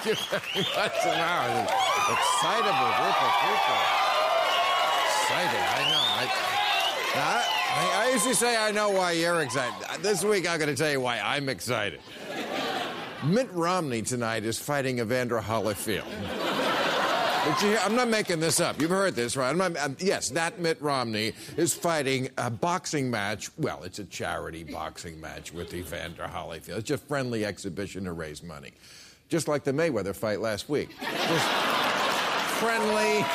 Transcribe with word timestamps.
Thank 0.00 0.06
you 0.06 0.24
very 0.30 0.64
much. 0.76 0.92
Wow, 1.04 1.46
an 1.48 2.14
excitable 2.14 2.90
group 2.98 3.18
of 3.22 3.32
people. 3.42 3.82
Excited, 5.20 5.62
I 5.62 5.80
know. 5.90 6.04
I... 6.18 6.54
I, 7.10 8.04
I 8.04 8.10
usually 8.12 8.34
say 8.34 8.56
I 8.56 8.70
know 8.70 8.90
why 8.90 9.12
you're 9.12 9.40
excited. 9.40 10.02
This 10.02 10.22
week 10.22 10.48
I'm 10.48 10.58
going 10.58 10.68
to 10.68 10.76
tell 10.76 10.90
you 10.90 11.00
why 11.00 11.18
I'm 11.18 11.48
excited. 11.48 12.00
Mitt 13.24 13.50
Romney 13.52 14.02
tonight 14.02 14.44
is 14.44 14.58
fighting 14.58 14.98
Evander 14.98 15.40
Holyfield. 15.40 16.04
Hear? 17.60 17.78
I'm 17.82 17.96
not 17.96 18.08
making 18.08 18.40
this 18.40 18.60
up. 18.60 18.78
You've 18.80 18.90
heard 18.90 19.14
this, 19.14 19.36
right? 19.36 19.48
I'm 19.48 19.56
not, 19.56 19.76
um, 19.78 19.96
yes, 19.98 20.28
that 20.30 20.60
Mitt 20.60 20.80
Romney 20.82 21.32
is 21.56 21.72
fighting 21.72 22.28
a 22.36 22.50
boxing 22.50 23.10
match. 23.10 23.50
Well, 23.56 23.82
it's 23.84 23.98
a 23.98 24.04
charity 24.04 24.64
boxing 24.64 25.18
match 25.18 25.52
with 25.54 25.72
Evander 25.72 26.24
Holyfield. 26.24 26.76
It's 26.76 26.88
just 26.88 27.04
a 27.04 27.06
friendly 27.06 27.46
exhibition 27.46 28.04
to 28.04 28.12
raise 28.12 28.42
money. 28.42 28.72
Just 29.28 29.48
like 29.48 29.64
the 29.64 29.72
Mayweather 29.72 30.14
fight 30.14 30.40
last 30.40 30.68
week. 30.68 30.90
Just 31.00 31.46
friendly. 32.58 33.24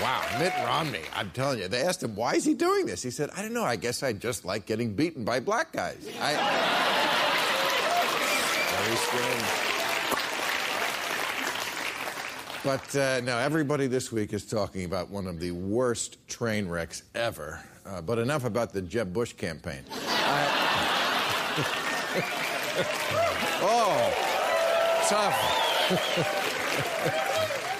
Wow, 0.00 0.24
Mitt 0.38 0.54
Romney, 0.64 1.02
I'm 1.14 1.30
telling 1.32 1.58
you, 1.58 1.68
they 1.68 1.82
asked 1.82 2.02
him, 2.02 2.16
why 2.16 2.34
is 2.34 2.42
he 2.42 2.54
doing 2.54 2.86
this? 2.86 3.02
He 3.02 3.10
said, 3.10 3.28
I 3.36 3.42
don't 3.42 3.52
know, 3.52 3.64
I 3.64 3.76
guess 3.76 4.02
I 4.02 4.14
just 4.14 4.46
like 4.46 4.64
getting 4.64 4.94
beaten 4.94 5.24
by 5.24 5.40
black 5.40 5.72
guys. 5.72 6.08
I... 6.22 6.32
Very 8.82 8.96
strange. 8.96 9.44
But 12.64 12.96
uh, 12.96 13.20
no, 13.20 13.36
everybody 13.36 13.86
this 13.86 14.10
week 14.10 14.32
is 14.32 14.46
talking 14.46 14.84
about 14.84 15.10
one 15.10 15.26
of 15.26 15.38
the 15.38 15.50
worst 15.50 16.26
train 16.28 16.66
wrecks 16.66 17.02
ever. 17.14 17.60
Uh, 17.84 18.00
but 18.00 18.18
enough 18.18 18.44
about 18.44 18.72
the 18.72 18.80
Jeb 18.80 19.12
Bush 19.12 19.34
campaign. 19.34 19.84
oh, 23.62 24.12
tough. 25.08 26.46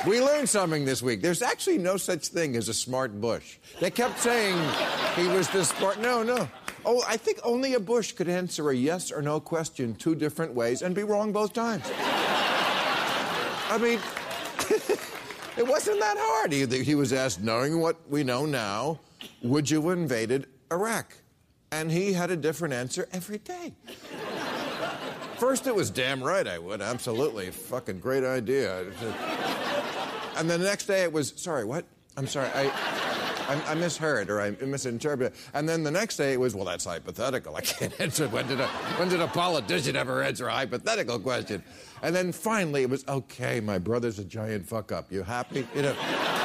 We 0.06 0.22
learned 0.22 0.48
something 0.48 0.86
this 0.86 1.02
week. 1.02 1.20
There's 1.20 1.42
actually 1.42 1.76
no 1.76 1.98
such 1.98 2.28
thing 2.28 2.56
as 2.56 2.70
a 2.70 2.74
smart 2.74 3.20
Bush. 3.20 3.58
They 3.80 3.90
kept 3.90 4.18
saying 4.18 4.56
he 5.14 5.26
was 5.28 5.46
the 5.50 5.62
smart. 5.62 6.00
No, 6.00 6.22
no. 6.22 6.48
Oh, 6.86 7.04
I 7.06 7.18
think 7.18 7.38
only 7.44 7.74
a 7.74 7.80
Bush 7.80 8.12
could 8.12 8.28
answer 8.28 8.70
a 8.70 8.74
yes 8.74 9.12
or 9.12 9.20
no 9.20 9.40
question 9.40 9.94
two 9.94 10.14
different 10.14 10.54
ways 10.54 10.80
and 10.80 10.94
be 10.94 11.02
wrong 11.02 11.32
both 11.32 11.52
times. 11.52 11.84
I 13.68 13.76
mean, 13.78 13.98
it 15.58 15.68
wasn't 15.68 16.00
that 16.00 16.16
hard. 16.18 16.52
He, 16.52 16.64
he 16.82 16.94
was 16.94 17.12
asked, 17.12 17.42
knowing 17.42 17.78
what 17.78 17.96
we 18.08 18.24
know 18.24 18.46
now, 18.46 19.00
would 19.42 19.68
you 19.70 19.82
have 19.82 19.98
invaded 19.98 20.46
Iraq? 20.72 21.14
And 21.72 21.90
he 21.90 22.12
had 22.12 22.30
a 22.30 22.36
different 22.36 22.74
answer 22.74 23.08
every 23.12 23.38
day. 23.38 23.74
First, 25.38 25.66
it 25.66 25.74
was 25.74 25.88
damn 25.88 26.22
right 26.22 26.46
I 26.46 26.58
would. 26.58 26.82
Absolutely. 26.82 27.50
Fucking 27.50 28.00
great 28.00 28.24
idea. 28.24 28.84
And 30.36 30.50
the 30.50 30.58
next 30.58 30.86
day 30.86 31.02
it 31.02 31.12
was, 31.12 31.32
sorry, 31.36 31.64
what? 31.64 31.84
I'm 32.16 32.26
sorry, 32.26 32.48
I, 32.54 32.64
I, 33.48 33.62
I 33.68 33.74
misheard 33.74 34.30
or 34.30 34.40
I 34.40 34.50
misinterpreted. 34.50 35.32
And 35.54 35.68
then 35.68 35.82
the 35.84 35.90
next 35.90 36.16
day 36.16 36.32
it 36.32 36.40
was, 36.40 36.54
well, 36.54 36.64
that's 36.64 36.84
hypothetical. 36.84 37.54
I 37.54 37.60
can't 37.60 37.98
answer. 38.00 38.28
When 38.28 38.48
did 38.48 38.60
a, 38.60 38.66
when 38.66 39.08
did 39.08 39.20
a 39.20 39.28
politician 39.28 39.96
ever 39.96 40.22
answer 40.22 40.48
a 40.48 40.52
hypothetical 40.52 41.20
question? 41.20 41.62
And 42.02 42.14
then 42.14 42.32
finally 42.32 42.82
it 42.82 42.90
was, 42.90 43.04
okay, 43.06 43.60
my 43.60 43.78
brother's 43.78 44.18
a 44.18 44.24
giant 44.24 44.66
fuck 44.66 44.92
up. 44.92 45.12
You 45.12 45.22
happy? 45.22 45.66
You 45.74 45.82
know. 45.82 46.39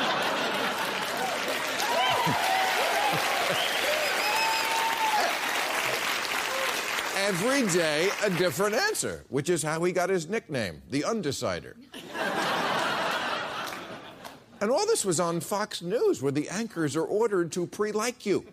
Every 7.25 7.65
day 7.73 8.09
a 8.23 8.29
different 8.29 8.75
answer, 8.75 9.25
which 9.29 9.49
is 9.49 9.63
how 9.63 9.83
he 9.83 9.91
got 9.91 10.11
his 10.11 10.29
nickname, 10.29 10.83
the 10.91 11.01
Undecider. 11.01 11.73
And 14.61 14.69
all 14.69 14.85
this 14.85 15.03
was 15.03 15.19
on 15.19 15.39
Fox 15.39 15.81
News, 15.81 16.21
where 16.21 16.31
the 16.31 16.47
anchors 16.49 16.95
are 16.95 17.03
ordered 17.03 17.51
to 17.53 17.65
pre 17.65 17.91
like 17.91 18.27
you. 18.27 18.45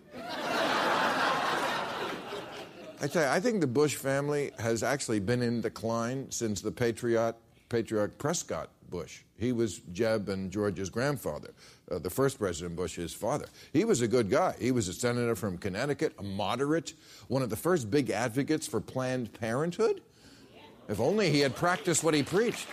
I 3.02 3.08
tell 3.08 3.24
you, 3.24 3.28
I 3.28 3.40
think 3.40 3.60
the 3.60 3.66
Bush 3.66 3.96
family 3.96 4.52
has 4.58 4.82
actually 4.82 5.20
been 5.20 5.42
in 5.42 5.60
decline 5.60 6.30
since 6.30 6.62
the 6.62 6.72
patriot, 6.72 7.34
patriarch 7.68 8.16
Prescott 8.16 8.70
Bush. 8.88 9.20
He 9.36 9.52
was 9.52 9.80
Jeb 9.92 10.30
and 10.30 10.50
George's 10.50 10.88
grandfather, 10.88 11.50
uh, 11.92 11.98
the 11.98 12.10
first 12.10 12.38
President 12.38 12.74
Bush's 12.76 13.12
father. 13.12 13.46
He 13.72 13.84
was 13.84 14.00
a 14.00 14.08
good 14.08 14.30
guy. 14.30 14.54
He 14.58 14.72
was 14.72 14.88
a 14.88 14.92
senator 14.92 15.36
from 15.36 15.58
Connecticut, 15.58 16.14
a 16.18 16.22
moderate, 16.22 16.94
one 17.28 17.42
of 17.42 17.50
the 17.50 17.56
first 17.56 17.90
big 17.90 18.10
advocates 18.10 18.66
for 18.66 18.80
Planned 18.80 19.32
Parenthood. 19.34 20.00
If 20.88 21.00
only 21.00 21.30
he 21.30 21.40
had 21.40 21.54
practiced 21.54 22.02
what 22.02 22.14
he 22.14 22.22
preached. 22.22 22.66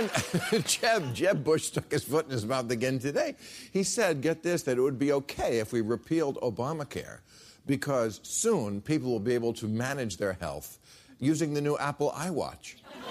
And 0.00 0.66
Jeb, 0.66 1.14
Jeb 1.14 1.44
Bush 1.44 1.64
stuck 1.64 1.90
his 1.92 2.04
foot 2.04 2.24
in 2.26 2.30
his 2.32 2.46
mouth 2.46 2.70
again 2.70 2.98
today. 2.98 3.36
He 3.72 3.82
said, 3.82 4.22
get 4.22 4.42
this, 4.42 4.62
that 4.62 4.78
it 4.78 4.80
would 4.80 4.98
be 4.98 5.12
okay 5.12 5.58
if 5.58 5.72
we 5.72 5.80
repealed 5.80 6.36
Obamacare 6.42 7.18
because 7.66 8.20
soon 8.22 8.80
people 8.80 9.10
will 9.10 9.20
be 9.20 9.34
able 9.34 9.52
to 9.54 9.66
manage 9.66 10.16
their 10.16 10.32
health 10.34 10.78
using 11.18 11.52
the 11.54 11.60
new 11.60 11.76
Apple 11.78 12.12
iWatch. 12.16 12.76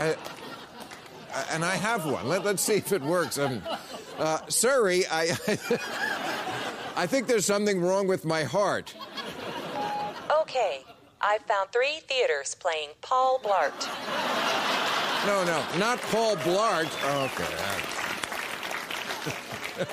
I- 0.00 0.16
and 1.50 1.64
I 1.64 1.76
have 1.76 2.04
one. 2.06 2.26
Let, 2.26 2.44
us 2.46 2.62
see 2.62 2.74
if 2.74 2.92
it 2.92 3.02
works. 3.02 3.38
Um, 3.38 3.62
uh, 4.18 4.38
sorry, 4.48 5.04
I, 5.06 5.36
I 6.96 7.06
think 7.06 7.26
there's 7.26 7.44
something 7.44 7.80
wrong 7.80 8.08
with 8.08 8.24
my 8.24 8.44
heart. 8.44 8.94
Okay, 10.40 10.82
I've 11.20 11.42
found 11.42 11.70
three 11.70 12.00
theaters 12.08 12.54
playing 12.56 12.90
Paul 13.02 13.40
Blart. 13.40 14.47
No, 15.28 15.44
no, 15.44 15.62
not 15.78 16.00
Paul 16.00 16.36
Blart. 16.36 16.88
Oh, 17.02 17.30
okay. 19.76 19.90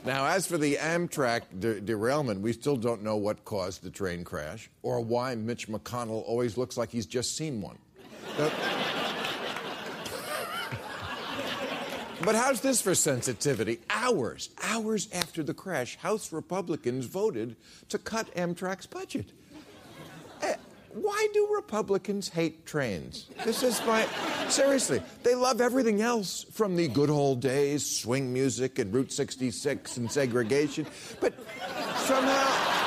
now, 0.06 0.24
as 0.24 0.46
for 0.46 0.56
the 0.56 0.76
Amtrak 0.76 1.42
de- 1.60 1.82
derailment, 1.82 2.40
we 2.40 2.54
still 2.54 2.76
don't 2.76 3.02
know 3.02 3.16
what 3.16 3.44
caused 3.44 3.82
the 3.82 3.90
train 3.90 4.24
crash 4.24 4.70
or 4.82 5.02
why 5.02 5.34
Mitch 5.34 5.68
McConnell 5.68 6.22
always 6.26 6.56
looks 6.56 6.78
like 6.78 6.90
he's 6.90 7.04
just 7.04 7.36
seen 7.36 7.60
one. 7.60 7.76
But- 8.38 8.54
But 12.24 12.34
how's 12.34 12.62
this 12.62 12.80
for 12.80 12.94
sensitivity? 12.94 13.80
Hours, 13.90 14.48
hours 14.62 15.08
after 15.12 15.42
the 15.42 15.52
crash, 15.54 15.96
House 15.96 16.32
Republicans 16.32 17.04
voted 17.04 17.54
to 17.90 17.98
cut 17.98 18.34
Amtrak's 18.34 18.86
budget. 18.86 19.30
Why 20.94 21.28
do 21.34 21.54
Republicans 21.54 22.28
hate 22.28 22.64
trains? 22.64 23.26
This 23.44 23.62
is 23.62 23.80
my. 23.86 24.06
Seriously, 24.48 25.02
they 25.22 25.34
love 25.34 25.60
everything 25.60 26.00
else 26.00 26.44
from 26.52 26.76
the 26.76 26.88
good 26.88 27.10
old 27.10 27.40
days, 27.40 27.84
swing 27.84 28.32
music 28.32 28.78
and 28.78 28.92
Route 28.92 29.12
66 29.12 29.96
and 29.98 30.10
segregation, 30.10 30.86
but 31.20 31.34
somehow. 31.96 32.78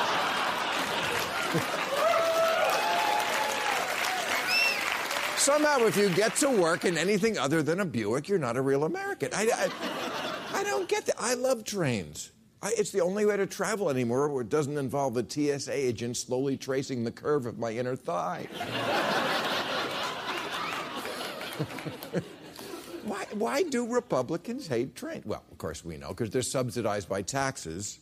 Somehow, 5.38 5.80
if 5.88 5.98
you 5.98 6.08
get 6.10 6.36
to 6.36 6.50
work 6.52 6.86
in 6.86 7.00
anything 7.00 7.36
other 7.36 7.64
than 7.64 7.80
a 7.80 7.86
Buick, 7.86 8.30
you're 8.30 8.38
not 8.38 8.58
a 8.58 8.62
real 8.62 8.84
American. 8.84 9.32
I, 9.34 9.50
I, 9.52 10.60
I 10.60 10.64
don't 10.64 10.88
get 10.88 11.08
that. 11.08 11.16
I 11.20 11.34
love 11.34 11.64
trains. 11.64 12.30
I, 12.64 12.74
it's 12.78 12.92
the 12.92 13.02
only 13.02 13.26
way 13.26 13.38
to 13.38 13.48
travel 13.48 13.90
anymore 13.90 14.30
where 14.30 14.42
it 14.42 14.50
doesn't 14.50 14.78
involve 14.78 15.18
a 15.18 15.28
TSA 15.28 15.74
agent 15.74 16.18
slowly 16.18 16.58
tracing 16.58 17.04
the 17.04 17.12
curve 17.12 17.46
of 17.46 17.58
my 17.58 17.72
inner 17.72 17.96
thigh. 17.96 18.48
Why, 23.04 23.26
why 23.34 23.64
do 23.64 23.92
Republicans 23.92 24.68
hate 24.68 24.96
trains? 24.96 25.26
Well, 25.26 25.44
of 25.52 25.58
course 25.58 25.84
we 25.84 25.98
know, 25.98 26.10
because 26.10 26.30
they're 26.30 26.44
subsidized 26.44 27.10
by 27.10 27.24
taxes. 27.24 28.00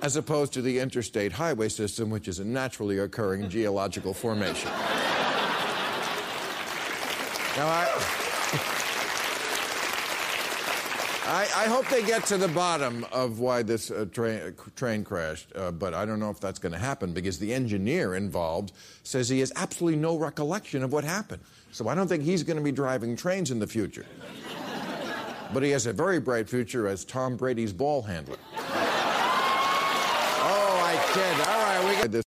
As 0.00 0.16
opposed 0.16 0.52
to 0.54 0.62
the 0.62 0.78
interstate 0.78 1.32
highway 1.32 1.68
system, 1.68 2.10
which 2.10 2.28
is 2.28 2.38
a 2.38 2.44
naturally 2.44 2.98
occurring 2.98 3.48
geological 3.48 4.14
formation. 4.14 4.70
Now, 7.56 7.66
I. 7.66 8.21
I, 11.24 11.42
I, 11.56 11.68
hope 11.68 11.86
they 11.88 12.02
get 12.04 12.24
to 12.26 12.36
the 12.36 12.48
bottom 12.48 13.06
of 13.12 13.38
why 13.38 13.62
this 13.62 13.92
uh, 13.92 14.06
train, 14.12 14.54
train 14.74 15.04
crashed, 15.04 15.52
uh, 15.54 15.70
but 15.70 15.94
I 15.94 16.04
don't 16.04 16.18
know 16.18 16.30
if 16.30 16.40
that's 16.40 16.58
going 16.58 16.72
to 16.72 16.78
happen 16.78 17.12
because 17.12 17.38
the 17.38 17.54
engineer 17.54 18.16
involved 18.16 18.72
says 19.04 19.28
he 19.28 19.38
has 19.38 19.52
absolutely 19.54 20.00
no 20.00 20.16
recollection 20.16 20.82
of 20.82 20.92
what 20.92 21.04
happened. 21.04 21.40
So 21.70 21.86
I 21.86 21.94
don't 21.94 22.08
think 22.08 22.24
he's 22.24 22.42
going 22.42 22.56
to 22.56 22.62
be 22.62 22.72
driving 22.72 23.16
trains 23.16 23.52
in 23.52 23.60
the 23.60 23.68
future. 23.68 24.04
but 25.54 25.62
he 25.62 25.70
has 25.70 25.86
a 25.86 25.92
very 25.92 26.18
bright 26.18 26.48
future 26.48 26.88
as 26.88 27.04
Tom 27.04 27.36
Brady's 27.36 27.72
ball 27.72 28.02
handler. 28.02 28.38
oh, 28.56 28.62
I 30.82 30.96
kid. 31.14 31.48
All 31.48 31.62
right, 31.62 31.88
we 31.88 32.02
got 32.02 32.10
this. 32.10 32.24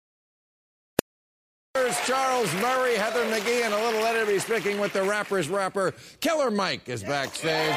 Charles 2.07 2.53
Murray, 2.57 2.95
Heather 2.95 3.25
McGhee, 3.25 3.65
and 3.65 3.73
a 3.73 3.83
little 3.83 4.05
Eddie 4.05 4.39
speaking 4.39 4.79
with 4.79 4.93
the 4.93 5.03
rapper's 5.03 5.49
rapper. 5.49 5.95
Killer 6.21 6.51
Mike 6.51 6.89
is 6.89 7.03
backstage. 7.03 7.75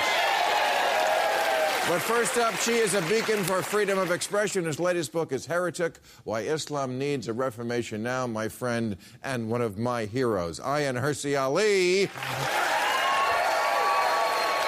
But 1.88 2.02
first 2.02 2.38
up, 2.38 2.54
she 2.56 2.74
is 2.74 2.96
a 2.96 3.02
beacon 3.04 3.42
for 3.46 3.62
freedom 3.62 3.98
of 3.98 4.12
expression. 4.12 4.66
His 4.66 4.78
latest 4.78 5.14
book 5.14 5.32
is 5.32 5.46
Heretic 5.46 6.00
Why 6.26 6.42
Islam 6.42 7.00
Needs 7.00 7.30
a 7.30 7.34
Reformation 7.34 8.04
Now, 8.04 8.28
my 8.28 8.50
friend 8.50 8.98
and 9.24 9.50
one 9.50 9.62
of 9.62 9.78
my 9.78 10.04
heroes, 10.04 10.60
Ayaan 10.60 11.02
Hirsi 11.02 11.42
Ali. 11.42 12.10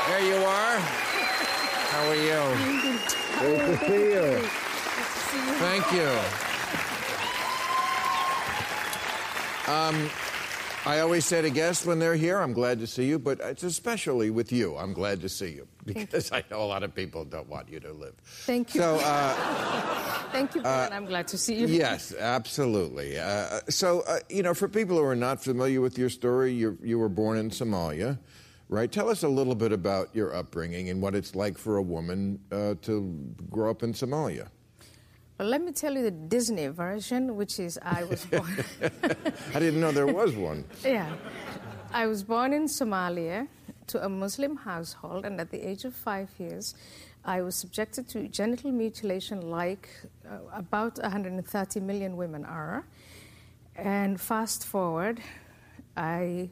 There 0.07 0.23
you 0.25 0.45
are. 0.45 0.79
How 1.89 2.07
are 2.07 2.15
you? 2.15 2.39
Great 3.39 3.59
to 3.67 3.77
see 3.85 4.11
you. 4.13 4.39
Thank 5.59 5.91
you. 5.91 6.09
Um, 9.69 10.09
I 10.89 11.01
always 11.01 11.23
say 11.23 11.43
to 11.43 11.51
guests 11.51 11.85
when 11.85 11.99
they're 11.99 12.15
here, 12.15 12.39
I'm 12.39 12.51
glad 12.51 12.79
to 12.79 12.87
see 12.87 13.05
you, 13.05 13.19
but 13.19 13.39
it's 13.41 13.61
especially 13.61 14.31
with 14.31 14.51
you, 14.51 14.75
I'm 14.75 14.91
glad 14.91 15.21
to 15.21 15.29
see 15.29 15.49
you 15.49 15.67
because 15.85 16.31
I 16.31 16.43
know 16.49 16.63
a 16.63 16.65
lot 16.65 16.81
of 16.81 16.95
people 16.95 17.23
don't 17.25 17.47
want 17.47 17.69
you 17.69 17.79
to 17.81 17.93
live. 17.93 18.15
Thank 18.23 18.73
you. 18.73 18.81
So, 18.81 18.95
uh, 19.03 19.33
Thank 20.31 20.55
you, 20.55 20.63
uh, 20.63 20.89
I'm 20.91 21.05
glad 21.05 21.27
to 21.27 21.37
see 21.37 21.53
you. 21.53 21.67
Yes, 21.67 22.11
absolutely. 22.15 23.19
Uh, 23.19 23.59
so, 23.69 24.01
uh, 24.07 24.17
you 24.29 24.41
know, 24.41 24.55
for 24.55 24.67
people 24.67 24.97
who 24.97 25.03
are 25.03 25.15
not 25.15 25.43
familiar 25.43 25.79
with 25.79 25.95
your 25.99 26.09
story, 26.09 26.53
you 26.53 26.75
you 26.81 26.97
were 26.97 27.09
born 27.09 27.37
in 27.37 27.51
Somalia, 27.51 28.17
right? 28.67 28.91
Tell 28.91 29.09
us 29.09 29.21
a 29.21 29.29
little 29.29 29.55
bit 29.55 29.71
about 29.71 30.09
your 30.15 30.35
upbringing 30.35 30.89
and 30.89 31.03
what 31.03 31.13
it's 31.13 31.35
like 31.35 31.59
for 31.59 31.77
a 31.77 31.83
woman 31.83 32.39
uh, 32.51 32.73
to 32.81 33.35
grow 33.51 33.69
up 33.69 33.83
in 33.83 33.93
Somalia. 33.93 34.47
Well, 35.39 35.47
let 35.47 35.63
me 35.63 35.71
tell 35.71 35.93
you 35.93 36.03
the 36.03 36.11
Disney 36.11 36.67
version, 36.67 37.37
which 37.37 37.59
is 37.61 37.79
I 37.81 38.03
was 38.03 38.25
born. 38.31 38.61
I 39.55 39.59
didn't 39.59 39.79
know 39.79 39.93
there 39.93 40.05
was 40.05 40.35
one. 40.35 40.65
yeah. 40.83 41.15
I 41.93 42.07
was 42.07 42.23
born 42.23 42.51
in 42.51 42.65
Somalia 42.65 43.47
to 43.87 44.03
a 44.03 44.09
Muslim 44.09 44.57
household, 44.57 45.25
and 45.25 45.39
at 45.39 45.49
the 45.49 45.65
age 45.65 45.85
of 45.85 45.95
five 45.95 46.29
years, 46.37 46.75
I 47.23 47.41
was 47.41 47.55
subjected 47.55 48.09
to 48.09 48.27
genital 48.27 48.73
mutilation 48.73 49.49
like 49.49 49.87
uh, 50.29 50.39
about 50.53 50.99
130 50.99 51.79
million 51.79 52.17
women 52.17 52.43
are. 52.43 52.85
And 53.77 54.19
fast 54.19 54.65
forward, 54.65 55.21
I, 55.95 56.49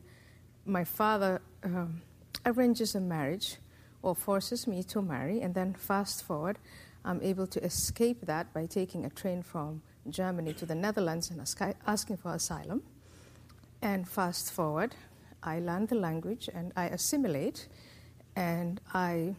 my 0.65 0.85
father 0.85 1.41
um, 1.61 2.01
arranges 2.45 2.95
a 2.95 3.01
marriage 3.01 3.57
or 4.01 4.15
forces 4.15 4.65
me 4.65 4.81
to 4.83 5.01
marry, 5.01 5.41
and 5.41 5.53
then 5.53 5.73
fast 5.73 6.23
forward, 6.23 6.57
I'm 7.07 7.21
able 7.23 7.47
to 7.47 7.63
escape 7.63 8.25
that 8.25 8.53
by 8.53 8.65
taking 8.65 9.05
a 9.05 9.09
train 9.09 9.41
from 9.41 9.81
Germany 10.09 10.51
to 10.55 10.65
the 10.65 10.75
Netherlands 10.75 11.31
and 11.31 11.39
asking 11.87 12.17
for 12.17 12.33
asylum. 12.33 12.83
And 13.81 14.05
fast 14.09 14.51
forward, 14.51 14.93
I 15.41 15.59
learn 15.59 15.85
the 15.85 15.95
language 15.95 16.49
and 16.53 16.73
I 16.75 16.87
assimilate, 16.87 17.69
and 18.35 18.81
I 18.93 19.35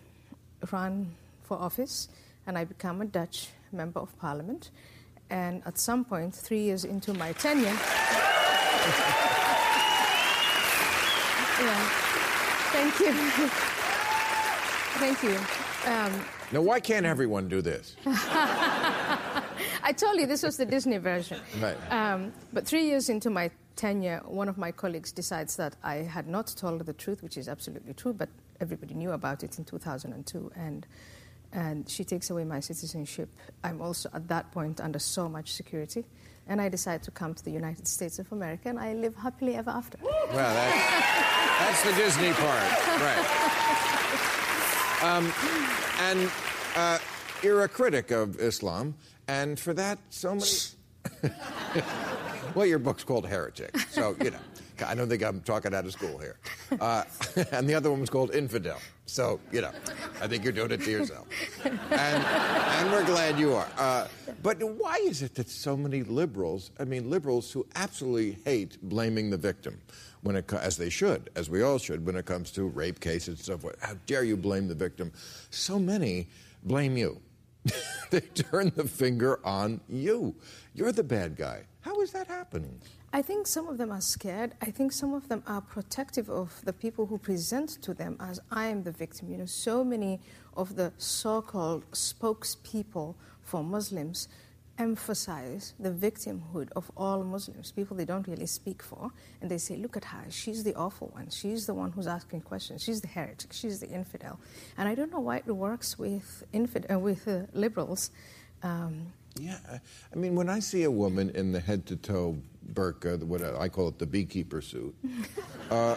run 0.72 1.14
for 1.42 1.58
office, 1.58 2.08
and 2.46 2.56
I 2.56 2.64
become 2.64 3.02
a 3.02 3.04
Dutch 3.04 3.50
member 3.70 4.00
of 4.00 4.18
parliament. 4.18 4.70
And 5.28 5.62
at 5.66 5.78
some 5.78 6.06
point, 6.06 6.34
three 6.34 6.60
years 6.60 6.86
into 6.86 7.12
my 7.12 7.32
tenure, 7.32 7.64
yeah, 7.66 7.78
thank 12.72 12.98
you, 12.98 13.12
thank 15.00 15.22
you. 15.22 15.67
Um, 15.88 16.12
now, 16.52 16.60
why 16.60 16.80
can't 16.80 17.06
everyone 17.06 17.48
do 17.48 17.62
this? 17.62 17.96
I 18.06 19.92
told 19.96 20.18
you 20.18 20.26
this 20.26 20.42
was 20.42 20.58
the 20.58 20.66
Disney 20.66 20.98
version. 20.98 21.40
Right. 21.60 21.76
Um, 21.90 22.32
but 22.52 22.66
three 22.66 22.84
years 22.84 23.08
into 23.08 23.30
my 23.30 23.50
tenure, 23.74 24.20
one 24.26 24.48
of 24.48 24.58
my 24.58 24.70
colleagues 24.70 25.12
decides 25.12 25.56
that 25.56 25.76
I 25.82 25.96
had 25.96 26.26
not 26.26 26.48
told 26.48 26.84
the 26.84 26.92
truth, 26.92 27.22
which 27.22 27.38
is 27.38 27.48
absolutely 27.48 27.94
true, 27.94 28.12
but 28.12 28.28
everybody 28.60 28.94
knew 28.94 29.12
about 29.12 29.42
it 29.44 29.58
in 29.58 29.64
2002. 29.64 30.52
And, 30.56 30.86
and 31.52 31.88
she 31.88 32.04
takes 32.04 32.28
away 32.28 32.44
my 32.44 32.60
citizenship. 32.60 33.30
I'm 33.64 33.80
also 33.80 34.10
at 34.12 34.28
that 34.28 34.52
point 34.52 34.82
under 34.82 34.98
so 34.98 35.26
much 35.26 35.52
security. 35.52 36.04
And 36.48 36.60
I 36.60 36.68
decide 36.68 37.02
to 37.04 37.10
come 37.10 37.32
to 37.34 37.44
the 37.44 37.50
United 37.50 37.86
States 37.86 38.18
of 38.18 38.30
America, 38.32 38.68
and 38.68 38.78
I 38.78 38.94
live 38.94 39.14
happily 39.16 39.54
ever 39.54 39.70
after. 39.70 39.98
Well, 40.02 40.26
that's, 40.32 41.82
that's 41.82 41.82
the 41.84 41.92
Disney 41.92 42.32
part, 42.32 43.00
right. 43.00 43.94
Um, 45.02 45.32
and 46.00 46.30
uh, 46.76 46.98
you're 47.42 47.62
a 47.62 47.68
critic 47.68 48.10
of 48.10 48.40
Islam, 48.40 48.94
and 49.28 49.58
for 49.58 49.72
that, 49.74 49.98
so 50.10 50.34
many. 50.34 51.32
well, 52.54 52.66
your 52.66 52.78
book's 52.78 53.04
called 53.04 53.26
Heretic, 53.26 53.76
so 53.90 54.16
you 54.22 54.30
know. 54.30 54.40
I 54.86 54.94
don't 54.94 55.08
think 55.08 55.24
I'm 55.24 55.40
talking 55.40 55.74
out 55.74 55.84
of 55.84 55.92
school 55.92 56.18
here. 56.18 56.38
Uh, 56.80 57.04
and 57.52 57.68
the 57.68 57.74
other 57.74 57.90
one 57.90 58.00
was 58.00 58.10
called 58.10 58.34
Infidel. 58.34 58.78
So, 59.06 59.40
you 59.50 59.60
know, 59.60 59.72
I 60.20 60.26
think 60.26 60.44
you're 60.44 60.52
doing 60.52 60.70
it 60.70 60.82
to 60.82 60.90
yourself. 60.90 61.26
And, 61.64 61.78
and 61.90 62.92
we're 62.92 63.04
glad 63.04 63.38
you 63.38 63.54
are. 63.54 63.68
Uh, 63.76 64.06
but 64.42 64.62
why 64.62 64.96
is 65.02 65.22
it 65.22 65.34
that 65.36 65.48
so 65.48 65.76
many 65.76 66.02
liberals, 66.02 66.70
I 66.78 66.84
mean, 66.84 67.10
liberals 67.10 67.50
who 67.50 67.66
absolutely 67.74 68.38
hate 68.44 68.80
blaming 68.82 69.30
the 69.30 69.38
victim, 69.38 69.80
when 70.22 70.36
it, 70.36 70.52
as 70.52 70.76
they 70.76 70.90
should, 70.90 71.30
as 71.36 71.48
we 71.48 71.62
all 71.62 71.78
should, 71.78 72.04
when 72.04 72.16
it 72.16 72.26
comes 72.26 72.50
to 72.52 72.64
rape 72.64 73.00
cases 73.00 73.48
and 73.48 73.60
forth. 73.60 73.76
How 73.80 73.94
dare 74.06 74.24
you 74.24 74.36
blame 74.36 74.68
the 74.68 74.74
victim? 74.74 75.12
So 75.50 75.78
many 75.78 76.28
blame 76.64 76.96
you. 76.96 77.20
they 78.10 78.20
turn 78.20 78.72
the 78.76 78.84
finger 78.84 79.40
on 79.44 79.80
you. 79.88 80.34
You're 80.74 80.92
the 80.92 81.04
bad 81.04 81.36
guy. 81.36 81.64
How 81.80 82.00
is 82.00 82.12
that 82.12 82.26
happening? 82.26 82.80
I 83.12 83.22
think 83.22 83.46
some 83.46 83.68
of 83.68 83.78
them 83.78 83.90
are 83.90 84.02
scared. 84.02 84.52
I 84.60 84.70
think 84.70 84.92
some 84.92 85.14
of 85.14 85.28
them 85.28 85.42
are 85.46 85.62
protective 85.62 86.28
of 86.28 86.60
the 86.64 86.72
people 86.72 87.06
who 87.06 87.16
present 87.16 87.70
to 87.82 87.94
them 87.94 88.16
as 88.20 88.38
I 88.50 88.66
am 88.66 88.82
the 88.82 88.92
victim. 88.92 89.30
You 89.30 89.38
know, 89.38 89.46
so 89.46 89.82
many 89.82 90.20
of 90.56 90.76
the 90.76 90.92
so 90.98 91.40
called 91.40 91.90
spokespeople 91.92 93.14
for 93.42 93.64
Muslims 93.64 94.28
emphasize 94.78 95.74
the 95.78 95.90
victimhood 95.90 96.68
of 96.76 96.90
all 96.96 97.24
Muslims, 97.24 97.72
people 97.72 97.96
they 97.96 98.04
don't 98.04 98.26
really 98.28 98.46
speak 98.46 98.82
for, 98.82 99.10
and 99.40 99.50
they 99.50 99.58
say, 99.58 99.76
look 99.76 99.96
at 99.96 100.04
her, 100.04 100.24
she's 100.30 100.62
the 100.64 100.74
awful 100.74 101.08
one, 101.08 101.28
she's 101.30 101.66
the 101.66 101.74
one 101.74 101.90
who's 101.92 102.06
asking 102.06 102.40
questions, 102.42 102.82
she's 102.82 103.00
the 103.00 103.08
heretic, 103.08 103.52
she's 103.52 103.80
the 103.80 103.88
infidel. 103.88 104.38
And 104.76 104.88
I 104.88 104.94
don't 104.94 105.12
know 105.12 105.20
why 105.20 105.38
it 105.38 105.46
works 105.46 105.98
with, 105.98 106.44
infid- 106.52 106.90
uh, 106.92 106.98
with 106.98 107.26
uh, 107.26 107.42
liberals. 107.52 108.10
Um, 108.62 109.12
yeah, 109.38 109.58
I 110.12 110.16
mean, 110.16 110.34
when 110.34 110.48
I 110.48 110.60
see 110.60 110.84
a 110.84 110.90
woman 110.90 111.30
in 111.30 111.52
the 111.52 111.60
head 111.60 111.86
to 111.86 111.96
toe 111.96 112.36
burqa, 112.72 113.22
what 113.22 113.42
I 113.42 113.68
call 113.68 113.88
it 113.88 113.98
the 113.98 114.06
beekeeper 114.06 114.60
suit, 114.60 114.94
uh, 115.70 115.96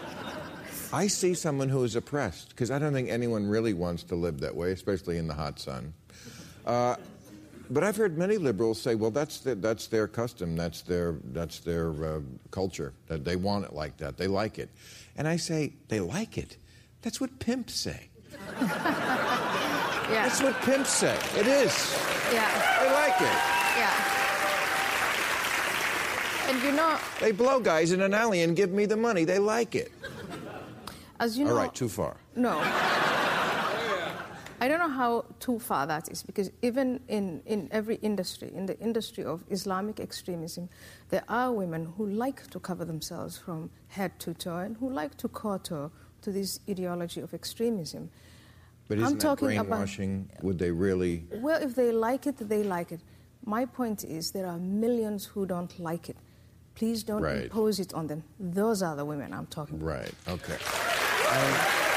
I 0.93 1.07
see 1.07 1.33
someone 1.33 1.69
who 1.69 1.83
is 1.83 1.95
oppressed 1.95 2.49
because 2.49 2.69
I 2.69 2.79
don't 2.79 2.93
think 2.93 3.09
anyone 3.09 3.47
really 3.47 3.73
wants 3.73 4.03
to 4.03 4.15
live 4.15 4.39
that 4.41 4.55
way, 4.55 4.71
especially 4.71 5.17
in 5.17 5.27
the 5.27 5.33
hot 5.33 5.59
sun. 5.59 5.93
Uh, 6.65 6.95
but 7.71 7.83
I've 7.83 7.95
heard 7.95 8.17
many 8.17 8.37
liberals 8.37 8.81
say, 8.81 8.95
well, 8.95 9.11
that's, 9.11 9.39
the, 9.39 9.55
that's 9.55 9.87
their 9.87 10.07
custom, 10.07 10.55
that's 10.55 10.81
their, 10.81 11.15
that's 11.31 11.59
their 11.59 11.91
uh, 12.03 12.19
culture, 12.51 12.93
that 13.07 13.23
they 13.23 13.37
want 13.37 13.65
it 13.65 13.73
like 13.73 13.97
that, 13.97 14.17
they 14.17 14.27
like 14.27 14.59
it. 14.59 14.69
And 15.17 15.27
I 15.27 15.37
say, 15.37 15.73
they 15.87 15.99
like 15.99 16.37
it? 16.37 16.57
That's 17.01 17.19
what 17.21 17.39
pimps 17.39 17.73
say. 17.73 18.09
yeah. 18.61 20.27
That's 20.27 20.41
what 20.41 20.59
pimps 20.61 20.89
say. 20.89 21.17
It 21.37 21.47
is. 21.47 21.97
Yeah. 22.31 22.83
They 22.83 22.91
like 22.91 23.21
it. 23.21 23.37
Yeah. 23.77 24.11
And 26.49 26.61
you 26.63 26.71
know. 26.73 26.97
They 27.19 27.31
blow 27.31 27.59
guys 27.59 27.91
in 27.91 28.01
an 28.01 28.13
alley 28.13 28.41
and 28.41 28.55
give 28.55 28.71
me 28.71 28.85
the 28.85 28.97
money. 28.97 29.23
They 29.23 29.39
like 29.39 29.75
it. 29.75 29.91
As 31.19 31.37
you 31.37 31.45
know. 31.45 31.51
All 31.51 31.57
right, 31.57 31.73
too 31.73 31.87
far. 31.87 32.17
No. 32.35 32.59
I 34.61 34.67
don't 34.67 34.77
know 34.77 34.89
how 34.89 35.25
too 35.39 35.57
far 35.57 35.87
that 35.87 36.09
is 36.11 36.21
because 36.21 36.51
even 36.61 36.99
in, 37.07 37.41
in 37.47 37.67
every 37.71 37.95
industry, 37.95 38.51
in 38.53 38.67
the 38.67 38.77
industry 38.79 39.23
of 39.25 39.43
Islamic 39.49 39.99
extremism, 39.99 40.69
there 41.09 41.23
are 41.27 41.51
women 41.51 41.91
who 41.97 42.05
like 42.05 42.47
to 42.51 42.59
cover 42.59 42.85
themselves 42.85 43.39
from 43.39 43.71
head 43.87 44.11
to 44.19 44.35
toe 44.35 44.57
and 44.57 44.77
who 44.77 44.87
like 44.91 45.17
to 45.17 45.27
kowtow 45.29 45.89
to 46.21 46.31
this 46.31 46.59
ideology 46.69 47.21
of 47.21 47.33
extremism. 47.33 48.11
But 48.87 48.99
I'm 48.99 49.05
isn't 49.05 49.17
that 49.17 49.25
talking 49.25 49.57
about- 49.57 49.67
brainwashing? 49.69 50.29
Would 50.43 50.59
they 50.59 50.69
really? 50.69 51.25
Well, 51.33 51.59
if 51.59 51.73
they 51.73 51.91
like 51.91 52.27
it, 52.27 52.37
they 52.37 52.61
like 52.61 52.91
it. 52.91 53.01
My 53.43 53.65
point 53.65 54.03
is 54.03 54.29
there 54.29 54.45
are 54.45 54.59
millions 54.59 55.25
who 55.25 55.47
don't 55.47 55.79
like 55.79 56.07
it. 56.07 56.17
Please 56.75 57.01
don't 57.03 57.23
Right. 57.23 57.45
impose 57.45 57.79
it 57.79 57.95
on 57.95 58.05
them. 58.05 58.23
Those 58.39 58.83
are 58.83 58.95
the 58.95 59.05
women 59.05 59.33
I'm 59.33 59.47
talking 59.47 59.77
about. 59.81 59.87
Right. 59.87 60.13
Okay. 60.27 60.57
Um, 61.33 61.90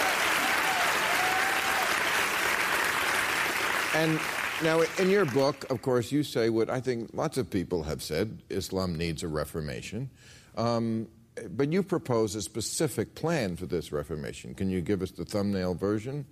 And 3.94 4.18
now, 4.62 4.82
in 4.98 5.08
your 5.08 5.24
book, 5.24 5.70
of 5.70 5.82
course, 5.82 6.10
you 6.10 6.24
say 6.24 6.50
what 6.50 6.68
I 6.68 6.80
think 6.80 7.10
lots 7.12 7.38
of 7.38 7.48
people 7.48 7.84
have 7.84 8.02
said 8.02 8.42
Islam 8.50 8.96
needs 8.96 9.22
a 9.22 9.28
reformation. 9.28 10.10
Um, 10.56 11.06
but 11.50 11.72
you 11.72 11.82
propose 11.82 12.34
a 12.34 12.42
specific 12.42 13.14
plan 13.14 13.56
for 13.56 13.66
this 13.66 13.92
reformation. 13.92 14.54
Can 14.54 14.68
you 14.68 14.80
give 14.80 15.02
us 15.02 15.10
the 15.12 15.24
thumbnail 15.24 15.74
version? 15.74 16.26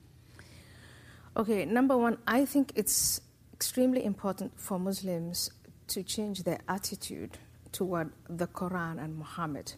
Okay, 1.37 1.65
number 1.65 1.97
one, 1.97 2.19
I 2.27 2.45
think 2.45 2.73
it's 2.75 3.21
extremely 3.53 4.05
important 4.05 4.53
for 4.61 4.79
Muslims 4.79 5.51
to 5.89 6.03
change 6.03 6.43
their 6.43 6.59
attitude 6.69 7.39
toward 7.73 8.11
the 8.29 8.47
Quran 8.47 9.03
and 9.03 9.17
Muhammad. 9.17 9.75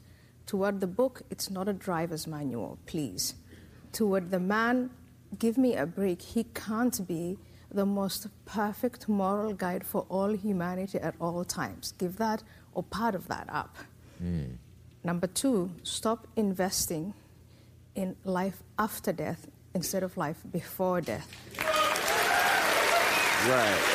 Toward 0.46 0.80
the 0.80 0.86
book, 0.86 1.22
it's 1.30 1.50
not 1.50 1.68
a 1.68 1.72
driver's 1.72 2.26
manual, 2.26 2.78
please. 2.86 3.34
Toward 3.92 4.30
the 4.30 4.40
man, 4.40 4.90
give 5.38 5.56
me 5.56 5.74
a 5.74 5.86
break. 5.86 6.20
He 6.20 6.44
can't 6.44 7.06
be 7.06 7.38
the 7.74 7.84
most 7.84 8.28
perfect 8.46 9.08
moral 9.08 9.52
guide 9.52 9.84
for 9.84 10.06
all 10.08 10.32
humanity 10.32 10.98
at 10.98 11.14
all 11.20 11.44
times. 11.44 11.92
Give 11.98 12.16
that 12.18 12.42
or 12.72 12.82
part 12.84 13.14
of 13.14 13.26
that 13.28 13.48
up. 13.50 13.76
Hmm. 14.18 14.54
Number 15.02 15.26
two, 15.26 15.70
stop 15.82 16.26
investing 16.36 17.14
in 17.94 18.16
life 18.24 18.62
after 18.78 19.12
death 19.12 19.48
instead 19.74 20.02
of 20.02 20.16
life 20.16 20.38
before 20.50 21.00
death. 21.00 21.28
Right. 23.48 23.94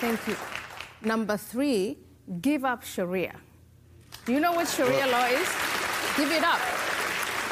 Thank 0.00 0.26
you. 0.26 0.36
Number 1.00 1.36
three, 1.36 1.96
give 2.40 2.64
up 2.64 2.82
Sharia. 2.84 3.36
Do 4.26 4.32
you 4.32 4.40
know 4.40 4.52
what 4.52 4.68
Sharia 4.68 5.06
law 5.06 5.26
is? 5.26 5.48
Give 6.16 6.30
it 6.30 6.42
up. 6.42 6.81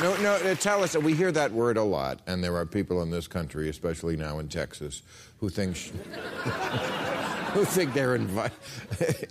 No, 0.00 0.16
no, 0.22 0.32
uh, 0.36 0.54
tell 0.54 0.82
us. 0.82 0.96
We 0.96 1.12
hear 1.12 1.30
that 1.32 1.52
word 1.52 1.76
a 1.76 1.82
lot, 1.82 2.20
and 2.26 2.42
there 2.42 2.56
are 2.56 2.64
people 2.64 3.02
in 3.02 3.10
this 3.10 3.28
country, 3.28 3.68
especially 3.68 4.16
now 4.16 4.38
in 4.38 4.48
Texas, 4.48 5.02
who 5.40 5.50
think 5.50 5.76
who 7.52 7.66
think 7.66 7.92
they're 7.92 8.14
in 8.14 8.30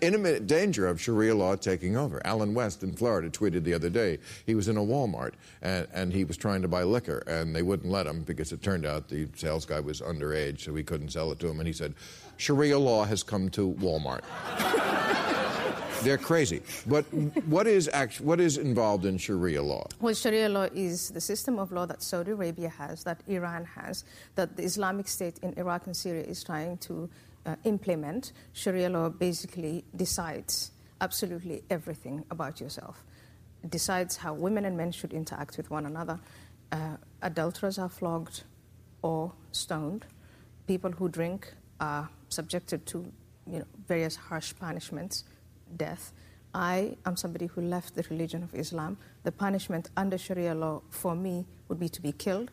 imminent 0.04 0.46
danger 0.48 0.86
of 0.86 1.02
Sharia 1.02 1.34
law 1.34 1.56
taking 1.56 1.98
over. 1.98 2.22
Allen 2.24 2.54
West 2.54 2.84
in 2.84 2.94
Florida 2.94 3.32
tweeted 3.32 3.64
the 3.64 3.74
other 3.74 3.90
day 3.90 4.20
he 4.46 4.54
was 4.54 4.68
in 4.68 4.78
a 4.78 4.82
Walmart 4.82 5.34
and, 5.64 5.88
and 5.92 6.14
he 6.14 6.24
was 6.24 6.38
trying 6.38 6.62
to 6.62 6.68
buy 6.68 6.84
liquor, 6.84 7.24
and 7.26 7.56
they 7.56 7.64
wouldn't 7.64 7.92
let 7.92 8.06
him 8.06 8.22
because 8.22 8.52
it 8.52 8.62
turned 8.62 8.86
out 8.86 9.10
the 9.10 9.28
sales 9.36 9.66
guy 9.66 9.80
was 9.80 10.02
underage, 10.02 10.60
so 10.60 10.76
he 10.76 10.84
couldn't 10.84 11.10
sell 11.10 11.32
it 11.32 11.40
to 11.40 11.48
him. 11.48 11.60
And 11.60 11.66
he 11.66 11.74
said, 11.74 11.96
"Sharia 12.38 12.78
law 12.78 13.06
has 13.06 13.24
come 13.24 13.50
to 13.50 13.74
Walmart." 13.74 14.22
They're 16.04 16.18
crazy. 16.18 16.62
But 16.88 17.04
what 17.46 17.68
is 17.68 17.90
act- 17.94 18.22
what 18.22 18.40
is 18.40 18.58
involved 18.58 19.06
in 19.06 19.18
Sharia 19.18 19.62
law? 19.62 19.88
Well, 20.00 20.14
Sharia 20.14 20.50
law 20.50 20.68
is 20.74 21.10
the 21.10 21.22
system 21.22 21.60
of 21.60 21.72
law 21.72 21.86
that 21.86 22.02
Saudi 22.02 22.32
Arabia 22.32 22.70
has, 22.70 23.04
that 23.04 23.22
Iran 23.28 23.66
has, 23.66 24.06
that 24.36 24.56
the 24.56 24.64
Islamic 24.64 25.08
State 25.08 25.40
in 25.42 25.54
Iraq 25.58 25.88
and 25.88 25.96
Syria 25.96 26.24
is 26.24 26.44
trying 26.44 26.78
to 26.80 27.10
uh, 27.46 27.56
implement. 27.64 28.34
Sharia 28.54 28.90
law 28.90 29.10
basically 29.10 29.84
decides 29.96 30.72
absolutely 31.02 31.64
everything 31.70 32.26
about 32.32 32.60
yourself. 32.60 33.04
It 33.64 33.70
decides 33.70 34.18
how 34.18 34.34
women 34.34 34.66
and 34.66 34.78
men 34.78 34.92
should 34.92 35.14
interact 35.14 35.58
with 35.58 35.70
one 35.70 35.86
another. 35.86 36.20
Uh, 36.72 36.98
adulterers 37.22 37.78
are 37.80 37.90
flogged 37.90 38.44
or 39.02 39.34
stoned. 39.52 40.06
People 40.68 40.92
who 40.92 41.10
drink 41.10 41.54
are 41.80 42.10
subjected 42.30 42.86
to 42.86 43.12
you 43.48 43.60
know, 43.60 43.66
various 43.88 44.16
harsh 44.16 44.54
punishments, 44.60 45.24
death. 45.78 46.12
I 46.54 46.98
am 47.06 47.16
somebody 47.16 47.46
who 47.46 47.62
left 47.62 47.96
the 47.96 48.04
religion 48.10 48.44
of 48.44 48.56
Islam. 48.56 48.98
The 49.24 49.32
punishment 49.32 49.90
under 49.96 50.18
Sharia 50.18 50.56
law 50.56 50.82
for 50.90 51.16
me 51.16 51.46
would 51.68 51.80
be 51.80 51.90
to 51.90 52.02
be 52.02 52.12
killed. 52.12 52.52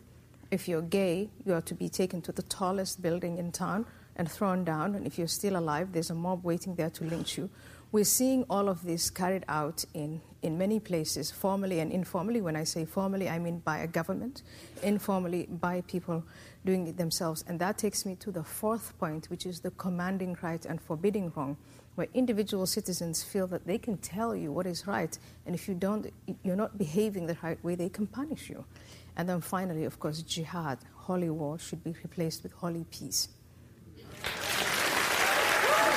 If 0.51 0.67
you're 0.67 0.81
gay, 0.81 1.29
you 1.45 1.53
are 1.53 1.61
to 1.61 1.73
be 1.73 1.89
taken 1.89 2.21
to 2.21 2.31
the 2.31 2.43
tallest 2.43 3.01
building 3.01 3.37
in 3.37 3.51
town 3.51 3.85
and 4.15 4.31
thrown 4.31 4.63
down. 4.63 4.95
And 4.95 5.05
if 5.05 5.17
you're 5.17 5.27
still 5.27 5.57
alive, 5.57 5.91
there's 5.91 6.09
a 6.09 6.15
mob 6.15 6.43
waiting 6.43 6.75
there 6.75 6.89
to 6.91 7.03
lynch 7.03 7.37
you. 7.37 7.49
We're 7.91 8.03
seeing 8.03 8.43
all 8.49 8.67
of 8.67 8.83
this 8.83 9.09
carried 9.09 9.45
out 9.47 9.85
in, 9.93 10.21
in 10.41 10.57
many 10.57 10.79
places, 10.79 11.31
formally 11.31 11.79
and 11.79 11.91
informally. 11.91 12.41
When 12.41 12.55
I 12.55 12.65
say 12.65 12.83
formally, 12.83 13.29
I 13.29 13.39
mean 13.39 13.59
by 13.59 13.79
a 13.79 13.87
government, 13.87 14.43
informally 14.83 15.47
by 15.49 15.81
people 15.87 16.23
doing 16.65 16.87
it 16.87 16.97
themselves. 16.97 17.45
And 17.47 17.59
that 17.59 17.77
takes 17.77 18.05
me 18.05 18.15
to 18.15 18.31
the 18.31 18.43
fourth 18.43 18.97
point, 18.99 19.29
which 19.29 19.45
is 19.45 19.61
the 19.61 19.71
commanding 19.71 20.37
right 20.41 20.65
and 20.65 20.81
forbidding 20.81 21.31
wrong, 21.35 21.55
where 21.97 22.07
individual 22.13 22.67
citizens 22.67 23.23
feel 23.23 23.47
that 23.47 23.65
they 23.65 23.79
can 23.79 23.97
tell 23.97 24.35
you 24.35 24.51
what 24.51 24.67
is 24.67 24.85
right, 24.85 25.17
and 25.47 25.55
if 25.55 25.67
you 25.67 25.73
don't, 25.73 26.13
you're 26.43 26.55
not 26.55 26.77
behaving 26.77 27.25
the 27.25 27.35
right 27.41 27.61
way, 27.63 27.73
they 27.73 27.89
can 27.89 28.05
punish 28.05 28.51
you. 28.51 28.63
And 29.15 29.27
then 29.27 29.41
finally, 29.41 29.83
of 29.83 29.99
course, 29.99 30.21
jihad, 30.21 30.77
holy 30.93 31.31
war, 31.31 31.57
should 31.57 31.83
be 31.83 31.95
replaced 32.03 32.43
with 32.43 32.51
holy 32.51 32.85
peace. 32.91 33.29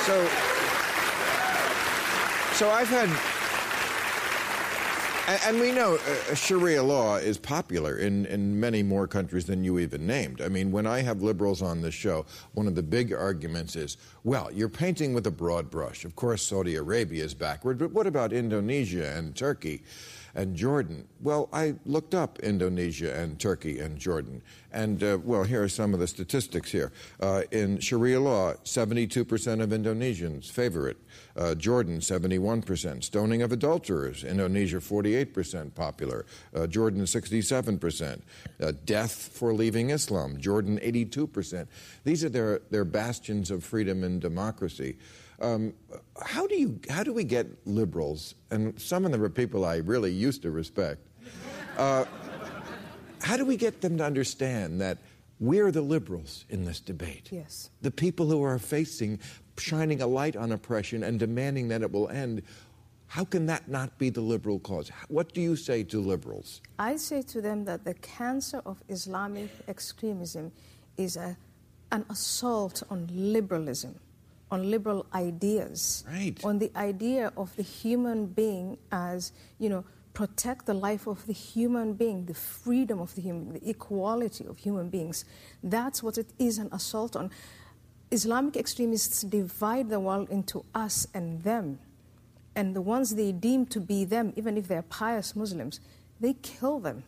So, 0.07 0.27
so 2.53 2.71
I've 2.71 2.89
had, 2.89 3.40
and, 5.27 5.59
we 5.59 5.71
know 5.71 5.95
uh, 5.95 6.35
Sharia 6.35 6.83
law 6.83 7.17
is 7.17 7.37
popular 7.37 7.97
in, 7.97 8.25
in 8.25 8.59
many 8.59 8.83
more 8.83 9.07
countries 9.07 9.45
than 9.45 9.63
you 9.63 9.79
even 9.79 10.05
named. 10.07 10.41
I 10.41 10.47
mean, 10.47 10.71
when 10.71 10.87
I 10.87 11.01
have 11.01 11.21
liberals 11.21 11.61
on 11.61 11.81
the 11.81 11.91
show, 11.91 12.25
one 12.53 12.67
of 12.67 12.75
the 12.75 12.83
big 12.83 13.13
arguments 13.13 13.75
is, 13.75 13.97
well, 14.23 14.49
you're 14.51 14.69
painting 14.69 15.13
with 15.13 15.27
a 15.27 15.31
broad 15.31 15.69
brush. 15.69 16.05
Of 16.05 16.15
course, 16.15 16.41
Saudi 16.41 16.75
Arabia 16.75 17.23
is 17.23 17.33
backward, 17.33 17.77
but 17.77 17.91
what 17.91 18.07
about 18.07 18.33
Indonesia 18.33 19.13
and 19.15 19.35
Turkey? 19.35 19.83
And 20.35 20.55
Jordan. 20.55 21.07
Well, 21.21 21.49
I 21.51 21.75
looked 21.85 22.13
up 22.13 22.39
Indonesia 22.39 23.15
and 23.15 23.39
Turkey 23.39 23.79
and 23.79 23.97
Jordan. 23.97 24.41
And, 24.71 25.03
uh, 25.03 25.19
well, 25.23 25.43
here 25.43 25.63
are 25.63 25.69
some 25.69 25.93
of 25.93 25.99
the 25.99 26.07
statistics 26.07 26.71
here. 26.71 26.91
Uh, 27.19 27.43
in 27.51 27.79
Sharia 27.79 28.19
law, 28.19 28.53
72% 28.63 29.61
of 29.61 29.69
Indonesians 29.69 30.49
favor 30.49 30.87
it. 30.87 30.97
Uh, 31.35 31.55
Jordan, 31.55 31.99
71%. 31.99 33.03
Stoning 33.03 33.41
of 33.41 33.51
adulterers, 33.51 34.23
Indonesia, 34.23 34.77
48% 34.77 35.75
popular. 35.75 36.25
Uh, 36.55 36.67
Jordan, 36.67 37.03
67%. 37.03 38.21
Uh, 38.61 38.71
death 38.85 39.29
for 39.33 39.53
leaving 39.53 39.89
Islam, 39.89 40.39
Jordan, 40.39 40.79
82%. 40.79 41.67
These 42.03 42.23
are 42.23 42.29
their, 42.29 42.61
their 42.69 42.85
bastions 42.85 43.51
of 43.51 43.63
freedom 43.63 44.03
and 44.03 44.21
democracy. 44.21 44.97
Um, 45.41 45.73
how 46.23 46.45
do 46.45 46.55
you 46.55 46.79
how 46.89 47.03
do 47.03 47.13
we 47.13 47.23
get 47.23 47.47
liberals 47.65 48.35
and 48.51 48.79
some 48.79 49.05
of 49.05 49.11
them 49.11 49.23
are 49.23 49.29
people 49.29 49.65
I 49.65 49.77
really 49.77 50.11
used 50.11 50.43
to 50.43 50.51
respect 50.51 51.01
uh, 51.77 52.05
how 53.23 53.37
do 53.37 53.45
we 53.45 53.57
get 53.57 53.81
them 53.81 53.97
to 53.97 54.05
understand 54.05 54.79
that 54.81 54.99
we're 55.39 55.71
the 55.71 55.81
liberals 55.81 56.45
in 56.49 56.65
this 56.65 56.79
debate? 56.79 57.29
Yes. 57.31 57.71
the 57.81 57.89
people 57.89 58.27
who 58.27 58.43
are 58.43 58.59
facing 58.59 59.19
shining 59.57 60.01
a 60.01 60.07
light 60.07 60.35
on 60.35 60.51
oppression 60.51 61.03
and 61.03 61.19
demanding 61.19 61.67
that 61.69 61.81
it 61.81 61.91
will 61.91 62.09
end 62.09 62.43
how 63.07 63.25
can 63.25 63.45
that 63.47 63.67
not 63.67 63.97
be 63.97 64.09
the 64.09 64.21
liberal 64.21 64.57
cause? 64.59 64.89
What 65.09 65.33
do 65.33 65.41
you 65.41 65.57
say 65.57 65.83
to 65.83 65.99
liberals? 65.99 66.61
I 66.79 66.95
say 66.95 67.21
to 67.23 67.41
them 67.41 67.65
that 67.65 67.83
the 67.83 67.93
cancer 67.95 68.61
of 68.65 68.81
Islamic 68.87 69.49
extremism 69.67 70.53
is 70.95 71.17
a, 71.17 71.35
an 71.91 72.05
assault 72.09 72.83
on 72.89 73.09
liberalism, 73.11 73.99
on 74.51 74.69
liberal 74.69 75.05
ideas, 75.13 76.03
Right. 76.07 76.43
on 76.43 76.59
the 76.59 76.71
idea 76.75 77.31
of 77.37 77.55
the 77.55 77.63
human 77.63 78.27
being 78.27 78.77
as, 78.91 79.31
you 79.57 79.69
know, 79.69 79.85
protect 80.13 80.65
the 80.65 80.73
life 80.73 81.07
of 81.07 81.25
the 81.25 81.33
human 81.33 81.93
being, 81.93 82.25
the 82.25 82.33
freedom 82.33 82.99
of 82.99 83.15
the 83.15 83.21
human, 83.21 83.53
the 83.53 83.69
equality 83.69 84.45
of 84.45 84.57
human 84.57 84.89
beings. 84.89 85.23
That's 85.63 86.03
what 86.03 86.17
it 86.17 86.27
is 86.37 86.57
an 86.57 86.67
assault 86.73 87.15
on. 87.15 87.31
Islamic 88.11 88.57
extremists 88.57 89.21
divide 89.21 89.89
the 89.89 90.01
world 90.01 90.29
into 90.29 90.65
us 90.75 91.07
and 91.13 91.43
them. 91.43 91.79
And 92.53 92.75
the 92.75 92.81
ones 92.81 93.15
they 93.15 93.31
deem 93.31 93.65
to 93.67 93.79
be 93.79 94.03
them, 94.03 94.33
even 94.35 94.57
if 94.57 94.67
they're 94.67 94.81
pious 94.81 95.33
Muslims, 95.33 95.79
they 96.19 96.33
kill 96.33 96.79
them. 96.81 97.03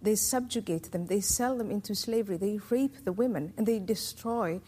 They 0.00 0.14
subjugate 0.14 0.92
them. 0.92 1.06
They 1.06 1.20
sell 1.20 1.58
them 1.58 1.72
into 1.72 1.96
slavery. 1.96 2.36
They 2.36 2.60
rape 2.70 3.04
the 3.04 3.10
women. 3.12 3.54
And 3.56 3.66
they 3.66 3.80
destroy 3.80 4.60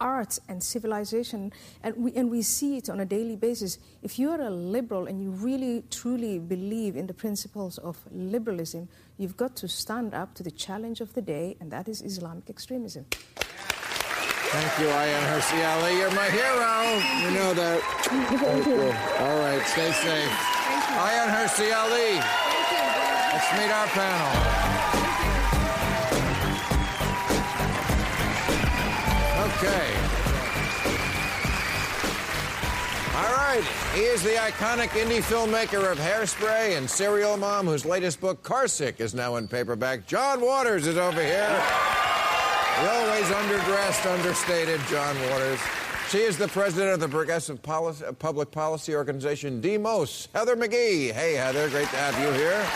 art 0.00 0.38
and 0.48 0.62
civilization, 0.62 1.52
and 1.82 1.96
we, 1.96 2.12
and 2.14 2.30
we 2.30 2.42
see 2.42 2.76
it 2.76 2.88
on 2.88 3.00
a 3.00 3.04
daily 3.04 3.36
basis. 3.36 3.78
If 4.02 4.18
you 4.18 4.30
are 4.30 4.40
a 4.40 4.50
liberal 4.50 5.06
and 5.06 5.22
you 5.22 5.30
really 5.30 5.84
truly 5.90 6.38
believe 6.38 6.96
in 6.96 7.06
the 7.06 7.14
principles 7.14 7.78
of 7.78 7.98
liberalism, 8.10 8.88
you've 9.18 9.36
got 9.36 9.56
to 9.56 9.68
stand 9.68 10.14
up 10.14 10.34
to 10.34 10.42
the 10.42 10.50
challenge 10.50 11.00
of 11.00 11.14
the 11.14 11.22
day, 11.22 11.56
and 11.60 11.70
that 11.70 11.88
is 11.88 12.02
Islamic 12.02 12.50
extremism. 12.50 13.06
Thank 14.54 14.78
you, 14.78 14.86
Ayaan 14.86 15.26
Hirsi 15.34 15.58
Ali. 15.66 15.98
You're 15.98 16.14
my 16.14 16.30
hero. 16.30 16.74
You 17.22 17.30
know 17.34 17.54
that. 17.54 17.80
Thank 18.38 18.66
you. 18.66 18.82
All 19.18 19.38
right, 19.40 19.62
stay 19.66 19.90
safe. 19.90 20.30
Ayaan 20.94 21.30
Hirsi 21.34 21.74
Ali. 21.74 22.22
Let's 23.34 23.50
meet 23.58 23.72
our 23.72 23.86
panel. 23.88 24.73
Right. 33.54 33.64
He 33.94 34.00
is 34.00 34.20
the 34.20 34.30
iconic 34.30 34.88
indie 34.88 35.22
filmmaker 35.22 35.92
of 35.92 35.96
Hairspray 35.96 36.76
and 36.76 36.90
Serial 36.90 37.36
Mom, 37.36 37.66
whose 37.66 37.84
latest 37.84 38.20
book, 38.20 38.42
Carsick, 38.42 38.98
is 38.98 39.14
now 39.14 39.36
in 39.36 39.46
paperback. 39.46 40.08
John 40.08 40.40
Waters 40.40 40.88
is 40.88 40.96
over 40.96 41.22
here. 41.22 41.62
The 42.80 42.90
always 42.90 43.26
underdressed, 43.26 44.12
understated 44.12 44.80
John 44.88 45.14
Waters. 45.30 45.60
She 46.08 46.18
is 46.18 46.36
the 46.36 46.48
president 46.48 46.94
of 46.94 47.00
the 47.00 47.06
Progressive 47.08 47.62
Policy, 47.62 48.04
uh, 48.04 48.12
Public 48.12 48.50
Policy 48.50 48.96
Organization, 48.96 49.60
DEMOS. 49.62 50.26
Heather 50.34 50.56
McGhee. 50.56 51.12
Hey, 51.12 51.34
Heather, 51.34 51.68
great 51.68 51.88
to 51.90 51.96
have 51.96 52.18
you 52.18 52.32
here. 52.32 52.66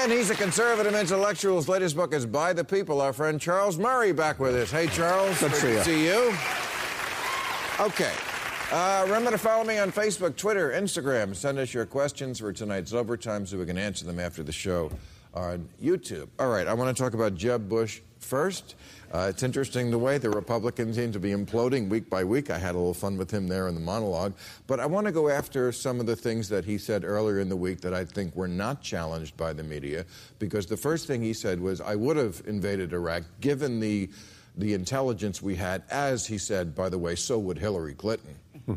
And 0.00 0.10
he's 0.10 0.30
a 0.30 0.34
conservative 0.34 0.96
intellectual. 0.96 1.54
His 1.54 1.68
latest 1.68 1.94
book 1.94 2.12
is 2.12 2.26
By 2.26 2.52
the 2.52 2.64
People. 2.64 3.00
Our 3.00 3.12
friend 3.12 3.40
Charles 3.40 3.78
Murray 3.78 4.10
back 4.10 4.40
with 4.40 4.56
us. 4.56 4.72
Hey, 4.72 4.88
Charles. 4.88 5.38
Good 5.38 5.52
to 5.52 5.84
see 5.84 6.06
you. 6.06 6.36
Okay. 7.80 8.12
Uh, 8.70 9.02
remember 9.04 9.32
to 9.32 9.38
follow 9.38 9.64
me 9.64 9.78
on 9.78 9.90
Facebook, 9.90 10.36
Twitter, 10.36 10.70
Instagram. 10.70 11.34
Send 11.34 11.58
us 11.58 11.74
your 11.74 11.84
questions 11.84 12.38
for 12.38 12.52
tonight's 12.52 12.92
overtime 12.92 13.44
so 13.46 13.58
we 13.58 13.66
can 13.66 13.76
answer 13.76 14.04
them 14.04 14.20
after 14.20 14.44
the 14.44 14.52
show 14.52 14.92
on 15.34 15.68
YouTube. 15.82 16.28
All 16.38 16.50
right, 16.50 16.68
I 16.68 16.74
want 16.74 16.96
to 16.96 17.02
talk 17.02 17.14
about 17.14 17.34
Jeb 17.34 17.68
Bush 17.68 18.00
first. 18.20 18.76
Uh, 19.12 19.26
it's 19.28 19.42
interesting 19.42 19.90
the 19.90 19.98
way 19.98 20.18
the 20.18 20.30
Republicans 20.30 20.94
seem 20.94 21.10
to 21.12 21.18
be 21.18 21.30
imploding 21.30 21.88
week 21.88 22.08
by 22.08 22.22
week. 22.22 22.48
I 22.48 22.58
had 22.58 22.76
a 22.76 22.78
little 22.78 22.94
fun 22.94 23.16
with 23.16 23.30
him 23.30 23.48
there 23.48 23.66
in 23.66 23.74
the 23.74 23.80
monologue. 23.80 24.34
But 24.68 24.78
I 24.78 24.86
want 24.86 25.06
to 25.06 25.12
go 25.12 25.28
after 25.28 25.72
some 25.72 25.98
of 25.98 26.06
the 26.06 26.16
things 26.16 26.48
that 26.50 26.64
he 26.64 26.78
said 26.78 27.04
earlier 27.04 27.40
in 27.40 27.48
the 27.48 27.56
week 27.56 27.80
that 27.80 27.92
I 27.92 28.04
think 28.04 28.36
were 28.36 28.48
not 28.48 28.82
challenged 28.82 29.36
by 29.36 29.52
the 29.52 29.64
media. 29.64 30.06
Because 30.38 30.66
the 30.66 30.76
first 30.76 31.08
thing 31.08 31.22
he 31.22 31.32
said 31.32 31.60
was, 31.60 31.80
I 31.80 31.96
would 31.96 32.16
have 32.16 32.40
invaded 32.46 32.92
Iraq 32.92 33.24
given 33.40 33.80
the, 33.80 34.10
the 34.56 34.74
intelligence 34.74 35.42
we 35.42 35.56
had, 35.56 35.82
as 35.90 36.26
he 36.26 36.38
said, 36.38 36.74
by 36.74 36.88
the 36.88 36.98
way, 36.98 37.14
so 37.14 37.38
would 37.38 37.58
Hillary 37.58 37.94
Clinton. 37.94 38.36
Hmm. 38.66 38.74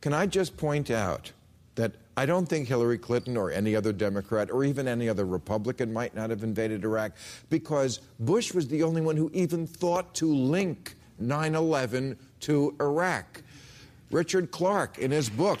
Can 0.00 0.12
I 0.12 0.26
just 0.26 0.56
point 0.56 0.90
out 0.90 1.32
that 1.74 1.92
I 2.16 2.26
don't 2.26 2.46
think 2.46 2.68
Hillary 2.68 2.98
Clinton 2.98 3.36
or 3.36 3.50
any 3.50 3.74
other 3.74 3.92
Democrat 3.92 4.50
or 4.50 4.64
even 4.64 4.86
any 4.86 5.08
other 5.08 5.24
Republican 5.24 5.92
might 5.92 6.14
not 6.14 6.30
have 6.30 6.42
invaded 6.42 6.84
Iraq 6.84 7.12
because 7.48 8.00
Bush 8.18 8.52
was 8.52 8.68
the 8.68 8.82
only 8.82 9.00
one 9.00 9.16
who 9.16 9.30
even 9.32 9.66
thought 9.66 10.14
to 10.16 10.26
link 10.26 10.96
9 11.18 11.54
11 11.54 12.18
to 12.40 12.74
Iraq. 12.80 13.42
Richard 14.10 14.50
Clarke, 14.50 14.98
in 14.98 15.10
his 15.10 15.28
book, 15.28 15.60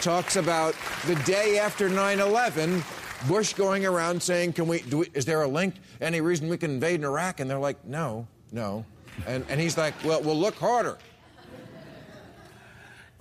talks 0.00 0.36
about 0.36 0.74
the 1.06 1.14
day 1.26 1.58
after 1.58 1.88
9 1.88 2.20
11. 2.20 2.82
Bush 3.28 3.54
going 3.54 3.86
around 3.86 4.22
saying, 4.22 4.52
"Can 4.52 4.68
we? 4.68 4.80
Do 4.80 4.98
we 4.98 5.10
is 5.14 5.24
there 5.24 5.42
a 5.42 5.48
link? 5.48 5.74
Any 6.00 6.20
reason 6.20 6.48
we 6.48 6.58
can 6.58 6.72
invade 6.72 7.02
Iraq?" 7.02 7.40
And 7.40 7.50
they're 7.50 7.58
like, 7.58 7.84
"No, 7.84 8.26
no," 8.52 8.84
and 9.26 9.44
and 9.48 9.60
he's 9.60 9.76
like, 9.78 9.94
"Well, 10.04 10.22
we'll 10.22 10.38
look 10.38 10.54
harder." 10.56 10.98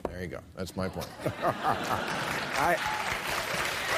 There 0.09 0.21
you 0.21 0.27
go. 0.27 0.39
That's 0.55 0.75
my 0.75 0.87
point. 0.87 1.07
I, 1.43 2.75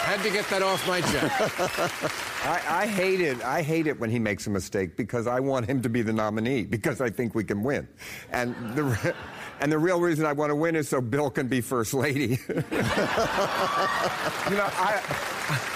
Had 0.07 0.23
to 0.23 0.29
get 0.31 0.47
that 0.49 0.61
off 0.63 0.87
my 0.87 1.01
chest. 1.01 2.41
I, 2.45 2.83
I 2.83 2.87
hate 2.87 3.19
it. 3.19 3.43
I 3.43 3.61
hate 3.61 3.87
it 3.87 3.99
when 3.99 4.09
he 4.09 4.19
makes 4.19 4.47
a 4.47 4.49
mistake 4.49 4.95
because 4.95 5.27
I 5.27 5.41
want 5.41 5.65
him 5.65 5.81
to 5.81 5.89
be 5.89 6.01
the 6.01 6.13
nominee 6.13 6.63
because 6.63 7.01
I 7.01 7.09
think 7.09 7.35
we 7.35 7.43
can 7.43 7.61
win, 7.61 7.87
and 8.31 8.55
the 8.73 9.13
and 9.59 9.71
the 9.71 9.77
real 9.77 9.99
reason 9.99 10.25
I 10.25 10.31
want 10.33 10.49
to 10.49 10.55
win 10.55 10.75
is 10.75 10.87
so 10.87 11.01
Bill 11.01 11.29
can 11.29 11.47
be 11.47 11.59
first 11.61 11.93
lady. 11.93 12.39
you 12.49 12.61
know, 12.71 14.69
I. 14.73 15.73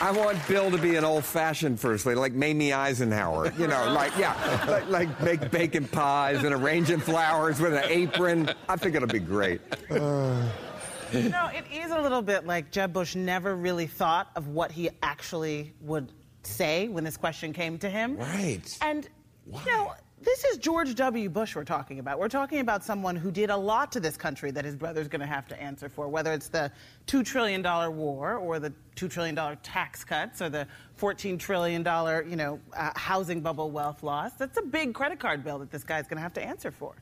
I 0.00 0.10
want 0.10 0.38
Bill 0.46 0.70
to 0.70 0.78
be 0.78 0.96
an 0.96 1.04
old-fashioned 1.04 1.80
first 1.80 2.06
lady, 2.06 2.18
like 2.18 2.32
Mamie 2.32 2.72
Eisenhower. 2.72 3.52
You 3.58 3.66
know, 3.66 3.92
like 3.92 4.16
yeah, 4.18 4.64
like, 4.68 4.88
like 4.88 5.22
make 5.22 5.50
bacon 5.50 5.88
pies 5.88 6.44
and 6.44 6.54
arranging 6.54 7.00
flowers 7.00 7.60
with 7.60 7.74
an 7.74 7.84
apron. 7.88 8.50
I 8.68 8.76
think 8.76 8.94
it'll 8.94 9.08
be 9.08 9.18
great. 9.18 9.60
You 9.90 11.28
know, 11.28 11.50
it 11.54 11.64
is 11.72 11.92
a 11.92 12.00
little 12.00 12.22
bit 12.22 12.46
like 12.46 12.70
Jeb 12.70 12.92
Bush 12.92 13.14
never 13.14 13.54
really 13.54 13.86
thought 13.86 14.30
of 14.36 14.48
what 14.48 14.72
he 14.72 14.90
actually 15.02 15.72
would 15.80 16.12
say 16.42 16.88
when 16.88 17.04
this 17.04 17.16
question 17.16 17.52
came 17.52 17.78
to 17.78 17.88
him. 17.88 18.16
Right. 18.16 18.78
And, 18.82 19.08
you 19.46 19.60
know, 19.66 19.94
this 20.22 20.44
is 20.44 20.56
George 20.58 20.94
W. 20.94 21.28
Bush 21.28 21.54
we're 21.54 21.64
talking 21.64 21.98
about. 21.98 22.18
We're 22.18 22.28
talking 22.30 22.60
about 22.60 22.82
someone 22.82 23.16
who 23.16 23.30
did 23.30 23.50
a 23.50 23.56
lot 23.56 23.92
to 23.92 24.00
this 24.00 24.16
country 24.16 24.50
that 24.50 24.64
his 24.64 24.74
brother's 24.74 25.08
going 25.08 25.20
to 25.20 25.26
have 25.26 25.46
to 25.48 25.60
answer 25.62 25.88
for, 25.90 26.08
whether 26.08 26.32
it's 26.32 26.48
the 26.48 26.72
$2 27.06 27.22
trillion 27.24 27.62
war 27.94 28.36
or 28.36 28.58
the 28.58 28.72
$2 28.96 29.10
trillion 29.10 29.36
tax 29.62 30.04
cuts 30.04 30.40
or 30.40 30.48
the 30.48 30.66
$14 30.98 31.38
trillion, 31.38 31.84
you 32.28 32.36
know, 32.36 32.58
uh, 32.74 32.90
housing 32.96 33.40
bubble 33.42 33.70
wealth 33.70 34.02
loss. 34.02 34.32
That's 34.32 34.56
a 34.56 34.62
big 34.62 34.94
credit 34.94 35.20
card 35.20 35.44
bill 35.44 35.58
that 35.58 35.70
this 35.70 35.84
guy's 35.84 36.04
going 36.08 36.16
to 36.16 36.22
have 36.22 36.34
to 36.34 36.42
answer 36.42 36.70
for. 36.70 36.94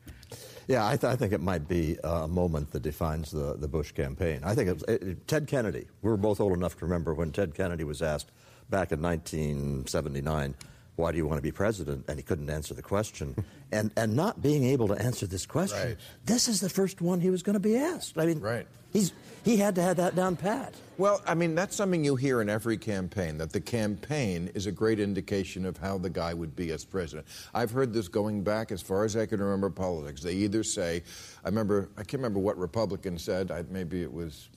Yeah, 0.67 0.85
I, 0.87 0.97
th- 0.97 1.05
I 1.13 1.15
think 1.17 1.33
it 1.33 1.41
might 1.41 1.69
be 1.69 1.97
a 2.03 2.27
moment 2.27 2.73
that 2.73 2.83
defines 2.83 3.31
the, 3.31 3.55
the 3.55 3.69
Bush 3.69 3.93
campaign. 3.93 4.41
I 4.43 4.55
think 4.57 4.69
it 4.69 4.73
was, 4.75 4.83
it, 4.85 5.03
it- 5.03 5.29
Ted 5.29 5.47
Kennedy. 5.47 5.87
We 6.03 6.11
were 6.11 6.17
both 6.17 6.41
old 6.41 6.53
enough 6.53 6.77
to 6.79 6.85
remember 6.85 7.15
when 7.15 7.31
Ted 7.31 7.55
Kennedy 7.55 7.85
was 7.85 8.03
asked 8.03 8.33
back 8.71 8.91
in 8.91 9.01
1979, 9.01 10.55
"Why 10.97 11.13
do 11.13 11.19
you 11.19 11.27
want 11.27 11.39
to 11.39 11.43
be 11.43 11.53
president?" 11.53 12.05
and 12.09 12.19
he 12.19 12.23
couldn't 12.23 12.51
answer 12.51 12.75
the 12.75 12.83
question, 12.83 13.45
and 13.73 13.91
and 13.97 14.15
not 14.15 14.43
being 14.43 14.65
able 14.65 14.89
to 14.89 14.95
answer 14.95 15.27
this 15.27 15.47
question. 15.47 15.89
Right. 15.89 15.97
This 16.25 16.49
is 16.49 16.61
the 16.61 16.71
first 16.71 17.01
one 17.01 17.21
he 17.21 17.31
was 17.31 17.43
going 17.43 17.55
to 17.55 17.61
be 17.61 17.77
asked. 17.77 18.19
I 18.19 18.27
mean, 18.27 18.41
Right. 18.41 18.67
He's 18.93 19.13
he 19.45 19.57
had 19.57 19.75
to 19.75 19.83
have 19.83 19.97
that 19.99 20.17
down 20.17 20.37
pat. 20.37 20.73
Well, 20.97 21.21
I 21.27 21.35
mean, 21.35 21.55
that's 21.57 21.77
something 21.77 22.05
you 22.05 22.15
hear 22.17 22.41
in 22.41 22.49
every 22.49 22.79
campaign, 22.79 23.37
that 23.39 23.53
the 23.53 23.61
campaign 23.61 24.51
is 24.55 24.67
a 24.67 24.73
great 24.73 25.01
indication 25.01 25.67
of 25.67 25.77
how 25.77 25.99
the 25.99 26.09
guy 26.09 26.33
would 26.33 26.55
be 26.55 26.71
as 26.71 26.85
president. 26.85 27.27
I've 27.53 27.73
heard 27.73 27.93
this 27.93 28.07
going 28.09 28.43
back 28.43 28.71
as 28.71 28.81
far 28.81 29.05
as 29.05 29.17
I 29.17 29.27
can 29.27 29.41
remember 29.41 29.69
politics. 29.69 30.23
They 30.23 30.35
either 30.35 30.63
say, 30.63 31.03
I 31.45 31.49
remember, 31.49 31.91
I 31.97 32.05
can't 32.05 32.23
remember 32.23 32.39
what 32.39 32.57
Republican 32.57 33.19
said, 33.19 33.51
I, 33.51 33.65
maybe 33.69 34.03
it 34.03 34.13
was, 34.13 34.49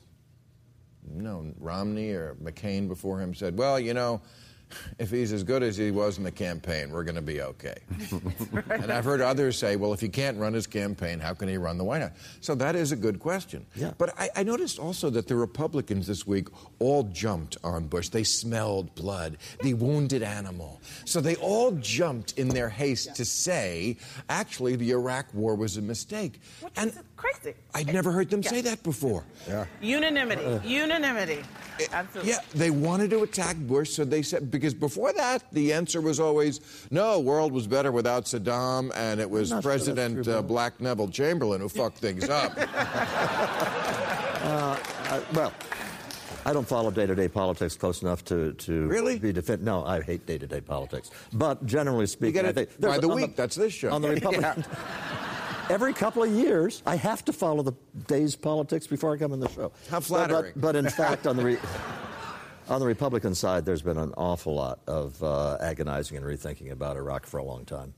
no, 1.09 1.51
Romney 1.59 2.11
or 2.11 2.35
McCain 2.35 2.87
before 2.87 3.19
him 3.19 3.33
said, 3.33 3.57
well, 3.57 3.79
you 3.79 3.95
know, 3.95 4.21
if 4.99 5.11
he's 5.11 5.33
as 5.33 5.43
good 5.43 5.63
as 5.63 5.77
he 5.77 5.91
was 5.91 6.17
in 6.17 6.23
the 6.23 6.31
campaign, 6.31 6.91
we're 6.91 7.03
going 7.03 7.15
to 7.15 7.21
be 7.21 7.41
okay. 7.41 7.75
And 8.69 8.91
I've 8.91 9.05
heard 9.05 9.21
others 9.21 9.57
say, 9.57 9.75
well, 9.75 9.93
if 9.93 9.99
he 10.01 10.09
can't 10.09 10.37
run 10.37 10.53
his 10.53 10.67
campaign, 10.67 11.19
how 11.19 11.33
can 11.33 11.47
he 11.47 11.57
run 11.57 11.77
the 11.77 11.83
White 11.83 12.01
House? 12.01 12.11
So 12.41 12.55
that 12.55 12.75
is 12.75 12.91
a 12.91 12.95
good 12.95 13.19
question. 13.19 13.65
Yeah. 13.75 13.91
But 13.97 14.17
I, 14.19 14.29
I 14.35 14.43
noticed 14.43 14.79
also 14.79 15.09
that 15.11 15.27
the 15.27 15.35
Republicans 15.35 16.07
this 16.07 16.27
week 16.27 16.47
all 16.79 17.03
jumped 17.03 17.57
on 17.63 17.87
Bush. 17.87 18.09
They 18.09 18.23
smelled 18.23 18.93
blood, 18.95 19.37
the 19.61 19.73
wounded 19.73 20.21
animal. 20.21 20.81
So 21.05 21.21
they 21.21 21.35
all 21.35 21.71
jumped 21.71 22.37
in 22.37 22.49
their 22.49 22.69
haste 22.69 23.15
to 23.15 23.25
say, 23.25 23.97
actually, 24.29 24.75
the 24.75 24.91
Iraq 24.91 25.33
war 25.33 25.55
was 25.55 25.77
a 25.77 25.81
mistake. 25.81 26.39
Which 26.61 26.73
and 26.77 26.93
crazy. 27.17 27.55
I'd 27.73 27.91
never 27.91 28.11
heard 28.11 28.29
them 28.29 28.41
Yeah. 28.43 28.49
say 28.51 28.61
that 28.61 28.81
before. 28.83 29.25
Yeah. 29.47 29.65
Unanimity. 29.81 30.45
Uh, 30.45 30.49
uh, 30.57 30.61
unanimity. 30.63 31.39
Absolutely. 31.91 32.31
Yeah, 32.31 32.39
they 32.55 32.71
wanted 32.71 33.09
to 33.11 33.23
attack 33.23 33.55
Bush, 33.57 33.89
so 33.91 34.05
they 34.05 34.21
said 34.21 34.49
because 34.49 34.73
before 34.73 35.11
that 35.13 35.43
the 35.51 35.73
answer 35.73 35.99
was 36.01 36.19
always 36.19 36.61
no. 36.91 37.19
World 37.19 37.51
was 37.51 37.67
better 37.67 37.91
without 37.91 38.25
Saddam, 38.25 38.91
and 38.95 39.19
it 39.19 39.29
was 39.29 39.49
Not 39.51 39.61
sure 39.63 39.71
President 39.71 40.23
true, 40.23 40.33
uh, 40.33 40.41
Black 40.41 40.79
Neville 40.79 41.09
Chamberlain 41.09 41.59
who 41.61 41.69
fucked 41.69 41.97
things 41.97 42.29
up. 42.29 42.57
Uh, 44.47 44.77
I, 45.09 45.21
well, 45.33 45.51
I 46.45 46.53
don't 46.53 46.65
follow 46.67 46.89
day-to-day 46.89 47.27
politics 47.27 47.75
close 47.75 48.01
enough 48.01 48.23
to, 48.25 48.53
to 48.53 48.87
Really? 48.87 49.19
be 49.19 49.33
defend. 49.33 49.61
No, 49.63 49.83
I 49.83 50.01
hate 50.01 50.25
day-to-day 50.25 50.61
politics. 50.61 51.11
But 51.33 51.65
generally 51.65 52.05
speaking, 52.07 52.33
get 52.43 52.45
I 52.45 52.53
think 52.53 52.79
by 52.79 52.97
the 52.99 53.09
on 53.09 53.15
week. 53.15 53.35
That's 53.35 53.55
this 53.57 53.73
show. 53.73 53.91
On 53.91 54.01
the 54.01 54.09
Republican. 54.11 54.63
Every 55.69 55.93
couple 55.93 56.23
of 56.23 56.31
years, 56.31 56.81
I 56.85 56.95
have 56.95 57.25
to 57.25 57.33
follow 57.33 57.61
the 57.61 57.73
day's 58.07 58.35
politics 58.35 58.87
before 58.87 59.13
I 59.13 59.17
come 59.17 59.33
in 59.33 59.39
the 59.39 59.49
show. 59.49 59.71
How 59.89 59.97
But- 59.97 60.03
flattering. 60.05 60.53
But, 60.55 60.61
but 60.61 60.75
in 60.77 60.89
fact, 60.89 61.27
on 61.27 61.35
the 61.37 61.43
re- 61.43 61.57
on 62.69 62.79
the 62.79 62.85
Republican 62.85 63.33
side, 63.35 63.65
there's 63.65 63.81
been 63.81 63.97
an 63.97 64.13
awful 64.17 64.53
lot 64.55 64.79
of 64.87 65.21
uh, 65.23 65.57
agonizing 65.61 66.17
and 66.17 66.25
rethinking 66.25 66.71
about 66.71 66.97
Iraq 66.97 67.25
for 67.25 67.37
a 67.37 67.43
long 67.43 67.65
time. 67.65 67.93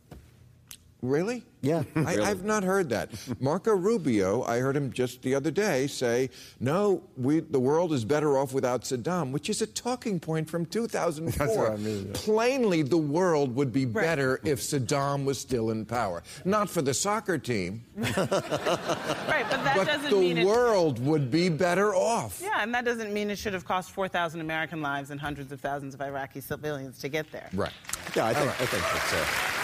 Really? 1.02 1.44
Yeah, 1.62 1.84
I, 1.96 2.00
really. 2.16 2.22
I've 2.24 2.44
not 2.44 2.64
heard 2.64 2.90
that. 2.90 3.12
Marco 3.42 3.72
Rubio, 3.72 4.44
I 4.44 4.60
heard 4.60 4.76
him 4.78 4.92
just 4.94 5.22
the 5.22 5.36
other 5.36 5.52
day 5.52 5.88
say, 5.88 6.30
"No, 6.60 7.04
we 7.18 7.40
the 7.42 7.60
world 7.60 7.92
is 7.92 8.06
better 8.06 8.38
off 8.38 8.54
without 8.54 8.84
Saddam," 8.84 9.32
which 9.32 9.50
is 9.50 9.62
a 9.62 9.68
talking 9.68 10.20
point 10.22 10.50
from 10.50 10.66
2004. 10.66 11.32
That's 11.48 11.58
what 11.58 11.72
I 11.72 11.76
mean, 11.78 12.06
yeah. 12.08 12.12
Plainly, 12.14 12.82
the 12.84 12.98
world 12.98 13.56
would 13.56 13.74
be 13.74 13.84
better 13.86 14.40
if 14.46 14.60
Saddam 14.62 15.26
was 15.26 15.38
still 15.40 15.70
in 15.72 15.86
power. 15.86 16.24
Not 16.46 16.70
for 16.70 16.82
the 16.82 16.94
soccer 16.94 17.38
team, 17.38 17.84
Right, 17.98 18.16
but 18.16 18.30
that 18.30 19.74
but 19.76 19.88
doesn't 19.88 20.10
the 20.12 20.16
mean 20.18 20.38
it. 20.40 20.46
world 20.46 21.00
would 21.06 21.30
be 21.30 21.50
better 21.50 21.94
off. 21.94 22.40
Yeah, 22.42 22.62
and 22.64 22.74
that 22.74 22.86
doesn't 22.86 23.14
mean 23.14 23.30
it 23.30 23.38
should 23.38 23.54
have 23.54 23.66
cost 23.66 23.92
4,000 23.92 24.40
American 24.42 24.82
lives 24.82 25.12
and 25.12 25.20
hundreds 25.20 25.52
of 25.52 25.60
thousands 25.60 25.94
of 25.94 26.02
Iraqi 26.02 26.40
civilians 26.42 27.00
to 27.00 27.10
get 27.10 27.32
there. 27.34 27.50
Right. 27.54 27.72
Yeah, 28.16 28.28
I 28.28 28.34
think, 28.34 28.48
right. 28.48 28.62
I 28.62 28.66
think 28.66 28.84
that's 28.84 29.14
uh, 29.14 29.59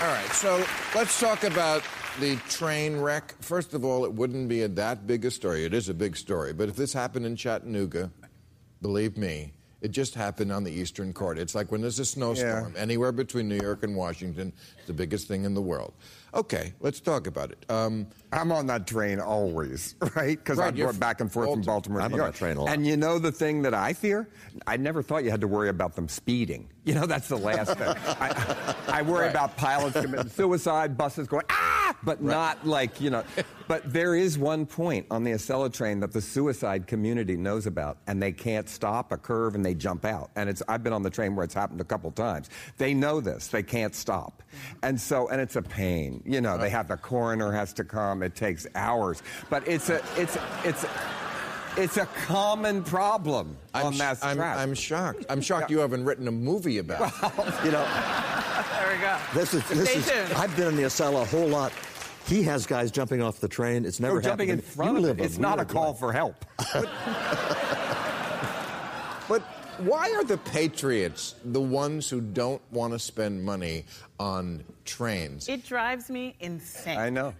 All 0.00 0.06
right, 0.06 0.32
so 0.32 0.64
let's 0.94 1.20
talk 1.20 1.44
about 1.44 1.82
the 2.20 2.36
train 2.48 2.98
wreck. 2.98 3.34
First 3.40 3.74
of 3.74 3.84
all, 3.84 4.06
it 4.06 4.12
wouldn't 4.14 4.48
be 4.48 4.62
a, 4.62 4.68
that 4.68 5.06
big 5.06 5.26
a 5.26 5.30
story. 5.30 5.66
It 5.66 5.74
is 5.74 5.90
a 5.90 5.94
big 5.94 6.16
story, 6.16 6.54
but 6.54 6.70
if 6.70 6.76
this 6.76 6.94
happened 6.94 7.26
in 7.26 7.36
Chattanooga, 7.36 8.10
believe 8.80 9.18
me, 9.18 9.52
it 9.82 9.90
just 9.90 10.14
happened 10.14 10.52
on 10.52 10.64
the 10.64 10.70
Eastern 10.70 11.12
Corridor. 11.12 11.42
It's 11.42 11.54
like 11.54 11.70
when 11.70 11.82
there's 11.82 11.98
a 11.98 12.06
snowstorm 12.06 12.72
anywhere 12.78 13.12
between 13.12 13.46
New 13.46 13.60
York 13.60 13.82
and 13.82 13.94
Washington, 13.94 14.54
it's 14.78 14.86
the 14.86 14.94
biggest 14.94 15.28
thing 15.28 15.44
in 15.44 15.52
the 15.52 15.60
world. 15.60 15.92
Okay, 16.32 16.74
let's 16.80 17.00
talk 17.00 17.26
about 17.26 17.50
it. 17.50 17.64
Um, 17.68 18.06
I'm 18.32 18.52
on 18.52 18.66
that 18.68 18.86
train 18.86 19.18
always, 19.18 19.96
right? 20.14 20.38
Because 20.38 20.58
Right, 20.58 20.68
I'm 20.68 20.76
going 20.76 20.96
back 20.98 21.20
and 21.20 21.30
forth 21.30 21.50
from 21.50 21.62
Baltimore 21.62 21.98
to 22.00 22.04
I'm 22.04 22.12
New 22.12 22.20
on 22.20 22.26
that 22.30 22.34
train 22.36 22.56
a 22.56 22.62
lot. 22.62 22.72
And 22.72 22.86
you 22.86 22.96
know 22.96 23.18
the 23.18 23.32
thing 23.32 23.62
that 23.62 23.74
I 23.74 23.92
fear? 23.92 24.28
I 24.66 24.76
never 24.76 25.02
thought 25.02 25.24
you 25.24 25.30
had 25.30 25.40
to 25.40 25.48
worry 25.48 25.68
about 25.68 25.96
them 25.96 26.08
speeding. 26.08 26.68
You 26.84 26.94
know, 26.94 27.06
that's 27.06 27.28
the 27.28 27.36
last 27.36 27.76
thing. 27.76 27.88
I, 28.06 28.74
I 28.88 29.02
worry 29.02 29.22
Right. 29.22 29.30
about 29.30 29.56
pilots 29.56 30.00
committing 30.00 30.30
suicide, 30.30 30.96
buses 30.96 31.26
going, 31.26 31.44
ah, 31.50 31.79
but 32.02 32.22
not 32.22 32.66
like, 32.66 33.00
you 33.00 33.10
know. 33.10 33.24
But 33.68 33.92
there 33.92 34.14
is 34.14 34.36
one 34.38 34.66
point 34.66 35.06
on 35.10 35.22
the 35.22 35.32
Acela 35.32 35.72
train 35.72 36.00
that 36.00 36.12
the 36.12 36.20
suicide 36.20 36.86
community 36.86 37.36
knows 37.36 37.66
about, 37.66 37.98
and 38.06 38.20
they 38.22 38.32
can't 38.32 38.68
stop 38.68 39.12
a 39.12 39.16
curve 39.16 39.54
and 39.54 39.64
they 39.64 39.74
jump 39.74 40.04
out. 40.04 40.30
And 40.36 40.48
it's, 40.48 40.62
I've 40.68 40.82
been 40.82 40.92
on 40.92 41.02
the 41.02 41.10
train 41.10 41.36
where 41.36 41.44
it's 41.44 41.54
happened 41.54 41.80
a 41.80 41.84
couple 41.84 42.10
times. 42.10 42.50
They 42.78 42.94
know 42.94 43.20
this, 43.20 43.48
they 43.48 43.62
can't 43.62 43.94
stop. 43.94 44.42
And 44.82 45.00
so, 45.00 45.28
and 45.28 45.40
it's 45.40 45.56
a 45.56 45.62
pain. 45.62 46.22
You 46.24 46.40
know, 46.40 46.58
they 46.58 46.70
have 46.70 46.88
the 46.88 46.96
coroner 46.96 47.52
has 47.52 47.72
to 47.74 47.84
come, 47.84 48.22
it 48.22 48.34
takes 48.34 48.66
hours. 48.74 49.22
But 49.48 49.66
it's 49.68 49.88
a, 49.90 50.02
it's, 50.16 50.36
it's, 50.64 50.84
it's 51.76 51.96
a 51.98 52.06
common 52.26 52.82
problem 52.82 53.56
on 53.74 53.92
sh- 53.92 53.98
that 53.98 54.18
I'm, 54.22 54.36
track. 54.36 54.56
I'm 54.58 54.74
shocked. 54.74 55.26
I'm 55.28 55.40
shocked 55.40 55.70
you 55.70 55.78
haven't 55.78 56.04
written 56.04 56.26
a 56.26 56.32
movie 56.32 56.78
about 56.78 57.12
it. 57.22 57.64
you 57.64 57.70
know, 57.70 57.84
There 58.80 58.96
we 58.96 59.00
go. 59.00 59.16
this 59.34 59.54
is 59.54 59.66
this 59.68 59.88
Stay 59.88 59.98
is. 60.00 60.10
tuned. 60.10 60.32
I've 60.32 60.54
been 60.56 60.66
in 60.68 60.76
the 60.76 60.82
Acela 60.82 61.22
a 61.22 61.24
whole 61.26 61.46
lot. 61.46 61.72
He 62.26 62.42
has 62.44 62.66
guys 62.66 62.90
jumping 62.90 63.22
off 63.22 63.40
the 63.40 63.48
train. 63.48 63.84
It's 63.84 63.98
never 64.00 64.18
Or 64.18 64.20
jumping 64.22 64.48
in 64.50 64.58
happened 64.58 64.72
to 64.72 64.78
me. 64.78 64.84
front 64.84 64.90
You 64.92 64.96
of 64.98 65.02
live 65.04 65.20
it. 65.20 65.24
It's 65.24 65.38
not 65.38 65.58
a 65.60 65.64
call 65.64 65.88
life. 65.92 65.98
for 65.98 66.12
help. 66.12 66.44
But 69.28 69.42
why 69.78 70.10
are 70.10 70.24
the 70.24 70.38
patriots 70.38 71.36
the 71.44 71.60
ones 71.60 72.10
who 72.10 72.20
don't 72.20 72.60
want 72.72 72.92
to 72.94 72.98
spend 72.98 73.44
money 73.44 73.84
on 74.18 74.64
trains? 74.84 75.48
It 75.48 75.64
drives 75.64 76.10
me 76.10 76.34
insane. 76.40 76.98
I 76.98 77.10
know. 77.10 77.32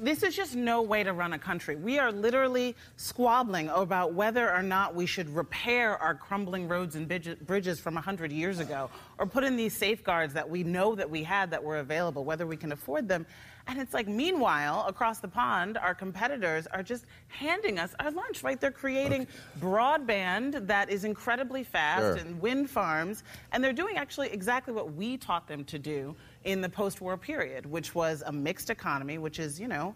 This 0.00 0.24
is 0.24 0.34
just 0.34 0.56
no 0.56 0.82
way 0.82 1.04
to 1.04 1.12
run 1.12 1.34
a 1.34 1.38
country. 1.38 1.76
We 1.76 2.00
are 2.00 2.10
literally 2.10 2.74
squabbling 2.96 3.68
about 3.68 4.12
whether 4.12 4.52
or 4.52 4.62
not 4.62 4.96
we 4.96 5.06
should 5.06 5.32
repair 5.34 5.96
our 5.98 6.16
crumbling 6.16 6.66
roads 6.66 6.96
and 6.96 7.06
bridges 7.46 7.78
from 7.78 7.94
100 7.94 8.32
years 8.32 8.58
ago 8.58 8.90
or 9.18 9.26
put 9.26 9.44
in 9.44 9.54
these 9.54 9.72
safeguards 9.76 10.34
that 10.34 10.50
we 10.50 10.64
know 10.64 10.96
that 10.96 11.08
we 11.08 11.22
had 11.22 11.52
that 11.52 11.62
were 11.62 11.78
available, 11.78 12.24
whether 12.24 12.44
we 12.44 12.56
can 12.56 12.72
afford 12.72 13.06
them. 13.06 13.24
And 13.68 13.80
it's 13.80 13.94
like, 13.94 14.08
meanwhile, 14.08 14.84
across 14.88 15.20
the 15.20 15.28
pond, 15.28 15.78
our 15.78 15.94
competitors 15.94 16.66
are 16.66 16.82
just 16.82 17.04
handing 17.28 17.78
us 17.78 17.94
our 18.00 18.10
lunch, 18.10 18.42
right? 18.42 18.60
They're 18.60 18.72
creating 18.72 19.28
broadband 19.60 20.66
that 20.66 20.90
is 20.90 21.04
incredibly 21.04 21.62
fast 21.62 22.02
Sure. 22.02 22.16
and 22.16 22.40
wind 22.40 22.68
farms, 22.68 23.22
and 23.52 23.62
they're 23.62 23.72
doing 23.72 23.96
actually 23.96 24.30
exactly 24.30 24.74
what 24.74 24.94
we 24.94 25.16
taught 25.16 25.46
them 25.46 25.62
to 25.66 25.78
do 25.78 26.16
in 26.44 26.60
the 26.60 26.68
post-war 26.68 27.16
period, 27.16 27.66
which 27.66 27.94
was 27.94 28.22
a 28.26 28.32
mixed 28.32 28.70
economy, 28.70 29.18
which 29.18 29.38
is, 29.38 29.60
you 29.60 29.68
know, 29.68 29.94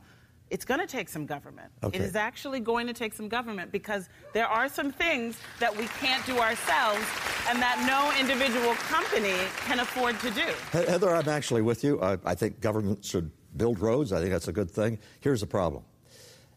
it's 0.48 0.64
going 0.64 0.78
to 0.78 0.86
take 0.86 1.08
some 1.08 1.26
government. 1.26 1.72
Okay. 1.82 1.98
It 1.98 2.04
is 2.04 2.14
actually 2.14 2.60
going 2.60 2.86
to 2.86 2.92
take 2.92 3.12
some 3.12 3.28
government 3.28 3.72
because 3.72 4.08
there 4.32 4.46
are 4.46 4.68
some 4.68 4.92
things 4.92 5.38
that 5.58 5.76
we 5.76 5.86
can't 5.98 6.24
do 6.24 6.38
ourselves 6.38 7.04
and 7.48 7.60
that 7.60 7.82
no 7.86 8.12
individual 8.20 8.74
company 8.74 9.34
can 9.66 9.80
afford 9.80 10.18
to 10.20 10.30
do. 10.30 10.46
Heather, 10.70 11.14
I'm 11.14 11.28
actually 11.28 11.62
with 11.62 11.82
you. 11.82 12.00
I, 12.00 12.18
I 12.24 12.34
think 12.34 12.60
government 12.60 13.04
should 13.04 13.30
build 13.56 13.80
roads. 13.80 14.12
I 14.12 14.20
think 14.20 14.30
that's 14.30 14.48
a 14.48 14.52
good 14.52 14.70
thing. 14.70 14.98
Here's 15.20 15.40
the 15.40 15.46
problem. 15.48 15.82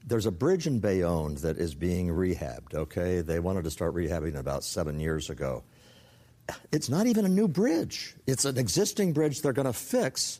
There's 0.06 0.28
a 0.28 0.32
bridge 0.32 0.68
in 0.68 0.80
Bayonne 0.80 1.36
that 1.36 1.58
is 1.58 1.74
being 1.74 2.10
rehabbed, 2.10 2.74
okay? 2.74 3.22
They 3.22 3.40
wanted 3.40 3.64
to 3.64 3.72
start 3.72 3.96
rehabbing 3.96 4.36
about 4.36 4.64
seven 4.64 5.00
years 5.00 5.30
ago. 5.30 5.64
It's 6.72 6.90
not 6.90 7.08
even 7.08 7.26
a 7.26 7.30
new 7.30 7.48
bridge. 7.48 8.16
It's 8.28 8.46
an 8.46 8.58
existing 8.58 9.14
bridge 9.14 9.42
they're 9.42 9.54
going 9.54 9.66
to 9.66 9.74
fix. 9.74 10.40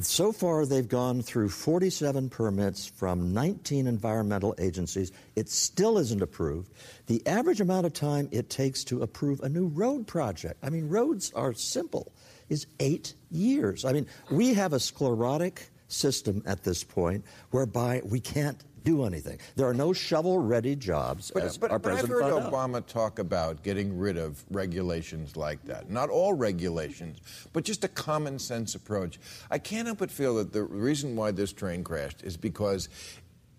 So 0.00 0.32
far, 0.32 0.64
they've 0.64 0.88
gone 0.88 1.22
through 1.22 1.48
47 1.48 2.30
permits 2.30 2.86
from 2.86 3.32
19 3.32 3.86
environmental 3.86 4.54
agencies. 4.58 5.10
It 5.34 5.48
still 5.48 5.98
isn't 5.98 6.22
approved. 6.22 6.72
The 7.06 7.26
average 7.26 7.60
amount 7.60 7.86
of 7.86 7.94
time 7.94 8.28
it 8.30 8.48
takes 8.48 8.84
to 8.84 9.02
approve 9.02 9.40
a 9.40 9.48
new 9.48 9.66
road 9.66 10.06
project, 10.06 10.62
I 10.62 10.70
mean, 10.70 10.88
roads 10.88 11.32
are 11.32 11.52
simple, 11.54 12.12
is 12.48 12.66
eight 12.78 13.14
years. 13.30 13.84
I 13.84 13.92
mean, 13.92 14.06
we 14.30 14.54
have 14.54 14.72
a 14.72 14.80
sclerotic 14.80 15.70
system 15.88 16.42
at 16.46 16.64
this 16.64 16.84
point 16.84 17.24
whereby 17.50 18.02
we 18.04 18.20
can't 18.20 18.62
do 18.84 19.04
anything. 19.04 19.38
There 19.56 19.66
are 19.66 19.74
no 19.74 19.92
shovel 19.92 20.38
ready 20.38 20.74
jobs, 20.76 21.30
as 21.32 21.58
But, 21.58 21.70
our 21.70 21.78
but 21.78 21.90
I've 21.92 21.98
president 22.04 22.22
heard 22.22 22.32
found 22.32 22.44
out. 22.46 22.52
Obama 22.52 22.86
talk 22.86 23.18
about 23.18 23.62
getting 23.62 23.98
rid 23.98 24.16
of 24.16 24.44
regulations 24.50 25.36
like 25.36 25.62
that. 25.66 25.90
Not 25.90 26.10
all 26.10 26.32
regulations, 26.34 27.18
but 27.52 27.64
just 27.64 27.84
a 27.84 27.88
common 27.88 28.38
sense 28.38 28.74
approach. 28.74 29.18
I 29.50 29.58
can't 29.58 29.86
help 29.86 29.98
but 29.98 30.10
feel 30.10 30.36
that 30.36 30.52
the 30.52 30.62
reason 30.62 31.16
why 31.16 31.30
this 31.30 31.52
train 31.52 31.84
crashed 31.84 32.22
is 32.22 32.36
because 32.36 32.88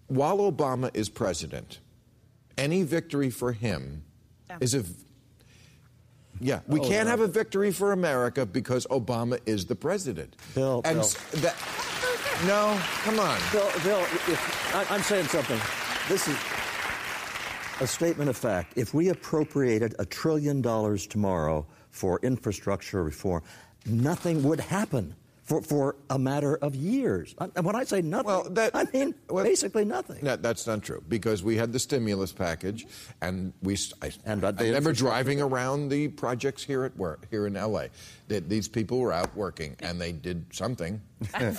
while 0.08 0.38
Obama 0.40 0.90
is 0.94 1.10
president, 1.10 1.80
any 2.58 2.84
victory 2.84 3.30
for 3.30 3.52
him 3.52 4.04
is 4.60 4.74
a. 4.74 4.84
Yeah, 6.42 6.62
we 6.68 6.80
Oh, 6.80 6.84
can't 6.88 7.06
no. 7.06 7.12
have 7.12 7.20
a 7.20 7.28
victory 7.28 7.72
for 7.72 7.92
America 7.92 8.46
because 8.46 8.88
Obama 8.88 9.40
is 9.46 9.66
the 9.66 9.76
president. 9.76 10.36
Bill, 10.56 10.82
and 10.86 10.96
Bill. 10.96 11.04
s- 11.06 11.18
that. 11.42 11.56
No, 12.46 12.80
come 13.04 13.20
on. 13.20 13.38
Bill, 13.52 13.70
Bill 13.84 14.00
if, 14.00 14.74
I, 14.76 14.86
I'm 14.96 15.02
saying 15.02 15.26
something. 15.26 15.60
This 16.08 16.28
is 16.28 16.38
a 17.82 17.88
statement 17.88 18.30
of 18.30 18.38
fact. 18.38 18.78
If 18.78 18.94
we 18.94 19.10
appropriated 19.10 19.94
a 20.00 20.06
trillion 20.06 20.62
dollars 20.62 21.06
tomorrow 21.06 21.66
for 21.92 22.20
infrastructure 22.24 23.04
reform, 23.04 23.44
nothing 23.86 24.42
would 24.44 24.62
happen 24.62 25.16
for, 25.44 25.62
for 25.64 25.96
a 26.12 26.20
matter 26.20 26.56
of 26.58 26.76
years. 26.76 27.36
And 27.40 27.66
when 27.66 27.76
I 27.76 27.84
say 27.84 28.02
nothing, 28.02 28.28
Well, 28.28 28.44
that- 28.52 28.76
I 28.76 28.86
mean 28.94 29.16
well, 29.30 29.44
basically 29.44 29.84
nothing. 29.84 30.20
No, 30.22 30.36
that's 30.36 30.66
not 30.68 30.84
true 30.84 31.04
because 31.10 31.44
we 31.44 31.58
had 31.58 31.74
the 31.74 31.80
stimulus 31.80 32.32
package, 32.32 32.86
and 33.22 33.52
we. 33.64 33.76
I, 34.02 34.12
And, 34.26 34.44
uh, 34.46 34.54
I 34.58 34.64
remember 34.64 34.94
driving 34.94 35.42
around 35.42 35.90
the 35.90 36.08
projects 36.10 36.64
here 36.64 36.84
at 36.86 36.96
work 36.96 37.28
here 37.32 37.48
in 37.48 37.58
L.A. 37.58 37.90
That 38.30 38.48
these 38.48 38.68
people 38.68 39.00
were 39.00 39.12
out 39.12 39.36
working 39.36 39.76
and 39.80 40.00
they 40.00 40.12
did 40.12 40.46
something. 40.54 41.02
I- 41.34 41.46
I- 41.46 41.50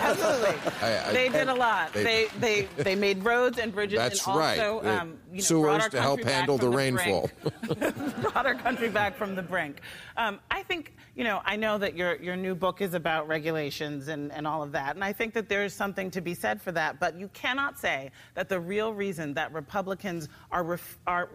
Absolutely. 0.00 0.72
I- 0.80 1.08
I- 1.10 1.12
they 1.12 1.28
did 1.28 1.48
a 1.50 1.54
lot. 1.54 1.92
they- 1.92 2.02
They, 2.02 2.26
they, 2.40 2.82
they 2.82 2.94
made 2.94 3.22
roads 3.22 3.58
and 3.58 3.74
bridges 3.74 3.98
That's 3.98 4.26
and 4.26 4.28
also 4.34 4.40
right. 4.40 4.82
They- 4.82 4.88
um, 4.88 5.18
you 5.30 5.36
know, 5.36 5.40
sewers 5.42 5.86
to 5.88 6.00
help 6.00 6.24
handle 6.24 6.56
from 6.56 6.70
the 6.70 6.74
rainfall. 6.76 7.28
brought 8.22 8.46
our 8.46 8.54
country 8.54 8.88
back 8.88 9.18
from 9.18 9.34
the 9.34 9.42
brink. 9.42 9.82
Um, 10.16 10.40
I 10.50 10.62
think, 10.62 10.96
you 11.14 11.24
know, 11.24 11.42
I 11.44 11.56
know 11.56 11.76
that 11.76 11.94
your, 11.94 12.16
your 12.22 12.36
new 12.36 12.54
book 12.54 12.80
is 12.80 12.94
about 12.94 13.28
regulations 13.28 14.08
and, 14.08 14.32
and 14.32 14.46
all 14.46 14.62
of 14.62 14.72
that, 14.72 14.94
and 14.94 15.04
I 15.04 15.12
think 15.12 15.34
that 15.34 15.50
there's 15.50 15.74
something 15.74 16.10
to 16.12 16.22
be 16.22 16.32
said 16.32 16.62
for 16.62 16.72
that, 16.72 16.98
but 16.98 17.18
you 17.20 17.28
cannot 17.34 17.78
say 17.78 18.12
that 18.34 18.48
the 18.48 18.58
real 18.58 18.94
reason 18.94 19.34
that 19.34 19.52
Republicans 19.52 20.30
are, 20.50 20.64
ref- 20.64 20.98
are 21.06 21.28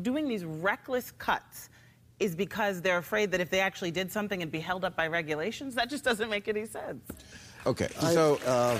doing 0.00 0.26
these 0.26 0.46
reckless 0.46 1.10
cuts 1.10 1.68
is 2.20 2.34
because 2.34 2.80
they're 2.82 2.98
afraid 2.98 3.30
that 3.32 3.40
if 3.40 3.50
they 3.50 3.60
actually 3.60 3.90
did 3.90 4.10
something 4.10 4.42
and 4.42 4.50
be 4.50 4.60
held 4.60 4.84
up 4.84 4.96
by 4.96 5.06
regulations. 5.06 5.74
That 5.74 5.88
just 5.90 6.04
doesn't 6.04 6.28
make 6.28 6.48
any 6.48 6.66
sense. 6.66 7.04
okay, 7.66 7.88
so 8.00 8.34
um, 8.46 8.78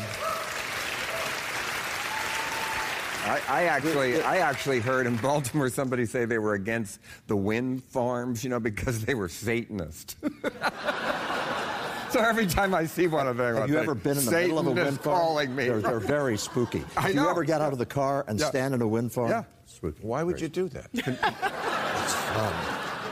I, 3.30 3.40
I 3.48 3.62
actually, 3.64 4.22
I 4.22 4.38
actually 4.38 4.80
heard 4.80 5.06
in 5.06 5.16
Baltimore 5.16 5.68
somebody 5.68 6.06
say 6.06 6.24
they 6.24 6.38
were 6.38 6.54
against 6.54 7.00
the 7.26 7.36
wind 7.36 7.84
farms, 7.84 8.42
you 8.42 8.50
know, 8.50 8.60
because 8.60 9.04
they 9.04 9.14
were 9.14 9.28
Satanist. 9.28 10.16
so 12.10 12.20
every 12.20 12.46
time 12.46 12.74
I 12.74 12.86
see 12.86 13.06
one 13.06 13.26
of 13.28 13.36
them, 13.36 13.56
Have 13.56 13.68
you 13.68 13.74
like, 13.76 13.82
ever 13.84 13.94
been 13.94 14.16
in 14.18 14.24
the 14.24 14.30
Satan 14.30 14.54
middle 14.54 14.58
of 14.60 14.66
a 14.78 14.82
wind 14.84 15.00
farm? 15.00 15.18
calling 15.18 15.54
me. 15.54 15.68
They're, 15.68 15.80
they're 15.80 16.00
very 16.00 16.38
spooky. 16.38 16.84
I 16.96 17.08
Do 17.12 17.18
you 17.20 17.28
ever 17.28 17.44
get 17.44 17.60
out 17.60 17.72
of 17.72 17.78
the 17.78 17.86
car 17.86 18.24
and 18.28 18.40
Yeah. 18.40 18.48
stand 18.48 18.74
in 18.74 18.80
a 18.82 18.88
wind 18.88 19.12
farm? 19.12 19.30
Yeah. 19.30 19.44
Spooky. 19.66 19.98
why 20.02 20.22
would 20.22 20.40
you 20.40 20.48
do 20.48 20.68
that? 20.70 20.88
It's 22.08 22.14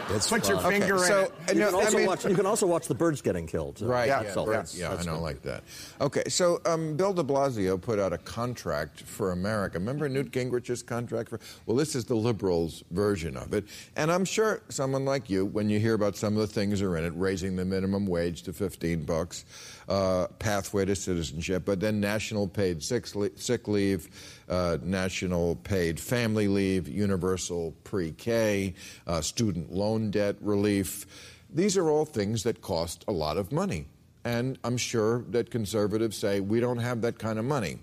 Put 0.09 0.49
your 0.49 0.59
finger 0.61 0.95
Okay, 0.97 1.07
so, 1.09 1.21
it. 1.23 1.33
uh, 1.49 1.53
You 1.53 1.59
no, 1.61 1.67
can, 1.67 1.75
I 1.75 1.79
also 1.85 1.97
mean- 1.99 2.07
watch, 2.07 2.25
you 2.25 2.35
can 2.37 2.47
also 2.47 2.67
watch 2.67 2.87
the 2.87 2.95
birds 2.95 3.21
getting 3.21 3.47
killed. 3.47 3.83
uh, 3.83 3.87
Right. 3.87 4.07
Yeah, 4.07 4.23
Yeah. 4.23 4.33
so 4.35 4.47
right, 4.47 4.75
yeah, 4.75 4.87
I 4.87 4.95
that's 4.95 5.05
don't 5.07 5.17
good. 5.17 5.23
like 5.23 5.43
that. 5.43 5.65
Okay. 6.01 6.23
So 6.29 6.61
um, 6.65 6.97
Bill 6.97 7.13
De 7.13 7.25
Blasio 7.25 7.81
put 7.81 7.99
out 7.99 8.13
a 8.13 8.19
contract 8.19 9.01
for 9.01 9.33
America. 9.33 9.79
Remember 9.79 10.09
Newt 10.09 10.31
Gingrich's 10.31 10.83
contract 10.83 11.29
for? 11.31 11.41
Well, 11.67 11.77
this 11.77 11.97
is 11.97 12.05
the 12.05 12.15
liberals' 12.15 12.85
version 12.93 13.37
of 13.37 13.53
it. 13.53 13.65
And 13.97 14.13
I'm 14.13 14.25
sure 14.25 14.63
someone 14.69 15.05
like 15.05 15.29
you, 15.29 15.45
when 15.45 15.69
you 15.69 15.81
hear 15.81 15.95
about 15.95 16.17
some 16.17 16.35
of 16.35 16.41
the 16.41 16.47
things 16.55 16.79
that 16.81 16.87
are 16.87 16.97
in 16.97 17.05
it, 17.05 17.13
raising 17.17 17.57
the 17.57 17.65
minimum 17.65 18.07
wage 18.07 18.43
to 18.45 18.53
15 18.53 19.03
bucks, 19.05 19.45
uh, 19.89 20.27
pathway 20.39 20.85
to 20.85 20.95
citizenship, 20.95 21.65
but 21.65 21.81
then 21.81 22.01
national 22.01 22.47
paid 22.47 22.83
sick, 22.83 23.13
le- 23.17 23.31
sick 23.37 23.67
leave, 23.69 24.09
uh, 24.49 24.79
national 24.83 25.57
paid 25.57 25.99
family 25.99 26.49
leave, 26.49 26.89
universal 26.89 27.75
pre-K, 27.85 28.75
uh, 29.07 29.21
student 29.21 29.73
loan 29.73 30.11
debt 30.11 30.37
relief. 30.41 31.07
These 31.51 31.77
are 31.77 31.89
all 31.89 32.05
things 32.05 32.43
that 32.45 32.61
cost 32.61 33.05
a 33.09 33.13
lot 33.13 33.37
of 33.37 33.53
money. 33.53 33.87
And 34.25 34.59
I'm 34.65 34.77
sure 34.77 35.25
that 35.31 35.51
conservatives 35.51 36.17
say, 36.17 36.41
we 36.41 36.59
don't 36.59 36.79
have 36.79 37.01
that 37.03 37.19
kind 37.19 37.39
of 37.39 37.45
money. 37.45 37.79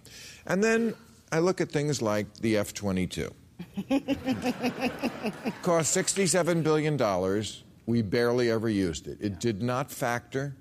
And 0.46 0.62
then 0.64 0.94
I 1.32 1.40
look 1.40 1.62
at 1.62 1.72
things 1.72 2.02
like 2.02 2.34
the 2.36 2.58
F 2.58 2.74
22. 2.74 3.34
Cost 5.62 5.96
$67 5.96 6.64
billion. 6.64 7.44
We 7.86 8.02
barely 8.02 8.52
ever 8.52 8.70
used 8.70 9.08
it. 9.08 9.18
It 9.22 9.40
did 9.40 9.62
not 9.62 9.90
factor 9.92 10.56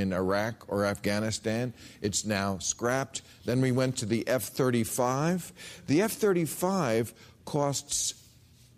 in 0.00 0.12
Iraq 0.12 0.64
or 0.68 0.84
Afghanistan. 0.84 1.72
It's 2.02 2.24
now 2.24 2.58
scrapped. 2.58 3.22
Then 3.44 3.60
we 3.60 3.72
went 3.72 3.96
to 3.98 4.06
the 4.06 4.26
F 4.28 4.44
35. 4.44 5.52
The 5.86 6.02
F 6.02 6.12
35 6.12 7.14
costs, 7.44 8.14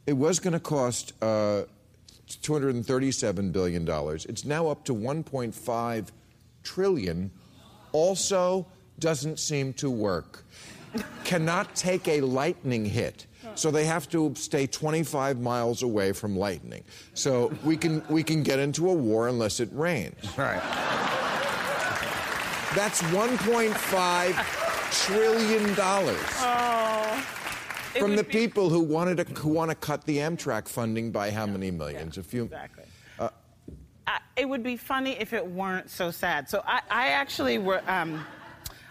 it 0.06 0.14
was 0.14 0.38
going 0.38 0.52
to 0.52 0.60
cost 0.60 1.12
uh, 1.22 1.62
$237 2.28 3.52
billion. 3.52 3.86
It's 3.88 4.44
now 4.44 4.68
up 4.68 4.84
to 4.84 4.94
1.5 4.94 6.08
trillion. 6.62 7.30
Also 7.92 8.66
doesn't 8.98 9.38
seem 9.38 9.72
to 9.74 9.90
work. 9.90 10.44
Cannot 11.24 11.74
take 11.74 12.08
a 12.08 12.20
lightning 12.20 12.84
hit. 12.84 13.26
So 13.58 13.72
they 13.72 13.84
have 13.86 14.08
to 14.10 14.32
stay 14.36 14.68
25 14.68 15.40
miles 15.40 15.82
away 15.82 16.12
from 16.12 16.38
lightning. 16.38 16.84
So 17.14 17.52
we 17.64 17.76
can 17.76 18.04
we 18.08 18.22
can 18.22 18.44
get 18.44 18.60
into 18.60 18.88
a 18.88 18.94
war 18.94 19.26
unless 19.26 19.58
it 19.58 19.68
rains. 19.72 20.14
Right. 20.38 20.62
That's 22.76 23.02
1.5 23.02 24.94
trillion 25.06 25.74
dollars 25.74 26.16
It 27.94 27.98
from 27.98 28.14
the 28.14 28.22
be- 28.22 28.30
people 28.30 28.68
who 28.68 28.80
wanted 28.80 29.16
to 29.16 29.24
who 29.40 29.48
want 29.48 29.70
to 29.72 29.74
cut 29.74 30.04
the 30.04 30.18
Amtrak 30.18 30.68
funding 30.68 31.10
by 31.10 31.32
how 31.32 31.46
many 31.46 31.72
millions? 31.72 32.16
A 32.16 32.22
few. 32.22 32.44
Exactly. 32.44 32.84
I, 34.06 34.20
it 34.36 34.48
would 34.48 34.62
be 34.62 34.76
funny 34.76 35.16
if 35.18 35.32
it 35.34 35.46
weren't 35.46 35.90
so 35.90 36.10
sad. 36.10 36.48
So 36.48 36.62
I, 36.64 36.80
I 36.90 37.08
actually 37.08 37.58
were. 37.58 37.82
Um, 37.88 38.24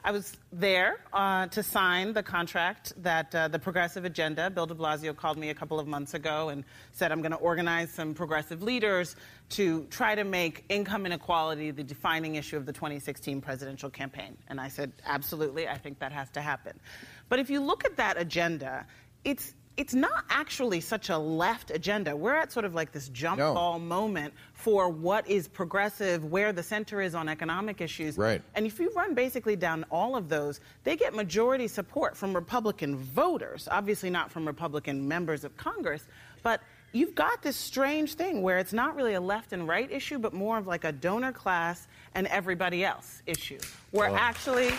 I 0.08 0.12
was 0.12 0.38
there 0.54 1.02
uh, 1.12 1.48
to 1.48 1.62
sign 1.62 2.14
the 2.14 2.24
contract 2.24 2.94
that 3.04 3.36
uh, 3.36 3.50
the 3.50 3.60
progressive 3.60 4.06
agenda. 4.06 4.50
Bill 4.50 4.66
de 4.66 4.74
Blasio 4.74 5.14
called 5.14 5.38
me 5.38 5.50
a 5.50 5.54
couple 5.54 5.82
of 5.82 5.86
months 5.86 6.14
ago 6.14 6.48
and 6.48 6.64
said, 6.94 7.12
I'm 7.12 7.22
going 7.22 7.34
to 7.34 7.38
organize 7.38 7.92
some 7.92 8.14
progressive 8.14 8.64
leaders 8.64 9.18
to 9.50 9.84
try 9.90 10.16
to 10.16 10.24
make 10.24 10.64
income 10.70 11.06
inequality 11.06 11.72
the 11.72 11.84
defining 11.84 12.36
issue 12.36 12.56
of 12.56 12.66
the 12.66 12.72
2016 12.72 13.42
presidential 13.42 13.90
campaign. 13.90 14.38
And 14.48 14.62
I 14.62 14.70
said, 14.70 14.94
absolutely, 15.06 15.68
I 15.68 15.78
think 15.78 16.00
that 16.00 16.14
has 16.14 16.30
to 16.30 16.42
happen. 16.42 16.80
But 17.28 17.40
if 17.40 17.50
you 17.50 17.60
look 17.60 17.84
at 17.84 17.98
that 17.98 18.18
agenda, 18.18 18.86
it's 19.26 19.56
it's 19.78 19.94
not 19.94 20.26
actually 20.30 20.82
such 20.82 21.10
a 21.10 21.18
left 21.18 21.70
agenda. 21.70 22.16
We're 22.16 22.36
at 22.36 22.52
sort 22.52 22.66
of 22.66 22.74
like 22.74 22.92
this 22.92 23.10
jump 23.10 23.38
No. 23.38 23.54
ball 23.54 23.78
moment 23.80 24.34
for 24.54 24.90
what 24.90 25.28
is 25.30 25.48
progressive, 25.48 26.26
where 26.26 26.52
the 26.52 26.64
center 26.64 27.00
is 27.00 27.14
on 27.14 27.30
economic 27.30 27.80
issues. 27.80 28.18
Right. 28.18 28.42
And 28.56 28.66
if 28.66 28.80
you 28.80 28.92
run 28.96 29.14
basically 29.14 29.56
down 29.56 29.86
all 29.92 30.16
of 30.16 30.30
those, 30.30 30.60
they 30.84 30.96
get 30.96 31.14
majority 31.14 31.68
support 31.68 32.18
from 32.18 32.34
Republican 32.36 32.98
voters, 32.98 33.68
obviously 33.72 34.10
not 34.10 34.32
from 34.32 34.48
Republican 34.48 35.08
members 35.08 35.44
of 35.44 35.56
Congress, 35.58 36.08
but 36.42 36.62
you've 36.92 37.14
got 37.14 37.44
this 37.44 37.56
strange 37.56 38.16
thing 38.16 38.42
where 38.42 38.58
it's 38.58 38.74
not 38.74 38.96
really 38.96 39.14
a 39.14 39.22
left 39.22 39.54
and 39.54 39.68
right 39.68 39.92
issue, 39.92 40.18
but 40.18 40.34
more 40.34 40.58
of 40.58 40.66
like 40.66 40.86
a 40.86 40.92
donor 40.92 41.32
class 41.32 41.88
and 42.16 42.26
everybody 42.28 42.84
else 42.84 43.22
issue. 43.28 43.60
Where 43.92 44.10
actually 44.10 44.70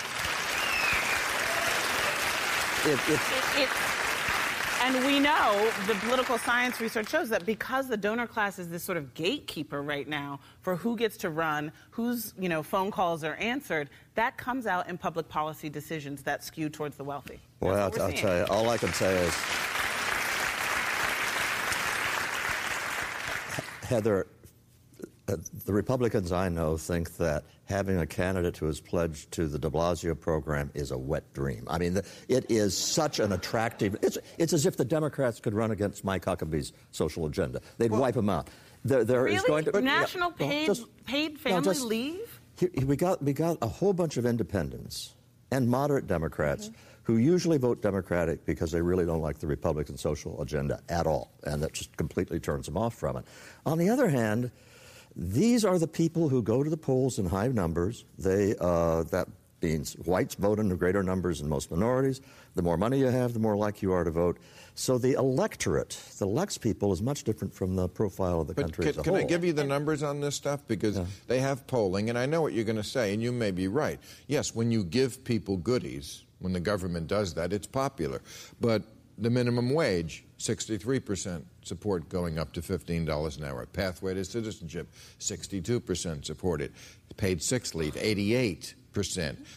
It, 2.85 2.99
it, 3.09 3.11
it, 3.11 3.63
it, 3.63 3.69
and 4.81 5.05
we 5.07 5.19
know 5.19 5.71
the 5.87 5.95
political 5.95 6.39
science 6.39 6.81
research 6.81 7.09
shows 7.09 7.29
that 7.29 7.45
because 7.45 7.89
the 7.89 7.97
donor 7.97 8.27
class 8.27 8.59
is 8.59 8.69
this 8.69 8.83
sort 8.83 8.97
of 8.97 9.13
gatekeeper 9.15 9.83
right 9.83 10.09
now 10.09 10.41
for 10.61 10.77
who 10.77 10.97
gets 10.97 11.17
to 11.19 11.31
run, 11.31 11.73
whose 11.91 12.35
you 12.39 12.49
know 12.49 12.63
phone 12.63 12.91
calls 12.91 13.25
are 13.25 13.35
answered, 13.35 13.91
that 14.15 14.37
comes 14.37 14.67
out 14.67 14.89
in 14.89 14.97
public 14.97 15.29
policy 15.29 15.69
decisions 15.69 16.23
that 16.23 16.45
skew 16.45 16.69
towards 16.69 16.97
the 16.97 17.05
wealthy. 17.05 17.41
well, 17.61 17.75
I'll, 17.75 17.91
That's 17.91 17.99
what 17.99 18.07
we're 18.07 18.15
I'll 18.15 18.23
tell 18.23 18.39
you, 18.39 18.45
all 18.47 18.71
I 18.71 18.79
can 18.79 18.93
say 18.93 19.17
is, 19.19 19.35
Heather, 23.89 24.27
Uh, 25.29 25.37
the 25.67 25.73
Republicans 25.73 26.33
I 26.33 26.49
know 26.49 26.77
think 26.79 27.17
that 27.17 27.45
having 27.67 27.99
a 27.99 28.07
candidate 28.07 28.57
who 28.57 28.67
is 28.69 28.81
pledged 28.81 29.31
to 29.33 29.47
the 29.47 29.59
de 29.59 29.69
Blasio 29.69 30.19
program 30.19 30.71
is 30.75 30.91
a 30.91 30.97
wet 30.97 31.33
dream. 31.35 31.65
I 31.69 31.79
mean, 31.79 32.01
it 32.29 32.47
is 32.51 32.77
such 32.77 33.21
an 33.21 33.33
attractive. 33.33 33.97
It's, 34.01 34.17
it's 34.39 34.55
as 34.55 34.65
if 34.65 34.77
the 34.79 34.85
Democrats 34.87 35.39
could 35.39 35.53
run 35.53 35.71
against 35.71 36.03
Mike 36.03 36.25
Huckabee's 36.25 36.73
social 36.93 37.27
agenda. 37.27 37.61
They'd 37.77 37.91
wipe 37.91 38.17
him 38.17 38.31
out. 38.31 38.49
There, 38.85 39.05
there 39.05 39.27
is 39.27 39.43
Really? 39.49 39.63
going 39.63 39.73
to 39.75 39.81
National 39.83 40.31
yeah, 40.39 40.47
paid- 40.47 40.67
just- 40.67 41.05
paid 41.05 41.33
no, 41.35 41.39
family 41.41 41.63
just- 41.75 41.83
leave? 41.85 42.41
He- 42.59 42.71
he- 42.79 42.85
we 42.85 42.97
got 42.97 43.23
we 43.23 43.33
got 43.33 43.59
a 43.63 43.69
whole 43.69 43.93
bunch 43.93 44.17
of 44.17 44.25
independents 44.27 45.15
and 45.53 45.69
moderate 45.69 46.07
Democrats 46.07 46.67
mm-hmm. 46.69 46.75
who 47.05 47.17
usually 47.19 47.59
vote 47.59 47.83
Democratic 47.83 48.45
because 48.47 48.73
they 48.73 48.81
really 48.83 49.05
don't 49.05 49.21
like 49.21 49.39
the 49.39 49.47
Republican 49.47 49.97
social 49.97 50.41
agenda 50.43 50.81
at 50.89 51.07
all, 51.07 51.31
and 51.45 51.63
that 51.63 51.73
just 51.75 51.97
completely 51.97 52.41
turns 52.41 52.67
them 52.67 52.77
off 52.77 52.95
from 52.95 53.17
it. 53.17 53.25
On 53.67 53.79
the 53.79 53.89
other 53.91 54.09
hand, 54.09 54.51
these 55.17 55.65
are 55.65 55.79
the 55.79 55.89
people 55.89 56.29
who 56.29 56.43
go 56.43 56.63
to 56.63 56.71
the 56.71 56.77
polls 56.77 57.19
in 57.19 57.27
high 57.27 57.49
numbers. 57.49 58.05
They 58.19 58.55
uh, 58.61 59.05
that 59.05 59.29
means 59.63 59.95
whites 60.05 60.35
vote 60.37 60.59
in 60.59 60.69
greater 60.77 61.03
numbers 61.03 61.41
than 61.41 61.49
most 61.49 61.71
minorities. 61.71 62.21
The 62.55 62.63
more 62.63 62.77
money 62.77 62.99
you 62.99 63.07
have, 63.07 63.33
the 63.35 63.41
more 63.41 63.57
likely 63.57 63.87
you 63.87 63.93
are 63.93 64.05
to 64.05 64.11
vote. 64.11 64.39
So 64.75 64.99
the 64.99 65.15
electorate 65.15 66.01
the 66.19 66.25
elects 66.25 66.59
people 66.59 66.93
is 66.93 67.03
much 67.03 67.25
different 67.25 67.53
from 67.53 67.75
the 67.75 67.89
profile 67.89 68.41
of 68.41 68.47
the 68.47 68.55
But 68.55 68.63
country 68.63 68.85
can, 68.85 68.91
as 68.91 68.99
a 68.99 69.03
can 69.03 69.15
whole. 69.15 69.23
I 69.23 69.27
give 69.27 69.45
you 69.45 69.53
the 69.53 69.65
numbers 69.65 70.03
on 70.03 70.21
this 70.21 70.37
stuff? 70.37 70.67
Because 70.69 71.01
they 71.27 71.41
have 71.41 71.67
polling, 71.67 72.11
and 72.11 72.19
I 72.19 72.27
know 72.27 72.43
what 72.43 72.53
you're 72.53 72.65
going 72.65 72.77
to 72.77 72.85
say, 72.85 73.13
and 73.13 73.23
you 73.23 73.33
may 73.33 73.51
be 73.51 73.67
right. 73.67 73.99
Yes, 74.29 74.55
when 74.55 74.71
you 74.71 74.85
give 74.85 75.25
people 75.25 75.57
goodies, 75.57 76.25
when 76.39 76.53
the 76.53 76.61
government 76.61 77.09
does 77.09 77.35
that, 77.35 77.53
it's 77.53 77.67
popular. 77.67 78.23
But 78.61 78.83
the 79.19 79.31
minimum 79.31 79.71
wage, 79.71 80.25
63% 80.39 81.43
support 81.63 82.09
going 82.09 82.39
up 82.39 82.53
to 82.53 82.61
$15 82.61 83.39
an 83.39 83.45
hour. 83.45 83.67
Pathway 83.67 84.15
to 84.15 84.25
citizenship, 84.25 84.89
62% 85.19 86.25
support 86.25 86.61
it. 86.61 86.73
Paid 87.17 87.43
sick 87.43 87.75
leave, 87.75 87.95
88%. 87.95 88.75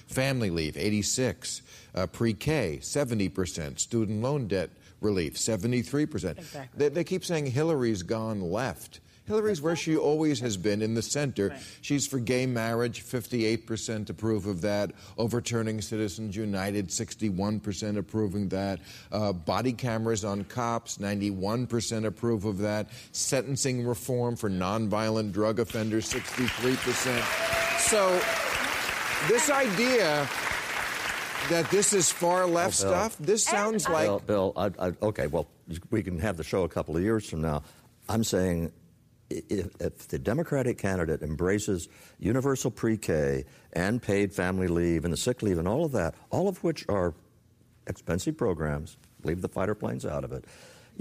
Family 0.07 0.49
leave, 0.49 0.77
86. 0.77 1.61
Uh, 1.93 2.07
Pre-K, 2.07 2.79
70%. 2.81 3.79
Student 3.79 4.21
loan 4.21 4.47
debt 4.47 4.71
relief, 4.99 5.35
73%. 5.35 6.37
Exactly. 6.37 6.67
They, 6.77 6.89
they 6.89 7.03
keep 7.03 7.23
saying 7.23 7.47
Hillary's 7.47 8.03
gone 8.03 8.41
left. 8.41 8.99
Hillary's 9.31 9.61
where 9.61 9.75
she 9.75 9.95
always 9.97 10.39
has 10.41 10.57
been, 10.57 10.81
in 10.81 10.93
the 10.93 11.01
center. 11.01 11.49
Right. 11.49 11.59
She's 11.81 12.05
for 12.05 12.19
gay 12.19 12.45
marriage, 12.45 13.03
58% 13.03 14.09
approve 14.09 14.45
of 14.45 14.61
that. 14.61 14.91
Overturning 15.17 15.81
Citizens 15.81 16.35
United, 16.35 16.89
61% 16.89 17.97
approving 17.97 18.49
that. 18.49 18.79
Uh, 19.11 19.31
body 19.33 19.73
cameras 19.73 20.25
on 20.25 20.43
cops, 20.43 20.97
91% 20.97 22.05
approve 22.05 22.45
of 22.45 22.57
that. 22.59 22.89
Sentencing 23.11 23.85
reform 23.87 24.35
for 24.35 24.49
nonviolent 24.49 25.31
drug 25.31 25.59
offenders, 25.59 26.11
63%. 26.11 27.79
So, 27.79 28.21
this 29.27 29.49
idea 29.49 30.27
that 31.49 31.69
this 31.71 31.93
is 31.93 32.11
far 32.11 32.45
left 32.45 32.83
Oh, 32.83 32.87
stuff, 32.89 33.17
this 33.19 33.43
sounds 33.43 33.87
like. 33.89 34.05
Bill, 34.07 34.19
Bill 34.19 34.53
I, 34.55 34.87
I, 34.87 34.93
okay, 35.01 35.27
well, 35.27 35.47
we 35.89 36.03
can 36.03 36.19
have 36.19 36.37
the 36.37 36.43
show 36.43 36.63
a 36.63 36.69
couple 36.69 36.95
of 36.95 37.01
years 37.03 37.27
from 37.29 37.41
now. 37.41 37.63
I'm 38.09 38.23
saying 38.23 38.65
i- 38.67 38.71
if, 39.49 39.69
if 39.79 40.07
the 40.07 40.19
Democratic 40.19 40.77
candidate 40.77 41.21
embraces 41.21 41.87
universal 42.19 42.71
pre-K 42.71 43.45
and 43.73 44.01
paid 44.01 44.33
family 44.33 44.67
leave 44.67 45.05
and 45.05 45.13
the 45.13 45.17
sick 45.17 45.41
leave 45.41 45.57
and 45.57 45.67
all 45.67 45.85
of 45.85 45.91
that, 45.93 46.15
all 46.29 46.47
of 46.47 46.63
which 46.63 46.85
are 46.89 47.13
expensive 47.87 48.37
programs, 48.37 48.97
leave 49.23 49.41
the 49.41 49.49
fighter 49.49 49.75
planes 49.75 50.05
out 50.05 50.23
of 50.23 50.31
it. 50.31 50.45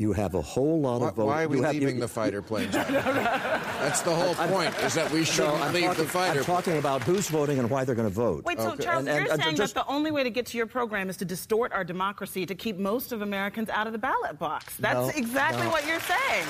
You 0.00 0.14
have 0.14 0.34
a 0.34 0.40
whole 0.40 0.80
lot 0.80 1.02
Why, 1.02 1.08
of 1.08 1.14
votes. 1.14 1.26
why 1.26 1.42
are 1.42 1.48
we 1.48 1.58
you 1.58 1.62
have, 1.62 1.74
leaving 1.74 1.96
you, 1.96 2.00
the 2.00 2.08
fighter 2.08 2.40
planes? 2.40 2.72
That's 2.72 4.00
the 4.00 4.14
whole 4.14 4.34
point, 4.34 4.74
is 4.78 4.94
that 4.94 5.10
we 5.10 5.26
shouldn't 5.26 5.60
I'm 5.60 5.74
leave 5.74 5.84
talking, 5.84 6.04
the 6.04 6.08
fighter 6.10 6.38
I'm 6.38 6.44
talking 6.46 6.78
about 6.78 7.02
who's 7.02 7.28
voting 7.28 7.58
and 7.58 7.68
why 7.68 7.84
they're 7.84 7.94
going 7.94 8.08
to 8.08 8.14
vote. 8.14 8.46
Wait, 8.46 8.58
so 8.58 8.76
Charles, 8.76 9.00
And- 9.00 9.10
and- 9.10 9.24
you're 9.26 9.34
and 9.34 9.42
saying 9.42 9.56
just- 9.56 9.74
that 9.74 9.84
the 9.86 9.92
only 9.92 10.10
way 10.10 10.22
to 10.22 10.30
get 10.30 10.46
to 10.46 10.56
your 10.56 10.66
program 10.66 11.10
is 11.10 11.18
to 11.18 11.26
distort 11.26 11.74
our 11.74 11.84
democracy 11.84 12.46
to 12.46 12.54
keep 12.54 12.78
most 12.78 13.12
of 13.12 13.20
Americans 13.20 13.68
out 13.68 13.86
of 13.86 13.92
the 13.92 13.98
ballot 13.98 14.38
box. 14.38 14.74
That's 14.78 14.94
No, 14.94 15.08
exactly 15.14 15.64
no. 15.64 15.70
what 15.70 15.86
you're 15.86 16.00
saying. 16.00 16.46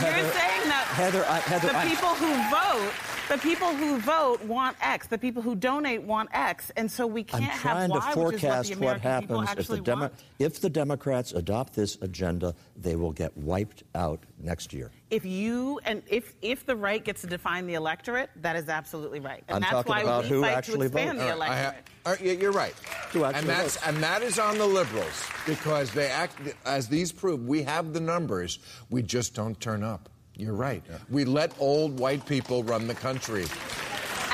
you're 0.00 0.32
saying 0.32 0.62
that 0.64 0.86
Heather, 0.96 1.26
I- 1.28 1.40
Heather, 1.40 1.68
the 1.68 1.76
I- 1.76 1.84
people 1.86 2.14
who 2.14 2.32
vote, 2.48 2.92
the 3.28 3.38
people 3.38 3.74
who 3.74 3.98
vote 3.98 4.42
want 4.44 4.76
X, 4.80 5.06
the 5.06 5.18
people 5.18 5.42
who 5.42 5.54
donate 5.54 6.02
want 6.02 6.28
X, 6.32 6.70
and 6.76 6.90
so 6.90 7.06
we 7.06 7.22
I'm 7.32 7.40
can't 7.42 7.52
trying 7.60 7.90
have 7.90 7.90
to 7.90 7.92
Y, 7.92 8.24
which 8.24 8.34
is 8.36 8.42
what 8.42 8.66
forecast 8.66 8.76
what 8.76 9.00
happens 9.00 9.50
if 9.56 9.66
the, 9.68 9.80
Demo- 9.80 10.10
if 10.38 10.60
the 10.60 10.70
Democrats 10.70 11.32
adopt 11.32 11.74
this 11.74 11.96
agenda. 12.02 12.54
They 12.76 12.96
will 12.96 13.12
get 13.12 13.36
wiped 13.36 13.84
out 13.94 14.20
next 14.38 14.72
year. 14.72 14.90
If 15.10 15.24
you 15.24 15.80
and 15.84 16.02
if 16.06 16.34
if 16.42 16.66
the 16.66 16.76
right 16.76 17.02
gets 17.02 17.22
to 17.22 17.26
define 17.26 17.66
the 17.66 17.74
electorate, 17.74 18.30
that 18.42 18.56
is 18.56 18.68
absolutely 18.68 19.20
right, 19.20 19.42
and 19.48 19.56
I'm 19.56 19.60
that's 19.62 19.72
talking 19.72 19.90
why 19.92 20.00
about 20.02 20.24
we 20.24 20.28
who 20.30 20.42
fight 20.42 20.54
actually 20.54 20.78
to 20.80 20.84
expand 20.98 21.18
votes. 21.18 21.24
the 21.28 21.32
All 21.32 21.38
right, 21.40 21.50
I 21.50 21.58
electorate. 21.60 21.74
ha- 21.88 21.92
all 22.06 22.12
right, 22.12 22.20
yeah, 22.22 22.32
you're 22.32 22.52
right. 22.52 22.74
Who 23.12 23.24
actually 23.24 23.40
and 23.40 23.48
that's 23.48 23.76
votes. 23.76 23.86
and 23.86 23.96
that 24.02 24.22
is 24.22 24.38
on 24.38 24.58
the 24.58 24.66
liberals 24.66 25.24
because 25.46 25.90
they 25.92 26.06
act 26.08 26.36
as 26.66 26.88
these 26.88 27.12
prove. 27.12 27.46
We 27.46 27.62
have 27.62 27.92
the 27.92 28.00
numbers. 28.00 28.58
We 28.90 29.02
just 29.02 29.34
don't 29.34 29.58
turn 29.60 29.82
up. 29.82 30.08
You're 30.36 30.54
right. 30.54 30.82
We 31.10 31.24
let 31.24 31.52
old 31.60 31.98
white 32.00 32.26
people 32.26 32.62
run 32.64 32.86
the 32.86 32.94
country. 32.94 33.44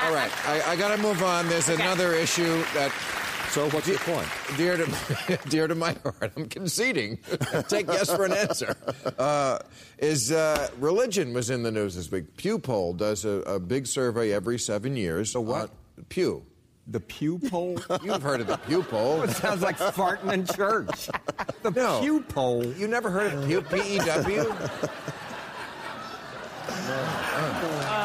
All 0.02 0.14
right, 0.14 0.30
I, 0.48 0.62
I 0.72 0.76
got 0.76 0.96
to 0.96 1.02
move 1.02 1.22
on. 1.22 1.48
There's 1.48 1.68
another 1.68 2.14
issue 2.14 2.62
that. 2.74 2.90
So 3.50 3.68
what's 3.70 3.88
your 3.88 3.98
point? 3.98 4.28
Dear 4.56 4.76
to, 4.76 5.38
dear 5.48 5.66
to 5.66 5.74
my 5.74 5.96
heart, 6.04 6.32
I'm 6.36 6.48
conceding. 6.48 7.18
Take 7.68 7.88
yes 7.88 8.08
for 8.14 8.24
an 8.24 8.32
answer. 8.32 8.76
Uh, 9.18 9.58
is 9.98 10.30
uh, 10.32 10.68
religion 10.78 11.34
was 11.34 11.50
in 11.50 11.62
the 11.62 11.70
news 11.70 11.94
this 11.96 12.10
week? 12.10 12.36
Pew 12.36 12.58
poll 12.58 12.94
does 12.94 13.24
a, 13.26 13.40
a 13.42 13.58
big 13.60 13.86
survey 13.86 14.32
every 14.32 14.58
seven 14.58 14.96
years. 14.96 15.30
So 15.32 15.40
what? 15.40 15.70
Pew. 16.08 16.44
The 16.86 17.00
pew 17.00 17.38
poll? 17.38 17.78
You've 18.02 18.22
heard 18.22 18.40
of 18.40 18.46
the 18.46 18.56
Pew 18.56 18.82
poll. 18.82 19.22
It 19.22 19.30
sounds 19.30 19.60
like 19.62 19.76
farting 19.78 20.32
in 20.32 20.46
church. 20.46 21.10
The 21.62 21.70
No. 21.70 22.00
pew 22.00 22.22
poll. 22.22 22.64
You 22.64 22.88
never 22.88 23.10
heard 23.10 23.34
of 23.34 23.46
Pew? 23.46 23.60
P 23.62 23.96
E 23.96 23.98
W? 23.98 24.54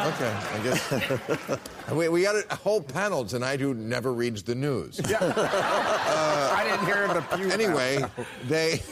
Okay, 0.06 0.32
I 0.52 0.60
guess. 0.62 1.60
we, 1.92 2.08
we 2.08 2.22
got 2.22 2.36
a 2.50 2.56
whole 2.56 2.80
panel 2.80 3.24
tonight 3.24 3.60
who 3.60 3.74
never 3.74 4.12
reads 4.12 4.42
the 4.42 4.54
news. 4.54 5.00
Yeah, 5.08 5.18
I 5.20 6.64
didn't 6.64 6.86
hear 6.86 7.04
of 7.04 7.14
the 7.14 7.36
pew. 7.36 7.50
Anyway, 7.50 8.04
they 8.44 8.82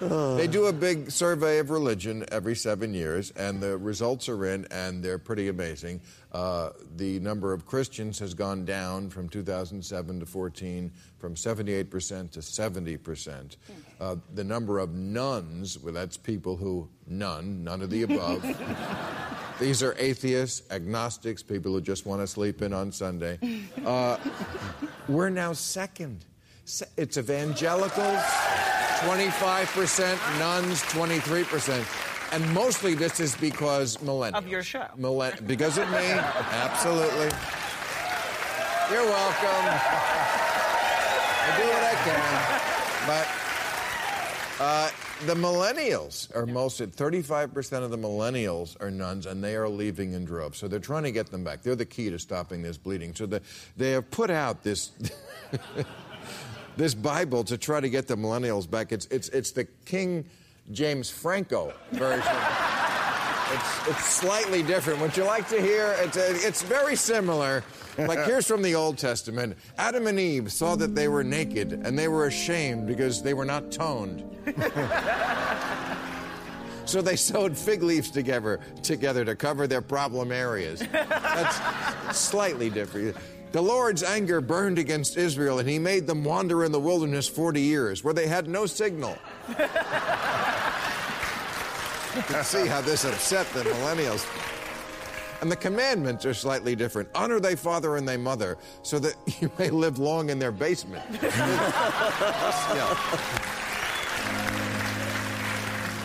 they 0.36 0.46
do 0.46 0.66
a 0.66 0.72
big 0.72 1.10
survey 1.10 1.58
of 1.58 1.70
religion 1.70 2.24
every 2.30 2.54
seven 2.54 2.94
years, 2.94 3.30
and 3.32 3.60
the 3.60 3.78
results 3.78 4.28
are 4.28 4.44
in, 4.46 4.66
and 4.70 5.02
they're 5.02 5.18
pretty 5.18 5.48
amazing. 5.48 6.00
Uh, 6.32 6.70
the 6.96 7.18
number 7.20 7.52
of 7.52 7.66
Christians 7.66 8.18
has 8.18 8.34
gone 8.34 8.64
down 8.64 9.08
from 9.08 9.28
2007 9.28 10.20
to 10.20 10.26
14, 10.26 10.92
from 11.18 11.34
78% 11.34 12.30
to 12.32 12.40
70%. 12.40 13.56
Uh, 14.00 14.14
the 14.34 14.44
number 14.44 14.78
of 14.78 14.94
nuns, 14.94 15.78
well, 15.78 15.92
that's 15.92 16.16
people 16.16 16.56
who 16.56 16.88
none, 17.06 17.64
none 17.64 17.82
of 17.82 17.90
the 17.90 18.02
above. 18.04 18.44
These 19.60 19.82
are 19.82 19.96
atheists, 19.98 20.62
agnostics, 20.70 21.42
people 21.42 21.72
who 21.72 21.80
just 21.80 22.06
want 22.06 22.20
to 22.20 22.26
sleep 22.28 22.62
in 22.62 22.72
on 22.72 22.92
Sunday. 22.92 23.40
Uh, 23.84 24.16
we're 25.08 25.30
now 25.30 25.52
second. 25.52 26.24
It's 26.96 27.18
evangelicals, 27.18 28.22
25%, 29.00 30.38
nuns, 30.38 30.80
23%. 30.82 32.32
And 32.32 32.54
mostly 32.54 32.94
this 32.94 33.18
is 33.18 33.34
because 33.36 33.96
millennials. 33.96 34.38
Of 34.38 34.46
your 34.48 34.62
show. 34.62 34.86
Millen- 34.96 35.44
because 35.46 35.76
of 35.76 35.90
me, 35.90 35.96
absolutely. 36.06 37.30
You're 38.92 39.06
welcome. 39.06 39.66
I 41.40 41.54
do 41.56 41.64
what 41.66 41.82
I 41.82 41.94
can. 42.04 42.60
But 43.08 43.47
uh, 44.60 44.90
the 45.26 45.34
millennials 45.34 46.34
are 46.34 46.46
most, 46.46 46.80
35% 46.80 47.82
of 47.82 47.90
the 47.90 47.98
millennials 47.98 48.80
are 48.80 48.90
nuns, 48.90 49.26
and 49.26 49.42
they 49.42 49.56
are 49.56 49.68
leaving 49.68 50.12
in 50.12 50.24
droves. 50.24 50.58
So 50.58 50.68
they're 50.68 50.80
trying 50.80 51.04
to 51.04 51.12
get 51.12 51.30
them 51.30 51.44
back. 51.44 51.62
They're 51.62 51.76
the 51.76 51.86
key 51.86 52.10
to 52.10 52.18
stopping 52.18 52.62
this 52.62 52.76
bleeding. 52.76 53.14
So 53.14 53.26
the, 53.26 53.40
they 53.76 53.92
have 53.92 54.10
put 54.10 54.30
out 54.30 54.62
this. 54.62 54.92
this 56.76 56.94
Bible 56.94 57.42
to 57.42 57.58
try 57.58 57.80
to 57.80 57.88
get 57.90 58.06
the 58.06 58.16
millennials 58.16 58.70
back. 58.70 58.92
It's, 58.92 59.06
it's, 59.06 59.28
it's 59.30 59.50
the 59.50 59.64
King 59.84 60.24
James 60.70 61.10
Franco 61.10 61.72
version. 61.90 62.36
It's, 63.50 63.88
it's 63.88 64.04
slightly 64.04 64.62
different. 64.62 65.00
Would 65.00 65.16
you 65.16 65.24
like 65.24 65.48
to 65.48 65.60
hear? 65.60 65.96
It's, 65.98 66.16
it's 66.16 66.62
very 66.62 66.94
similar. 66.94 67.64
Like, 67.98 68.24
here's 68.24 68.46
from 68.46 68.62
the 68.62 68.74
Old 68.74 68.96
Testament 68.96 69.56
Adam 69.76 70.06
and 70.06 70.20
Eve 70.20 70.52
saw 70.52 70.76
that 70.76 70.94
they 70.94 71.08
were 71.08 71.24
naked, 71.24 71.72
and 71.72 71.98
they 71.98 72.08
were 72.08 72.26
ashamed 72.26 72.86
because 72.86 73.22
they 73.22 73.34
were 73.34 73.44
not 73.44 73.72
toned. 73.72 74.24
So 76.88 77.02
they 77.02 77.16
sewed 77.16 77.54
fig 77.54 77.82
leaves 77.82 78.10
together, 78.10 78.60
together 78.82 79.22
to 79.26 79.36
cover 79.36 79.66
their 79.66 79.82
problem 79.82 80.32
areas. 80.32 80.80
That's 80.90 82.18
slightly 82.18 82.70
different. 82.70 83.14
The 83.52 83.60
Lord's 83.60 84.02
anger 84.02 84.40
burned 84.40 84.78
against 84.78 85.18
Israel, 85.18 85.58
and 85.58 85.68
he 85.68 85.78
made 85.78 86.06
them 86.06 86.24
wander 86.24 86.64
in 86.64 86.72
the 86.72 86.80
wilderness 86.80 87.28
40 87.28 87.60
years, 87.60 88.02
where 88.02 88.14
they 88.14 88.26
had 88.26 88.48
no 88.48 88.64
signal. 88.64 89.18
you 89.50 89.54
can 92.22 92.42
see 92.42 92.66
how 92.66 92.80
this 92.80 93.04
upset 93.04 93.46
the 93.52 93.64
millennials. 93.64 94.26
And 95.40 95.50
the 95.50 95.56
commandments 95.56 96.26
are 96.26 96.34
slightly 96.34 96.74
different. 96.74 97.08
Honor 97.14 97.38
thy 97.38 97.54
father 97.54 97.96
and 97.96 98.08
thy 98.08 98.16
mother, 98.16 98.58
so 98.82 98.98
that 98.98 99.14
you 99.40 99.50
may 99.58 99.70
live 99.70 99.98
long 99.98 100.30
in 100.30 100.38
their 100.38 100.52
basement. 100.52 101.04
Yeah. 102.74 103.58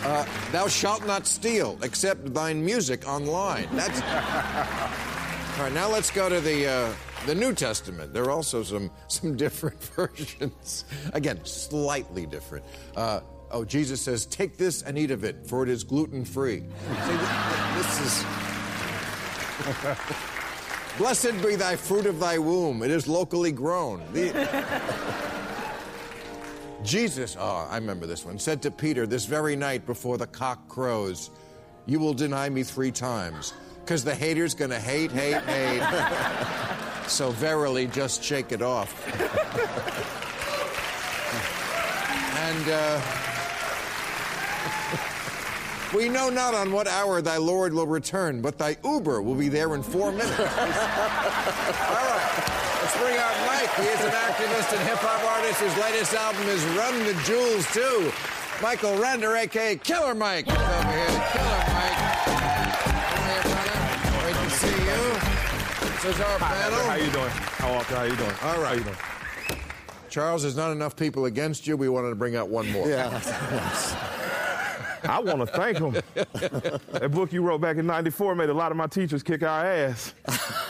Uh, 0.04 0.26
thou 0.52 0.68
shalt 0.68 1.06
not 1.06 1.26
steal, 1.26 1.78
except 1.82 2.34
thine 2.34 2.62
music 2.62 3.08
online. 3.08 3.66
That's 3.72 4.00
all 5.58 5.64
right. 5.64 5.72
Now 5.72 5.88
let's 5.88 6.10
go 6.10 6.28
to 6.28 6.40
the 6.42 6.66
uh, 6.66 6.92
the 7.24 7.34
New 7.34 7.54
Testament. 7.54 8.12
There 8.12 8.24
are 8.24 8.30
also 8.30 8.62
some 8.62 8.90
some 9.08 9.34
different 9.34 9.82
versions. 9.82 10.84
Again, 11.14 11.42
slightly 11.44 12.26
different. 12.26 12.66
Uh, 12.94 13.20
oh, 13.50 13.64
Jesus 13.64 14.02
says, 14.02 14.26
"Take 14.26 14.58
this 14.58 14.82
and 14.82 14.98
eat 14.98 15.10
of 15.10 15.24
it, 15.24 15.46
for 15.46 15.62
it 15.62 15.70
is 15.70 15.84
gluten 15.84 16.24
free." 16.24 16.64
This 17.76 18.00
is. 18.02 18.53
Blessed 20.98 21.42
be 21.42 21.56
thy 21.56 21.76
fruit 21.76 22.06
of 22.06 22.20
thy 22.20 22.38
womb; 22.38 22.82
it 22.82 22.90
is 22.90 23.08
locally 23.08 23.52
grown. 23.52 24.02
Jesus, 26.84 27.36
oh, 27.40 27.66
I 27.70 27.76
remember 27.76 28.06
this 28.06 28.24
one, 28.24 28.38
said 28.38 28.60
to 28.62 28.70
Peter 28.70 29.06
this 29.06 29.24
very 29.24 29.56
night 29.56 29.86
before 29.86 30.18
the 30.18 30.26
cock 30.26 30.68
crows, 30.68 31.30
You 31.86 31.98
will 31.98 32.14
deny 32.14 32.48
me 32.48 32.62
three 32.62 32.90
times. 32.90 33.54
Because 33.84 34.04
the 34.04 34.14
hater's 34.14 34.54
going 34.54 34.70
to 34.70 34.80
hate, 34.80 35.10
hate, 35.12 35.42
hate. 35.42 35.82
so 37.06 37.30
verily, 37.32 37.86
just 37.86 38.22
shake 38.22 38.50
it 38.52 38.62
off. 38.62 38.94
and 42.38 42.68
uh, 42.70 43.00
we 45.94 46.08
know 46.08 46.28
not 46.28 46.54
on 46.54 46.72
what 46.72 46.88
hour 46.88 47.22
thy 47.22 47.36
Lord 47.36 47.72
will 47.72 47.86
return, 47.86 48.40
but 48.42 48.58
thy 48.58 48.76
Uber 48.84 49.22
will 49.22 49.34
be 49.34 49.48
there 49.48 49.74
in 49.74 49.82
four 49.82 50.10
minutes. 50.10 50.30
All 50.38 50.44
right. 50.46 50.60
Let's 52.82 52.96
bring 52.98 53.16
out 53.16 53.34
Mike. 53.46 53.70
He 53.76 53.84
is 53.86 54.00
an 54.04 54.10
activist 54.10 54.72
and 54.76 54.86
hip 54.88 54.98
hop 54.98 55.22
artist. 55.24 55.60
His 55.60 55.74
latest 55.78 56.12
album 56.14 56.42
is 56.48 56.62
Run 56.76 56.98
the 57.04 57.14
Jewels 57.24 57.66
2. 57.72 58.12
Michael 58.62 58.96
Render, 58.98 59.34
aka 59.36 59.76
Killer 59.76 60.14
Mike, 60.14 60.46
is 60.46 60.52
over 60.52 60.62
here. 60.62 61.06
Killer 61.32 61.64
Mike. 61.72 61.98
Come 63.08 63.24
here, 63.24 63.42
brother. 63.42 63.78
Great 64.20 64.36
to 64.36 64.50
see 64.50 64.78
you. 64.84 65.02
This 66.02 66.14
is 66.16 66.20
our 66.20 66.38
panel. 66.38 66.78
How 66.80 66.94
you 66.96 67.10
doing? 67.10 67.30
How 67.30 67.72
Walker? 67.72 67.94
How 67.94 68.02
are 68.02 68.08
you 68.08 68.16
doing? 68.16 68.34
All 68.42 68.58
right. 68.60 68.66
How 68.66 68.72
you 68.74 68.84
doing? 68.84 68.96
Charles, 70.10 70.42
there's 70.42 70.56
not 70.56 70.70
enough 70.70 70.94
people 70.94 71.24
against 71.24 71.66
you. 71.66 71.76
We 71.76 71.88
wanted 71.88 72.10
to 72.10 72.14
bring 72.14 72.36
out 72.36 72.48
one 72.48 72.70
more. 72.70 72.86
Yeah. 72.88 73.18
I 75.04 75.20
want 75.20 75.40
to 75.40 75.46
thank 75.46 75.78
him. 75.78 75.92
that 76.14 77.10
book 77.12 77.32
you 77.32 77.42
wrote 77.42 77.60
back 77.60 77.76
in 77.76 77.86
'94 77.86 78.34
made 78.34 78.48
a 78.48 78.54
lot 78.54 78.70
of 78.70 78.76
my 78.76 78.86
teachers 78.86 79.22
kick 79.22 79.42
our 79.42 79.64
ass. 79.64 80.14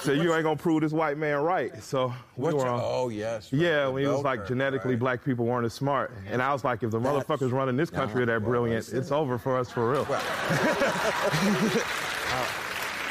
Said 0.01 0.19
you 0.19 0.35
ain't 0.35 0.43
gonna 0.45 0.57
prove 0.57 0.83
this 0.83 0.93
white 0.93 1.17
man 1.19 1.39
right. 1.39 1.83
So 1.83 2.13
we 2.37 2.53
were 2.53 2.67
on. 2.67 2.81
oh, 2.83 3.09
yes. 3.09 3.53
right, 3.53 3.63
Yeah, 3.63 3.89
when 3.89 4.03
he 4.03 4.09
was 4.09 4.23
like 4.23 4.47
genetically 4.47 4.93
right. 4.95 4.99
black 5.01 5.25
people 5.25 5.45
weren't 5.47 5.65
as 5.67 5.73
smart, 5.75 6.13
and 6.31 6.43
I 6.43 6.53
was 6.53 6.65
like, 6.65 6.83
if 6.83 6.91
the 6.91 6.99
That's- 6.99 7.25
motherfuckers 7.25 7.53
running 7.53 7.77
this 7.77 7.91
country 7.91 8.23
are 8.23 8.27
that 8.27 8.41
well, 8.43 8.51
brilliant, 8.51 8.89
it's 8.93 9.11
over 9.13 9.39
for 9.39 9.57
us 9.59 9.71
for 9.71 9.91
real. 9.91 10.07
Well, 10.09 10.23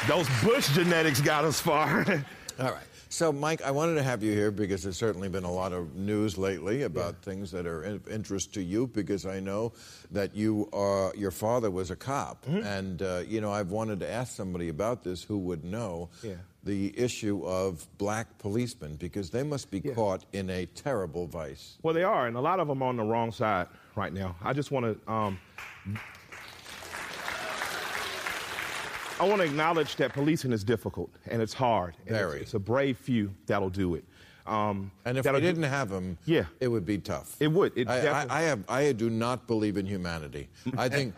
Those 0.08 0.28
Bush 0.42 0.68
genetics 0.74 1.20
got 1.22 1.44
us 1.44 1.58
far. 1.60 2.04
all 2.60 2.66
right. 2.72 2.76
So, 3.14 3.32
Mike, 3.32 3.62
I 3.62 3.70
wanted 3.70 3.94
to 3.94 4.02
have 4.02 4.24
you 4.24 4.32
here 4.32 4.50
because 4.50 4.82
there's 4.82 4.96
certainly 4.96 5.28
been 5.28 5.44
a 5.44 5.52
lot 5.52 5.72
of 5.72 5.94
news 5.94 6.36
lately 6.36 6.82
about 6.82 7.22
things 7.22 7.52
that 7.52 7.64
are 7.64 7.84
of 7.84 8.08
interest 8.08 8.52
to 8.54 8.60
you. 8.60 8.88
Because 8.88 9.24
I 9.24 9.38
know 9.38 9.72
that 10.10 10.34
you 10.34 10.68
are 10.72 11.12
your 11.16 11.30
father 11.30 11.70
was 11.70 11.92
a 11.92 11.96
cop, 11.96 12.44
Mm-hmm. 12.44 12.66
and 12.66 13.02
uh, 13.02 13.22
you 13.24 13.40
know 13.40 13.52
I've 13.52 13.70
wanted 13.70 14.00
to 14.00 14.10
ask 14.10 14.34
somebody 14.34 14.68
about 14.68 15.04
this 15.04 15.22
who 15.22 15.38
would 15.38 15.64
know 15.64 16.08
Yeah. 16.24 16.34
the 16.64 16.92
issue 16.98 17.46
of 17.46 17.86
black 17.98 18.36
policemen 18.38 18.96
because 18.96 19.30
they 19.30 19.44
must 19.44 19.70
be 19.70 19.80
caught 19.80 20.24
in 20.32 20.50
a 20.50 20.66
terrible 20.66 21.28
vice. 21.28 21.78
Well, 21.84 21.94
they 21.94 22.02
are, 22.02 22.26
and 22.26 22.36
a 22.36 22.40
lot 22.40 22.58
of 22.58 22.66
them 22.66 22.82
are 22.82 22.88
on 22.88 22.96
the 22.96 23.04
wrong 23.04 23.30
side 23.30 23.68
right 23.94 24.12
now. 24.12 24.34
I 24.42 24.52
just 24.54 24.72
want 24.72 24.86
to. 25.06 25.12
Um, 25.12 25.38
I 29.20 29.28
want 29.28 29.40
to 29.40 29.46
acknowledge 29.46 29.96
that 29.96 30.12
policing 30.12 30.52
is 30.52 30.64
difficult 30.64 31.10
and 31.28 31.40
it's 31.40 31.54
hard. 31.54 31.94
and 32.06 32.16
Very. 32.16 32.36
It's, 32.36 32.42
it's 32.46 32.54
a 32.54 32.58
brave 32.58 32.98
few 32.98 33.30
that'll 33.46 33.70
do 33.70 33.94
it. 33.94 34.04
Um, 34.46 34.90
And 35.06 35.16
if 35.16 35.24
we 35.24 35.40
didn't 35.40 35.62
have 35.62 35.88
them, 35.88 36.18
Yeah. 36.26 36.44
it 36.60 36.68
would 36.68 36.84
be 36.84 36.98
tough. 36.98 37.34
It 37.40 37.48
would. 37.48 37.72
It 37.76 37.88
I, 37.88 38.08
I, 38.08 38.26
I 38.28 38.42
have. 38.42 38.62
I 38.68 38.92
do 38.92 39.08
not 39.08 39.46
believe 39.46 39.78
in 39.78 39.86
humanity. 39.86 40.48
I 40.76 40.88
think. 40.88 41.14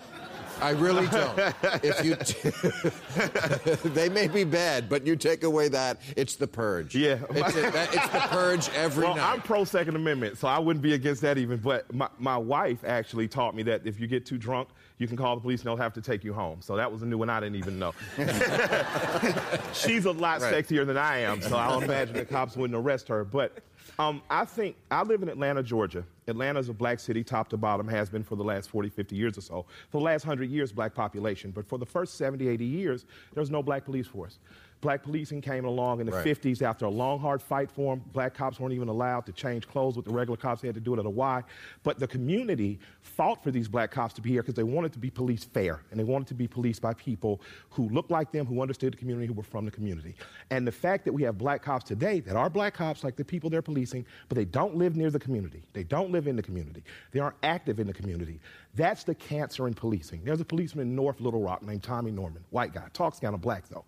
I 0.61 0.71
really 0.71 1.07
don't. 1.09 1.37
If 1.83 2.05
you, 2.05 2.15
t- 2.15 3.89
they 3.91 4.09
may 4.09 4.29
be 4.29 4.45
bad, 4.45 4.89
but 4.89 5.05
you 5.07 5.17
take 5.17 5.43
away 5.43 5.69
that, 5.69 6.01
it's 6.17 6.37
the 6.37 6.47
purge. 6.47 6.95
Yeah. 6.95 7.19
it's, 7.31 7.57
it- 7.57 7.73
that- 7.73 7.95
it's 7.95 8.09
the 8.09 8.21
purge 8.29 8.69
every 8.77 9.05
well, 9.05 9.17
night. 9.17 9.33
I'm 9.33 9.41
pro 9.43 9.65
Second 9.65 9.97
Amendment, 9.97 10.39
so 10.39 10.47
I 10.47 10.59
wouldn't 10.61 10.83
be 10.83 10.95
against 10.95 11.21
that 11.23 11.37
even. 11.37 11.59
But 11.59 11.93
my, 11.93 12.09
my 12.19 12.37
wife 12.39 12.85
actually 12.85 13.27
taught 13.27 13.57
me 13.57 13.65
that 13.65 13.85
if 13.87 13.99
you 13.99 14.07
get 14.07 14.25
too 14.25 14.39
drunk, 14.39 14.69
you 14.99 15.07
can 15.07 15.17
call 15.17 15.35
the 15.35 15.41
police 15.43 15.61
and 15.61 15.67
they'll 15.69 15.77
have 15.77 15.93
to 15.95 16.01
take 16.01 16.25
you 16.25 16.33
home. 16.33 16.61
So 16.63 16.77
that 16.77 16.91
was 16.91 17.03
a 17.03 17.07
new 17.07 17.19
one 17.19 17.29
I 17.29 17.41
didn't 17.41 17.57
even 17.57 17.79
know. 17.79 17.93
She's 19.73 20.05
a 20.07 20.13
lot 20.13 20.41
Right. 20.41 20.53
sexier 20.65 20.87
than 20.87 20.97
I 20.97 21.19
am, 21.19 21.41
so 21.43 21.57
I'll 21.57 21.81
imagine 21.83 22.15
the 22.15 22.25
cops 22.25 22.57
wouldn't 22.57 22.77
arrest 22.79 23.09
her. 23.09 23.25
But 23.25 23.59
um, 23.99 24.23
I 24.31 24.45
think 24.45 24.77
I 24.91 25.03
live 25.03 25.23
in 25.23 25.29
Atlanta, 25.29 25.63
Georgia. 25.63 26.05
Atlanta's 26.29 26.69
a 26.69 26.73
black 26.75 26.99
city, 26.99 27.23
top 27.23 27.49
to 27.51 27.57
bottom, 27.57 27.87
has 27.89 28.09
been 28.11 28.23
for 28.25 28.37
the 28.37 28.45
last 28.45 28.69
40, 28.71 28.89
50 28.89 29.17
years 29.17 29.39
or 29.39 29.41
so. 29.43 29.67
For 29.91 29.99
the 29.99 30.05
last 30.05 30.25
100 30.27 30.51
years, 30.51 30.73
black 30.73 30.95
population. 30.95 31.51
But 31.51 31.67
for 31.67 31.79
the 31.79 31.87
first 31.87 32.17
70, 32.17 32.49
80 32.49 32.65
years, 32.65 33.05
there 33.35 33.41
was 33.41 33.51
no 33.51 33.63
black 33.63 33.85
police 33.85 34.07
force. 34.07 34.39
Black 34.87 35.03
policing 35.03 35.41
came 35.41 35.65
along 35.65 35.99
in 35.99 36.07
the 36.07 36.13
Right. 36.13 36.25
50s 36.25 36.63
after 36.63 36.85
a 36.85 36.89
long, 36.89 37.19
hard 37.19 37.43
fight 37.43 37.73
for 37.73 37.97
them. 37.97 38.05
Black 38.13 38.35
cops 38.35 38.61
weren't 38.61 38.73
even 38.73 38.87
allowed 38.87 39.27
to 39.27 39.33
change 39.33 39.67
clothes 39.67 39.97
with 39.97 40.05
the 40.05 40.13
regular 40.13 40.37
cops. 40.37 40.63
They 40.63 40.69
had 40.69 40.77
to 40.77 40.81
do 40.81 40.95
it 40.95 41.01
at 41.01 41.07
a 41.07 41.11
Y. 41.11 41.43
But 41.83 41.99
the 41.99 42.07
community 42.07 42.79
fought 43.01 43.43
for 43.43 43.51
these 43.51 43.67
black 43.67 43.91
cops 43.91 44.15
to 44.15 44.21
be 44.21 44.31
here 44.31 44.43
because 44.43 44.55
they 44.55 44.63
wanted 44.63 44.93
to 44.93 45.01
be 45.01 45.11
policed 45.11 45.53
fair. 45.53 45.83
And 45.91 45.99
they 45.99 46.05
wanted 46.05 46.29
to 46.29 46.35
be 46.35 46.47
policed 46.47 46.83
by 46.83 46.95
people 46.95 47.41
who 47.71 47.89
looked 47.89 48.13
like 48.13 48.31
them, 48.31 48.47
who 48.47 48.63
understood 48.63 48.93
the 48.93 48.97
community, 48.97 49.27
who 49.27 49.33
were 49.33 49.43
from 49.43 49.65
the 49.65 49.73
community. 49.73 50.15
And 50.51 50.65
the 50.65 50.71
fact 50.71 51.05
that 51.07 51.13
we 51.13 51.25
have 51.25 51.37
black 51.37 51.63
cops 51.63 51.83
today 51.83 52.21
that 52.21 52.37
are 52.37 52.49
black 52.49 52.75
cops, 52.75 53.03
like 53.03 53.17
the 53.17 53.25
people 53.25 53.51
they're 53.51 53.63
policing, 53.63 54.07
but 54.29 54.37
they 54.37 54.45
don't 54.45 54.77
live 54.77 54.95
near 54.95 55.11
the 55.11 55.19
community. 55.19 55.65
They 55.73 55.83
don't 55.83 56.13
live 56.13 56.29
in 56.29 56.37
the 56.37 56.45
community. 56.45 56.85
They 57.11 57.19
aren't 57.19 57.39
active 57.43 57.81
in 57.81 57.89
the 57.89 57.93
community. 57.93 58.39
That's 58.77 59.03
the 59.03 59.17
cancer 59.17 59.67
in 59.67 59.75
policing. 59.75 60.23
There's 60.23 60.41
a 60.41 60.45
policeman 60.45 60.87
in 60.87 60.95
North 60.95 61.21
Little 61.21 61.41
Rock 61.41 61.65
named 61.65 61.83
Tommy 61.83 62.13
Norman, 62.13 62.45
white 62.51 62.73
guy. 62.73 62.87
Talks 62.93 63.19
kind 63.19 63.35
of 63.35 63.41
black, 63.41 63.69
though 63.69 63.85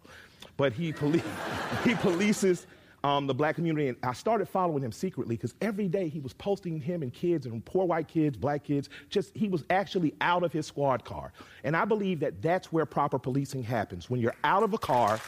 but 0.59 0.75
he, 0.75 0.93
poli- 0.93 1.23
he 1.85 1.95
polices 1.95 2.67
um, 3.05 3.27
the 3.27 3.35
black 3.35 3.55
community. 3.55 3.89
And 3.89 3.97
I 4.03 4.13
started 4.13 4.47
following 4.49 4.83
him 4.83 4.93
secretly 4.93 5.37
because 5.37 5.55
every 5.63 5.89
day 5.89 6.09
he 6.09 6.21
was 6.21 6.35
posting 6.35 6.79
him 6.79 7.03
and 7.03 7.13
kids 7.13 7.47
and 7.47 7.65
poor 7.65 7.87
white 7.87 8.09
kids, 8.09 8.37
black 8.37 8.65
kids. 8.65 8.91
Just 9.09 9.35
he 9.35 9.49
was 9.49 9.65
actually 9.71 10.15
out 10.21 10.43
of 10.43 10.53
his 10.53 10.67
squad 10.67 11.05
car. 11.05 11.33
And 11.65 11.77
I 11.77 11.85
believe 11.85 12.21
that 12.21 12.43
that's 12.43 12.73
where 12.73 12.85
proper 12.85 13.19
policing 13.19 13.63
happens 13.63 14.11
when 14.11 14.21
you're 14.21 14.37
out 14.45 14.63
of 14.63 14.75
a 14.75 14.79
car, 14.79 15.19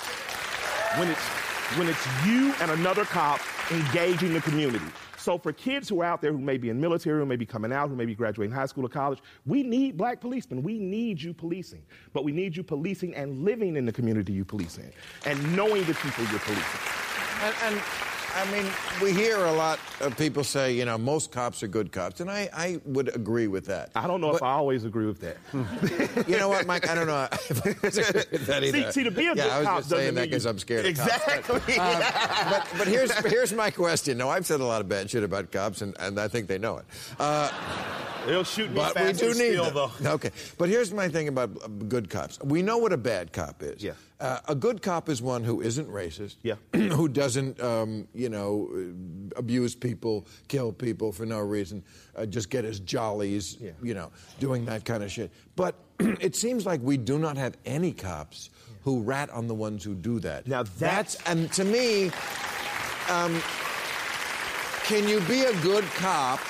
when 0.99 1.09
it's 1.09 1.23
when 1.79 1.89
it's 1.89 2.07
you 2.27 2.53
and 2.61 2.71
another 2.73 3.05
cop 3.05 3.41
engaging 3.71 4.35
the 4.35 4.41
community. 4.41 4.85
So 5.21 5.37
for 5.37 5.53
kids 5.53 5.89
who 5.89 6.01
are 6.01 6.07
out 6.07 6.23
there 6.23 6.33
who 6.33 6.39
may 6.39 6.57
be 6.57 6.71
in 6.71 6.81
military, 6.81 7.21
who 7.21 7.27
may 7.27 7.37
be 7.37 7.45
coming 7.45 7.73
out, 7.73 7.91
who 7.91 7.97
may 7.97 8.07
be 8.07 8.15
graduating 8.15 8.55
high 8.55 8.65
school 8.65 8.87
or 8.87 8.89
college, 8.89 9.21
we 9.45 9.63
need 9.63 9.99
black 9.99 10.19
policemen. 10.19 10.63
We 10.63 10.79
need 10.79 11.21
you 11.21 11.35
policing. 11.35 11.83
But 12.15 12.25
we 12.25 12.33
need 12.33 12.57
you 12.57 12.63
policing 12.63 13.15
and 13.15 13.45
living 13.45 13.77
in 13.77 13.85
the 13.85 13.93
community 13.93 14.33
you 14.33 14.47
police 14.47 14.79
in 14.79 14.91
and 15.27 15.55
knowing 15.55 15.85
the 15.85 15.95
people 15.95 16.25
you're 16.31 16.41
policing. 16.41 16.81
And, 17.43 17.55
and 17.65 17.83
I 18.35 18.51
mean, 18.53 18.71
we 19.03 19.13
hear 19.13 19.45
a 19.45 19.53
lot 19.53 19.79
of 20.01 20.17
people 20.17 20.45
say, 20.45 20.73
you 20.73 20.85
know, 20.85 20.97
most 20.97 21.33
cops 21.33 21.63
are 21.63 21.69
good 21.69 21.93
cops, 21.93 22.21
and 22.21 22.31
I, 22.31 22.49
I 22.53 22.81
would 22.85 23.15
agree 23.15 23.49
with 23.49 23.67
that. 23.67 23.91
I 23.95 24.07
don't 24.07 24.21
know 24.21 24.35
if 24.35 24.43
I 24.43 24.53
always 24.53 24.85
agree 24.85 25.07
with 25.07 25.21
that. 25.21 25.37
You 26.29 26.39
know 26.39 26.49
what, 26.49 26.67
Mike? 26.67 26.89
I 26.89 26.95
don't 26.95 27.07
know 27.07 27.29
if 27.33 27.67
I 27.67 27.71
agree 27.71 27.91
with 27.93 28.47
that 28.47 28.63
either. 28.65 28.93
See- 28.93 28.93
see, 28.93 29.05
to 29.05 29.11
be 29.11 29.27
a 29.27 29.29
yeah, 29.29 29.35
good 29.35 29.51
I 29.51 29.59
was 29.59 29.67
cop 29.69 29.79
just 29.79 29.91
saying 29.91 30.15
that 30.15 30.21
mean 30.23 30.31
because 30.31 30.47
I'm 30.47 30.59
scared 30.59 30.87
of 30.87 30.97
cops. 30.97 31.11
Exactly. 31.13 31.61
But, 31.77 31.79
um, 31.79 32.01
but, 32.51 32.69
but 32.79 32.89
here's 32.89 33.13
here's 33.27 33.53
my 33.53 33.71
question. 33.71 34.17
No, 34.19 34.29
I've 34.29 34.47
said 34.47 34.61
a 34.61 34.65
lot 34.65 34.81
of 34.81 34.89
bad 34.89 35.11
shit 35.11 35.23
about 35.25 35.51
cops, 35.51 35.83
and, 35.83 35.97
and 35.99 36.19
I 36.21 36.29
think 36.29 36.47
they 36.47 36.59
know 36.59 36.79
it. 36.79 36.85
Uh, 37.19 37.51
They'll 38.27 38.45
shoot 38.45 38.69
me 38.71 38.77
but 38.77 38.95
we 38.95 39.01
fast 39.01 39.21
do 39.21 39.31
and 39.31 39.39
need 39.39 39.49
steal, 39.53 39.65
them. 39.71 39.91
though. 40.01 40.11
Okay, 40.13 40.31
but 40.59 40.69
here's 40.69 40.93
my 40.93 41.09
thing 41.09 41.29
about 41.29 41.89
good 41.89 42.11
cops. 42.11 42.39
We 42.45 42.63
know 42.63 42.79
what 42.79 42.93
a 42.93 42.97
bad 42.99 43.33
cop 43.33 43.63
is. 43.63 43.83
Yeah. 43.83 43.93
Uh, 44.21 44.39
a 44.49 44.55
good 44.55 44.83
cop 44.83 45.09
is 45.09 45.23
one 45.23 45.43
who 45.43 45.63
isn't 45.63 45.89
racist. 45.89 46.37
Yeah. 46.43 46.57
who 46.75 47.09
doesn't, 47.09 47.59
um, 47.63 48.07
you 48.15 48.29
know, 48.29 48.69
uh, 48.75 49.39
abuse 49.39 49.75
people, 49.75 50.27
kill 50.49 50.73
people 50.73 51.11
for 51.11 51.25
no 51.25 51.39
reason, 51.39 51.83
uh, 52.17 52.27
just 52.27 52.51
get 52.51 52.65
his 52.65 52.81
jollies, 52.81 53.57
Yeah. 53.59 53.71
you 53.83 53.95
know, 53.95 54.11
doing 54.39 54.67
that 54.67 54.85
kind 54.85 55.03
of 55.03 55.11
shit. 55.11 55.31
But 55.57 55.75
it 55.99 56.37
seems 56.37 56.67
like 56.67 56.81
we 56.83 56.99
do 56.99 57.19
not 57.19 57.39
have 57.39 57.57
any 57.65 57.93
cops 57.93 58.51
who 58.83 59.01
rat 59.01 59.31
on 59.31 59.47
the 59.47 59.55
ones 59.55 59.83
who 59.85 59.95
do 59.95 60.21
that. 60.21 60.47
Now 60.47 60.65
that's- 60.65 61.17
and 61.27 61.51
to 61.53 61.65
me, 61.65 62.11
um, 63.09 63.41
can 64.85 65.09
you 65.09 65.21
be 65.23 65.43
a 65.45 65.53
good 65.63 65.85
cop 65.97 66.41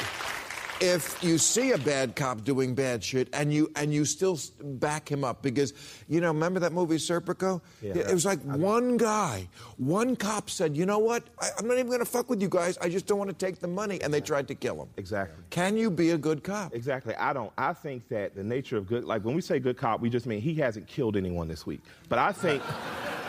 if 0.81 1.23
you 1.23 1.39
see 1.39 1.73
a 1.73 1.79
bad 1.79 2.17
cop 2.17 2.45
doing 2.45 2.75
bad 2.75 3.05
shit 3.05 3.29
and 3.33 3.53
you 3.53 3.71
and 3.77 3.93
you 3.93 4.05
still 4.05 4.39
back 4.63 5.11
him 5.11 5.25
up? 5.25 5.43
Because 5.43 5.75
you 6.09 6.21
know, 6.21 6.29
remember 6.29 6.61
that 6.61 6.73
movie 6.73 6.97
Serpico? 6.97 7.61
Yeah. 7.83 7.99
it 7.99 8.13
was 8.13 8.25
like 8.25 8.41
one 8.43 8.97
guy, 8.97 9.49
one 9.77 10.17
cop 10.17 10.51
said, 10.51 10.77
"You 10.77 10.87
know 10.87 10.99
what? 10.99 11.25
I, 11.41 11.49
I'm 11.59 11.67
not 11.69 11.75
even 11.75 11.89
going 11.89 12.01
to 12.01 12.05
fuck 12.05 12.31
with 12.31 12.41
you 12.41 12.49
guys. 12.49 12.79
I 12.79 12.89
just 12.89 13.07
don't 13.07 13.19
want 13.19 13.31
to 13.31 13.47
take 13.47 13.61
the 13.61 13.69
money," 13.69 14.01
and 14.03 14.13
they 14.13 14.21
tried 14.21 14.49
to 14.49 14.55
kill 14.55 14.81
him. 14.83 14.89
Exactly. 14.97 15.45
Can 15.51 15.77
you 15.77 15.91
be 15.91 16.11
a 16.11 16.19
good 16.19 16.43
cop? 16.43 16.75
Exactly. 16.75 17.15
I 17.15 17.33
don't. 17.33 17.53
I 17.59 17.73
think 17.73 18.09
that 18.09 18.35
the 18.35 18.45
nature 18.45 18.77
of 18.77 18.87
good, 18.87 19.05
like 19.05 19.25
when 19.25 19.35
we 19.35 19.41
say 19.43 19.59
good 19.59 19.77
cop, 19.77 20.01
we 20.01 20.11
just 20.11 20.27
mean 20.27 20.41
he 20.41 20.55
hasn't 20.55 20.87
killed 20.87 21.17
anyone 21.17 21.49
this 21.49 21.67
week. 21.67 21.81
But 22.09 22.19
I 22.19 22.33
think, 22.33 22.63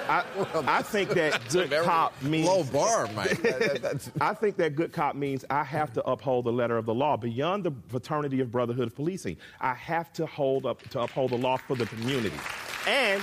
I, 0.09 0.23
I 0.67 0.81
think 0.81 1.09
that 1.11 1.49
good 1.49 1.71
cop 1.83 2.21
means 2.21 2.47
low 2.47 2.63
bar, 2.63 3.07
Mike. 3.15 3.39
I 4.21 4.33
think 4.33 4.57
that 4.57 4.75
good 4.75 4.91
cop 4.93 5.15
means 5.15 5.45
I 5.49 5.63
have 5.63 5.93
to 5.93 6.03
uphold 6.05 6.45
the 6.45 6.51
letter 6.51 6.77
of 6.77 6.85
the 6.85 6.93
law 6.93 7.17
beyond 7.17 7.63
the 7.63 7.73
fraternity 7.87 8.39
of 8.41 8.51
brotherhood 8.51 8.87
of 8.87 8.95
policing. 8.95 9.37
I 9.59 9.73
have 9.75 10.11
to 10.13 10.25
hold 10.25 10.65
up 10.65 10.81
to 10.89 11.01
uphold 11.01 11.31
the 11.31 11.37
law 11.37 11.57
for 11.57 11.75
the 11.75 11.85
community, 11.85 12.35
and 12.87 13.21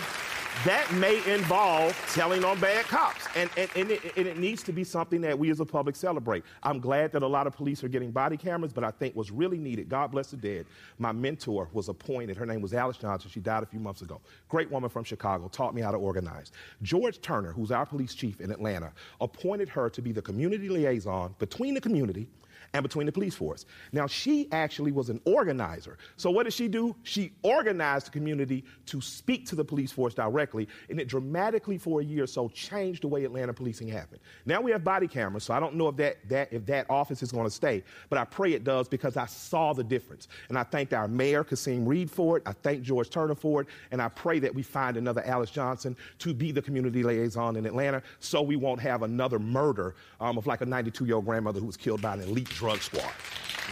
that 0.64 0.92
may 0.94 1.24
involve 1.32 1.96
telling 2.12 2.44
on 2.44 2.58
bad 2.58 2.84
cops, 2.86 3.26
and 3.36 3.48
and, 3.56 3.70
and, 3.76 3.90
it, 3.92 4.16
and 4.16 4.26
it 4.26 4.38
needs 4.38 4.62
to 4.64 4.72
be 4.72 4.82
something 4.82 5.20
that 5.20 5.38
we 5.38 5.50
as 5.50 5.60
a 5.60 5.64
public 5.64 5.94
celebrate. 5.94 6.44
I'm 6.62 6.80
glad 6.80 7.12
that 7.12 7.22
a 7.22 7.26
lot 7.26 7.46
of 7.46 7.54
police 7.54 7.84
are 7.84 7.88
getting 7.88 8.10
body 8.10 8.36
cameras, 8.36 8.72
but 8.72 8.82
I 8.82 8.90
think 8.90 9.14
what's 9.14 9.30
really 9.30 9.58
needed. 9.58 9.88
God 9.88 10.10
bless 10.10 10.30
the 10.30 10.36
dead. 10.36 10.66
My 10.98 11.12
mentor 11.12 11.68
was 11.72 11.88
appointed. 11.88 12.36
Her 12.36 12.46
name 12.46 12.60
was 12.60 12.74
Alice 12.74 12.96
Johnson. 12.96 13.30
She 13.30 13.40
died 13.40 13.62
a 13.62 13.66
few 13.66 13.78
months 13.78 14.02
ago. 14.02 14.20
Great 14.48 14.70
woman 14.70 14.90
from 14.90 15.04
Chicago. 15.04 15.48
Taught 15.48 15.74
me 15.74 15.80
how 15.80 15.92
to 15.92 15.98
organize. 15.98 16.50
George 16.82 17.20
Turner, 17.20 17.52
who's 17.52 17.70
our 17.70 17.86
police 17.86 18.14
chief 18.14 18.40
in 18.40 18.50
Atlanta, 18.50 18.92
appointed 19.20 19.68
her 19.68 19.88
to 19.90 20.02
be 20.02 20.12
the 20.12 20.22
community 20.22 20.68
liaison 20.68 21.34
between 21.38 21.74
the 21.74 21.80
community 21.80 22.26
and 22.74 22.82
between 22.82 23.06
the 23.06 23.12
police 23.12 23.34
force. 23.34 23.66
Now, 23.92 24.06
she 24.06 24.48
actually 24.52 24.92
was 24.92 25.08
an 25.10 25.20
organizer. 25.24 25.98
So, 26.16 26.30
what 26.30 26.44
did 26.44 26.52
she 26.52 26.68
do? 26.68 26.94
She 27.02 27.32
organized 27.42 28.06
the 28.06 28.10
community 28.10 28.64
to 28.86 29.00
speak 29.00 29.46
to 29.46 29.56
the 29.56 29.64
police 29.64 29.92
force 29.92 30.14
directly, 30.14 30.68
and 30.90 31.00
it 31.00 31.08
dramatically, 31.08 31.78
for 31.78 32.00
a 32.00 32.04
year 32.04 32.24
or 32.24 32.26
so, 32.26 32.48
changed 32.48 33.02
the 33.02 33.08
way 33.08 33.24
Atlanta 33.24 33.52
policing 33.52 33.88
happened. 33.88 34.20
Now 34.46 34.60
we 34.60 34.70
have 34.70 34.84
body 34.84 35.08
cameras, 35.08 35.44
so 35.44 35.54
I 35.54 35.60
don't 35.60 35.74
know 35.74 35.88
if 35.88 35.96
that, 35.96 36.16
that, 36.28 36.52
if 36.52 36.66
that 36.66 36.86
office 36.90 37.22
is 37.22 37.32
going 37.32 37.46
to 37.46 37.50
stay, 37.50 37.82
but 38.08 38.18
I 38.18 38.24
pray 38.24 38.52
it 38.52 38.64
does 38.64 38.88
because 38.88 39.16
I 39.16 39.26
saw 39.26 39.72
the 39.72 39.84
difference. 39.84 40.28
And 40.48 40.58
I 40.58 40.62
thanked 40.62 40.92
our 40.92 41.08
mayor, 41.08 41.44
Kasim 41.44 41.86
Reed, 41.86 42.10
for 42.10 42.36
it. 42.36 42.42
I 42.46 42.52
thank 42.52 42.82
George 42.82 43.10
Turner 43.10 43.34
for 43.34 43.62
it. 43.62 43.68
And 43.90 44.00
I 44.02 44.08
pray 44.08 44.38
that 44.40 44.54
we 44.54 44.62
find 44.62 44.96
another 44.96 45.24
Alice 45.24 45.50
Johnson 45.50 45.96
to 46.18 46.34
be 46.34 46.52
the 46.52 46.62
community 46.62 47.02
liaison 47.02 47.56
in 47.56 47.66
Atlanta 47.66 48.02
so 48.20 48.42
we 48.42 48.56
won't 48.56 48.80
have 48.80 49.02
another 49.02 49.38
murder 49.38 49.94
um, 50.20 50.38
of 50.38 50.46
like 50.46 50.60
a 50.60 50.66
92 50.66 51.06
year 51.06 51.16
old 51.16 51.24
grandmother 51.24 51.60
who 51.60 51.66
was 51.66 51.76
killed 51.76 52.02
by 52.02 52.14
an 52.14 52.22
elite 52.22 52.48
drug 52.58 52.82
squad. 52.82 53.12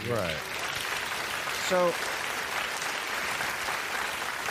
Right. 0.09 0.37
So, 1.67 1.93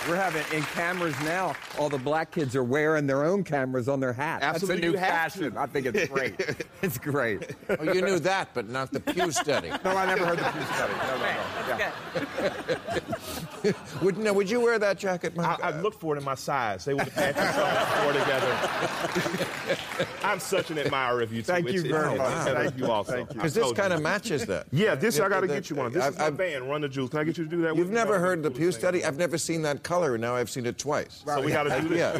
We're 0.09 0.17
having 0.17 0.45
in 0.57 0.63
cameras 0.65 1.15
now. 1.25 1.55
All 1.79 1.89
the 1.89 1.99
black 1.99 2.31
kids 2.31 2.55
are 2.55 2.63
wearing 2.63 3.07
their 3.07 3.25
own 3.25 3.43
cameras 3.43 3.89
on 3.89 3.99
their 3.99 4.13
hats. 4.13 4.45
Absolutely, 4.45 4.77
That's 4.81 4.87
a 4.87 4.91
new 4.93 4.99
fashion. 4.99 5.53
to. 5.53 5.61
I 5.61 5.67
think 5.67 5.87
it's 5.87 6.09
great. 6.09 6.35
it's 6.83 6.99
great. 6.99 7.57
Oh, 7.69 7.83
you 7.93 8.03
knew 8.03 8.19
that, 8.21 8.51
but 8.55 8.69
not 8.69 8.93
the 8.93 9.01
Pew 9.01 9.33
study. 9.33 9.71
No, 9.85 9.97
I 9.97 10.07
never 10.07 10.25
heard 10.25 10.39
the 10.39 10.45
Pew 10.45 10.63
study. 10.75 10.93
No, 10.93 11.19
no, 11.19 11.27
no. 11.69 11.79
Yeah. 11.79 13.73
Would, 14.03 14.19
now, 14.19 14.33
would 14.33 14.49
you 14.49 14.61
wear 14.61 14.79
that 14.79 14.97
jacket, 14.97 15.35
Mike? 15.37 15.59
I, 15.65 15.71
I 15.71 15.81
looked 15.81 15.99
for 15.99 16.15
it 16.15 16.19
in 16.19 16.25
my 16.25 16.37
size. 16.37 16.85
They 16.85 16.95
would 16.95 17.09
have 17.09 17.35
had 17.35 17.35
to 18.15 18.19
together. 18.19 18.57
I'm 20.23 20.39
such 20.39 20.71
an 20.71 20.79
admirer 20.79 21.23
of 21.23 21.33
you. 21.33 21.43
Too. 21.43 21.47
Thank 21.47 21.73
you 21.73 21.81
It's- 21.81 21.91
very 21.91 22.15
it's- 22.15 22.19
much. 22.19 22.47
it's- 22.49 22.63
Thank 22.71 22.79
you 22.79 22.87
also. 22.93 23.13
Thank 23.13 23.31
you. 23.31 23.35
Because 23.35 23.55
this 23.55 23.73
kind 23.73 23.93
of 23.93 24.03
matches 24.03 24.47
that. 24.47 24.67
Yeah, 24.71 24.95
this 24.95 25.19
I 25.19 25.29
got 25.29 25.41
to 25.41 25.49
get 25.49 25.69
you 25.69 25.75
one. 25.77 25.91
This 25.93 26.05
I've- 26.05 26.17
my 26.17 26.27
I've- 26.27 26.37
band, 26.37 26.69
Run 26.71 26.83
the 26.83 26.89
Jewels. 26.89 27.11
Can 27.11 27.19
I 27.19 27.25
get 27.25 27.39
you 27.39 27.45
to 27.45 27.51
do 27.51 27.63
that? 27.63 27.75
You've 27.75 27.89
with 27.89 27.95
never 27.95 28.21
heard 28.21 28.43
the 28.45 28.51
Pew 28.53 28.71
study? 28.71 29.05
I've 29.05 29.19
never 29.19 29.37
seen 29.39 29.63
that 29.63 29.83
color, 29.97 30.14
and 30.14 30.22
now 30.22 30.34
I've 30.34 30.51
seen 30.51 30.66
it 30.66 30.78
twice. 30.78 31.22
So 31.24 31.40
we 31.40 31.53
got 31.53 31.64
to 31.64 31.80
do 31.80 31.88
this. 31.88 31.99
Yeah. 31.99 32.12
You 32.12 32.18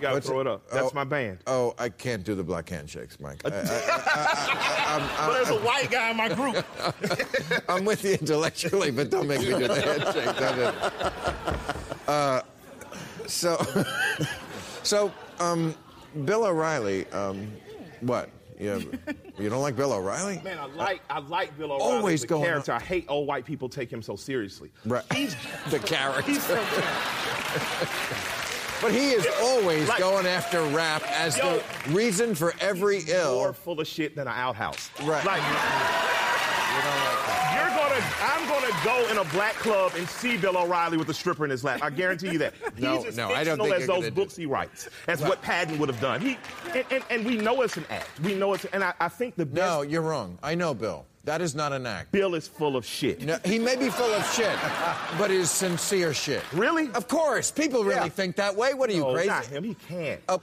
got 0.00 0.08
to 0.08 0.14
What's 0.14 0.26
throw 0.26 0.40
it 0.40 0.46
up. 0.46 0.68
That's 0.70 0.86
Oh, 0.86 0.94
my 0.94 1.04
band. 1.04 1.38
Oh, 1.46 1.74
I 1.78 1.88
can't 1.88 2.24
do 2.24 2.34
the 2.34 2.42
black 2.42 2.68
handshakes, 2.68 3.20
Mike. 3.20 3.40
I, 3.44 3.50
but 3.50 5.32
there's 5.34 5.50
a 5.50 5.60
white 5.60 5.90
guy 5.90 6.10
in 6.10 6.16
my 6.16 6.28
group. 6.28 6.64
I'm 7.68 7.84
with 7.84 8.04
you 8.04 8.12
intellectually, 8.12 8.90
but 8.90 9.10
don't 9.10 9.28
make 9.28 9.40
me 9.40 9.46
do 9.46 9.68
the 9.68 9.80
handshake. 9.80 10.36
Don't 10.38 10.56
do 10.56 10.62
it. 10.62 12.08
Uh, 12.08 12.42
so, 13.26 13.58
so 14.82 15.12
um, 15.38 15.74
Bill 16.24 16.44
O'Reilly, 16.44 17.06
um, 17.10 17.52
what? 18.00 18.30
You, 18.62 18.92
you 19.38 19.48
don't 19.48 19.60
like 19.62 19.74
Bill 19.76 19.92
O'Reilly? 19.92 20.40
Man, 20.44 20.58
I 20.58 20.66
like 20.66 21.02
I 21.10 21.18
like 21.18 21.56
Bill 21.58 21.72
O'Reilly. 21.72 21.92
Always 21.96 22.24
going 22.24 22.44
character. 22.44 22.72
I 22.72 22.78
hate 22.80 23.06
old 23.08 23.26
white 23.26 23.44
people 23.44 23.68
take 23.68 23.92
him 23.92 24.02
so 24.02 24.14
seriously. 24.16 24.70
Right. 24.86 25.04
He's 25.12 25.34
the 25.70 25.78
character. 25.80 26.22
he's 26.30 26.42
so 26.44 26.54
But 28.80 28.90
he 28.92 29.10
is 29.12 29.26
always 29.40 29.88
Like- 29.88 29.98
going 30.00 30.26
after 30.26 30.60
rap 30.64 31.02
as 31.06 31.38
Yo, 31.38 31.60
the 31.86 31.90
reason 31.92 32.34
for 32.34 32.52
every 32.60 33.00
ill. 33.08 33.34
more 33.36 33.52
full 33.52 33.80
of 33.80 33.86
shit 33.86 34.16
than 34.16 34.26
an 34.26 34.34
outhouse. 34.36 34.90
Right. 35.04 35.24
Like 35.24 35.40
you're 35.42 35.52
gonna, 38.02 38.32
I'm 38.32 38.48
gonna 38.48 38.84
go 38.84 39.10
in 39.10 39.18
a 39.18 39.24
black 39.32 39.54
club 39.54 39.92
and 39.96 40.08
see 40.08 40.36
Bill 40.36 40.56
O'Reilly 40.56 40.96
with 40.96 41.08
a 41.08 41.14
stripper 41.14 41.44
in 41.44 41.50
his 41.50 41.64
lap. 41.64 41.80
I 41.82 41.90
guarantee 41.90 42.32
you 42.32 42.38
that. 42.38 42.54
No, 42.78 42.96
He's 42.98 43.06
as 43.08 43.16
no, 43.16 43.28
I 43.30 43.44
don't 43.44 43.58
think 43.58 43.74
as 43.74 43.86
those 43.86 43.96
gonna 43.98 44.10
do- 44.10 44.14
books 44.22 44.34
he 44.36 44.46
writes, 44.46 44.88
as 45.08 45.20
what 45.20 45.40
Patton 45.42 45.78
would 45.78 45.88
have 45.88 46.00
done. 46.00 46.20
He, 46.20 46.38
and, 46.74 46.84
and, 46.90 47.04
and 47.10 47.24
we 47.26 47.36
know 47.36 47.62
it's 47.62 47.76
an 47.76 47.84
act. 47.90 48.08
We 48.20 48.34
know 48.34 48.54
it's, 48.54 48.64
and 48.66 48.82
I, 48.82 48.94
I 49.00 49.08
think 49.08 49.36
the 49.36 49.46
best. 49.46 49.56
No, 49.56 49.82
you're 49.82 50.02
wrong. 50.02 50.38
I 50.42 50.54
know 50.54 50.74
Bill. 50.74 51.04
That 51.24 51.40
is 51.40 51.54
not 51.54 51.72
an 51.72 51.86
act. 51.86 52.10
Bill 52.10 52.34
is 52.34 52.48
full 52.48 52.76
of 52.76 52.84
shit. 52.84 53.20
No, 53.22 53.38
he 53.44 53.56
may 53.60 53.76
be 53.76 53.88
full 53.90 54.12
of 54.12 54.26
shit, 54.32 54.58
but 55.18 55.30
is 55.30 55.50
sincere 55.52 56.12
shit. 56.12 56.42
Really? 56.52 56.90
Of 56.94 57.06
course. 57.06 57.52
People 57.52 57.84
really 57.84 57.94
Yeah. 57.96 58.08
think 58.08 58.34
that 58.36 58.56
way. 58.56 58.74
What 58.74 58.90
are 58.90 58.92
you, 58.94 59.02
no, 59.02 59.12
crazy? 59.14 59.28
not 59.28 59.46
him. 59.46 59.62
He 59.62 59.74
can't. 59.74 60.20
Oh, 60.28 60.40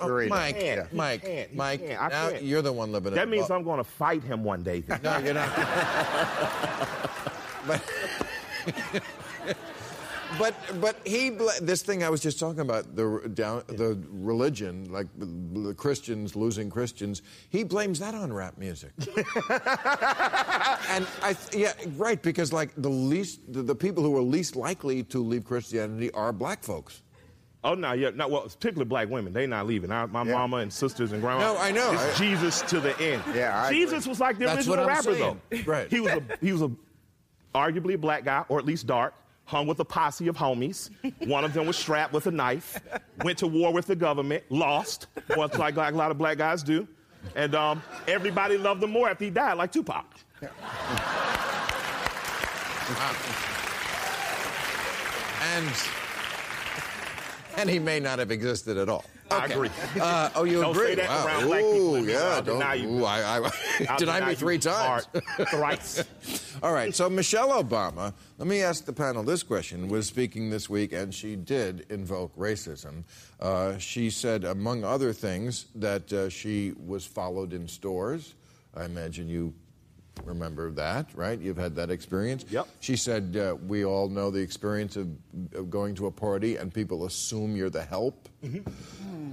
oh, 0.00 0.06
Sure 0.06 0.22
he 0.22 0.28
Mike, 0.28 0.58
can't. 0.58 0.92
Mike, 0.92 1.22
can't. 1.22 1.50
He 1.50 1.56
Mike. 1.56 1.86
can't. 1.86 2.12
Now 2.12 2.30
can't. 2.30 2.42
you're 2.42 2.62
the 2.62 2.72
one 2.72 2.92
living 2.92 3.14
that 3.14 3.24
in 3.24 3.30
means 3.30 3.48
bu- 3.48 3.54
I'm 3.54 3.64
gonna 3.64 3.84
fight 3.84 4.22
him 4.22 4.44
one 4.44 4.62
day. 4.62 4.80
then. 4.80 5.00
No, 5.02 5.18
you're 5.18 5.34
not. 5.34 5.54
but, 7.66 7.82
but 10.38 10.54
but 10.80 10.96
he 11.04 11.30
bl- 11.30 11.48
this 11.60 11.82
thing 11.82 12.02
I 12.04 12.08
was 12.08 12.20
just 12.20 12.38
talking 12.38 12.60
about 12.60 12.94
the 12.96 13.30
down 13.34 13.62
the 13.68 13.98
religion 14.10 14.90
like 14.92 15.06
the, 15.18 15.26
the 15.26 15.74
Christians 15.74 16.36
losing 16.36 16.70
Christians. 16.70 17.22
He 17.50 17.64
blames 17.64 17.98
that 17.98 18.14
on 18.14 18.32
rap 18.32 18.56
music. 18.58 18.92
and 18.98 19.06
I 21.22 21.36
yeah 21.52 21.72
right 21.96 22.22
because 22.22 22.52
like 22.52 22.70
the 22.76 22.88
least 22.88 23.40
the, 23.52 23.62
the 23.62 23.74
people 23.74 24.02
who 24.04 24.16
are 24.16 24.22
least 24.22 24.56
likely 24.56 25.02
to 25.04 25.18
leave 25.22 25.44
Christianity 25.44 26.10
are 26.12 26.32
black 26.32 26.62
folks. 26.62 27.02
Oh 27.62 27.74
no, 27.74 27.92
yeah, 27.92 28.10
no. 28.14 28.26
Well, 28.28 28.42
particularly 28.42 28.86
black 28.86 29.10
women, 29.10 29.32
they 29.34 29.46
not 29.46 29.66
leaving. 29.66 29.92
I, 29.92 30.06
my 30.06 30.22
mama 30.22 30.58
and 30.58 30.72
sisters 30.72 31.12
and 31.12 31.20
grandma. 31.20 31.52
No, 31.52 31.58
I 31.58 31.70
know. 31.72 31.92
It's 31.92 32.02
I- 32.02 32.24
Jesus 32.24 32.62
to 32.62 32.80
the 32.80 32.98
end. 33.00 33.22
Yeah, 33.34 33.64
I 33.64 33.70
Jesus 33.72 34.06
was 34.06 34.18
like 34.18 34.38
the 34.38 34.46
That's 34.46 34.66
original 34.66 34.86
rapper, 34.86 35.14
saying. 35.14 35.40
though. 35.50 35.58
Right. 35.66 35.88
He 35.90 36.00
was 36.00 36.12
a 36.12 36.22
he 36.40 36.52
was 36.52 36.62
a 36.62 36.70
arguably 37.54 37.94
a 37.94 37.98
black 37.98 38.24
guy, 38.24 38.44
or 38.48 38.58
at 38.58 38.64
least 38.64 38.86
dark. 38.86 39.14
Hung 39.44 39.66
with 39.66 39.80
a 39.80 39.84
posse 39.84 40.28
of 40.28 40.36
homies. 40.36 40.90
One 41.26 41.44
of 41.44 41.52
them 41.52 41.66
was 41.66 41.76
strapped 41.76 42.12
with 42.12 42.28
a 42.28 42.30
knife. 42.30 42.80
Went 43.24 43.38
to 43.38 43.48
war 43.48 43.72
with 43.72 43.86
the 43.86 43.96
government. 43.96 44.44
Lost, 44.48 45.08
much 45.36 45.58
like, 45.58 45.74
like 45.74 45.92
a 45.92 45.96
lot 45.96 46.12
of 46.12 46.18
black 46.18 46.38
guys 46.38 46.62
do. 46.62 46.86
And 47.34 47.56
um, 47.56 47.82
everybody 48.06 48.56
loved 48.56 48.80
him 48.80 48.90
more 48.92 49.08
after 49.10 49.24
he 49.24 49.30
died, 49.30 49.54
like 49.54 49.72
Tupac. 49.72 50.06
And 55.42 55.66
and 57.60 57.70
he 57.70 57.78
may 57.78 58.00
not 58.00 58.18
have 58.18 58.30
existed 58.30 58.76
at 58.76 58.88
all. 58.88 59.04
I 59.30 59.46
agree. 59.46 59.70
Uh, 60.00 60.30
oh, 60.34 60.44
you 60.44 60.60
Don't 60.60 60.74
agree? 60.74 60.88
say 60.88 60.94
that 60.96 61.08
wow. 61.08 61.26
around 61.26 61.46
black 61.46 61.60
people 61.60 61.96
Ooh, 61.96 62.06
yeah. 62.06 62.18
I'll 62.18 62.42
Don't, 62.42 62.58
deny 62.58 62.74
you. 62.74 62.88
ooh, 62.88 63.04
I, 63.04 63.38
I, 63.38 63.50
I'll 63.88 63.98
deny 63.98 64.28
me 64.28 64.34
three 64.34 64.58
times. 64.58 65.06
Thrice. 65.50 66.04
All 66.62 66.72
right. 66.72 66.94
So 66.94 67.08
Michelle 67.08 67.62
Obama. 67.62 68.12
Let 68.38 68.48
me 68.48 68.62
ask 68.62 68.84
the 68.84 68.92
panel 68.92 69.22
this 69.22 69.42
question. 69.42 69.88
Was 69.88 70.06
speaking 70.06 70.50
this 70.50 70.68
week, 70.68 70.92
and 70.92 71.14
she 71.14 71.36
did 71.36 71.86
invoke 71.90 72.34
racism. 72.36 73.04
Uh, 73.38 73.76
she 73.78 74.10
said, 74.10 74.44
among 74.44 74.82
other 74.82 75.12
things, 75.12 75.66
that 75.74 76.12
uh, 76.12 76.28
she 76.28 76.72
was 76.84 77.04
followed 77.04 77.52
in 77.52 77.68
stores. 77.68 78.34
I 78.74 78.84
imagine 78.84 79.28
you 79.28 79.54
remember 80.24 80.70
that, 80.72 81.06
right? 81.14 81.38
You've 81.38 81.56
had 81.56 81.74
that 81.76 81.90
experience. 81.90 82.44
Yep. 82.50 82.68
She 82.80 82.96
said, 82.96 83.36
uh, 83.36 83.56
we 83.66 83.84
all 83.84 84.08
know 84.08 84.30
the 84.30 84.40
experience 84.40 84.96
of, 84.96 85.08
of 85.54 85.70
going 85.70 85.94
to 85.96 86.06
a 86.06 86.10
party 86.10 86.56
and 86.56 86.72
people 86.72 87.06
assume 87.06 87.56
you're 87.56 87.70
the 87.70 87.82
help. 87.82 88.28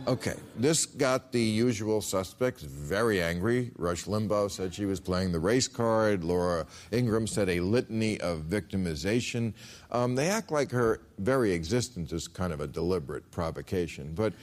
Okay, 0.07 0.35
this 0.57 0.85
got 0.85 1.31
the 1.31 1.41
usual 1.41 2.01
suspects 2.01 2.63
very 2.63 3.21
angry. 3.21 3.71
Rush 3.77 4.05
Limbaugh 4.05 4.51
said 4.51 4.73
she 4.73 4.85
was 4.85 4.99
playing 4.99 5.31
the 5.31 5.39
race 5.39 5.67
card. 5.67 6.23
Laura 6.23 6.65
Ingraham 6.91 7.27
said 7.27 7.49
a 7.49 7.59
litany 7.59 8.19
of 8.21 8.43
victimization. 8.43 9.53
Um, 9.91 10.15
they 10.15 10.27
act 10.27 10.51
like 10.51 10.71
her 10.71 11.01
very 11.19 11.51
existence 11.51 12.11
is 12.11 12.27
kind 12.27 12.53
of 12.53 12.61
a 12.61 12.67
deliberate 12.67 13.29
provocation. 13.31 14.13
But 14.13 14.33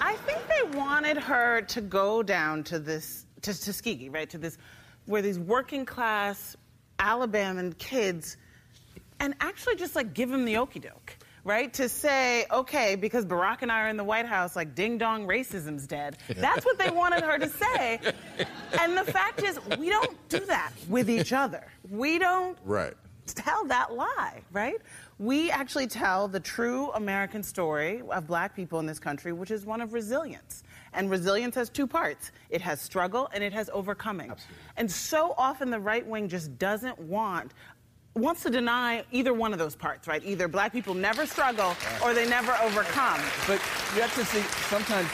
I 0.00 0.14
think 0.16 0.40
they 0.48 0.78
wanted 0.78 1.16
her 1.16 1.62
to 1.62 1.80
go 1.80 2.22
down 2.22 2.62
to 2.64 2.78
this, 2.78 3.26
to 3.42 3.52
Tuskegee, 3.52 4.08
right? 4.08 4.30
To 4.30 4.38
this, 4.38 4.58
where 5.08 5.22
these 5.22 5.38
working 5.38 5.86
class 5.86 6.54
Alabama 6.98 7.72
kids, 7.78 8.36
and 9.20 9.34
actually 9.40 9.76
just 9.76 9.96
like 9.96 10.12
give 10.12 10.28
them 10.28 10.44
the 10.44 10.58
okey 10.58 10.80
doke, 10.80 11.16
right? 11.44 11.72
To 11.74 11.88
say, 11.88 12.44
okay, 12.50 12.94
because 12.94 13.24
Barack 13.24 13.62
and 13.62 13.72
I 13.72 13.84
are 13.84 13.88
in 13.88 13.96
the 13.96 14.04
White 14.04 14.26
House, 14.26 14.54
like 14.54 14.74
ding 14.74 14.98
dong, 14.98 15.26
racism's 15.26 15.86
dead. 15.86 16.18
That's 16.28 16.64
what 16.64 16.78
they 16.78 16.90
wanted 16.90 17.24
her 17.24 17.38
to 17.38 17.48
say. 17.48 18.00
And 18.80 18.96
the 18.96 19.04
fact 19.04 19.42
is, 19.42 19.58
we 19.78 19.88
don't 19.88 20.28
do 20.28 20.40
that 20.40 20.72
with 20.88 21.08
each 21.08 21.32
other. 21.32 21.64
We 21.90 22.18
don't 22.18 22.56
right. 22.64 22.92
tell 23.26 23.64
that 23.64 23.94
lie, 23.94 24.42
right? 24.52 24.76
We 25.18 25.50
actually 25.50 25.86
tell 25.86 26.28
the 26.28 26.38
true 26.38 26.90
American 26.92 27.42
story 27.42 28.02
of 28.10 28.26
black 28.26 28.54
people 28.54 28.78
in 28.78 28.84
this 28.84 28.98
country, 28.98 29.32
which 29.32 29.50
is 29.50 29.64
one 29.64 29.80
of 29.80 29.94
resilience. 29.94 30.64
And 30.92 31.10
resilience 31.10 31.54
has 31.54 31.68
two 31.68 31.86
parts 31.86 32.32
it 32.50 32.60
has 32.60 32.80
struggle 32.80 33.28
and 33.32 33.44
it 33.44 33.52
has 33.52 33.70
overcoming. 33.72 34.30
Absolutely. 34.30 34.56
And 34.76 34.90
so 34.90 35.34
often 35.36 35.70
the 35.70 35.80
right 35.80 36.06
wing 36.06 36.28
just 36.28 36.58
doesn't 36.58 36.98
want. 36.98 37.52
Wants 38.14 38.42
to 38.42 38.50
deny 38.50 39.04
either 39.12 39.32
one 39.32 39.52
of 39.52 39.58
those 39.58 39.76
parts, 39.76 40.08
right? 40.08 40.22
Either 40.24 40.48
black 40.48 40.72
people 40.72 40.94
never 40.94 41.24
struggle 41.24 41.76
or 42.02 42.14
they 42.14 42.28
never 42.28 42.52
overcome. 42.62 43.20
But 43.46 43.60
you 43.94 44.02
have 44.02 44.14
to 44.14 44.24
see, 44.24 44.42
sometimes 44.68 45.08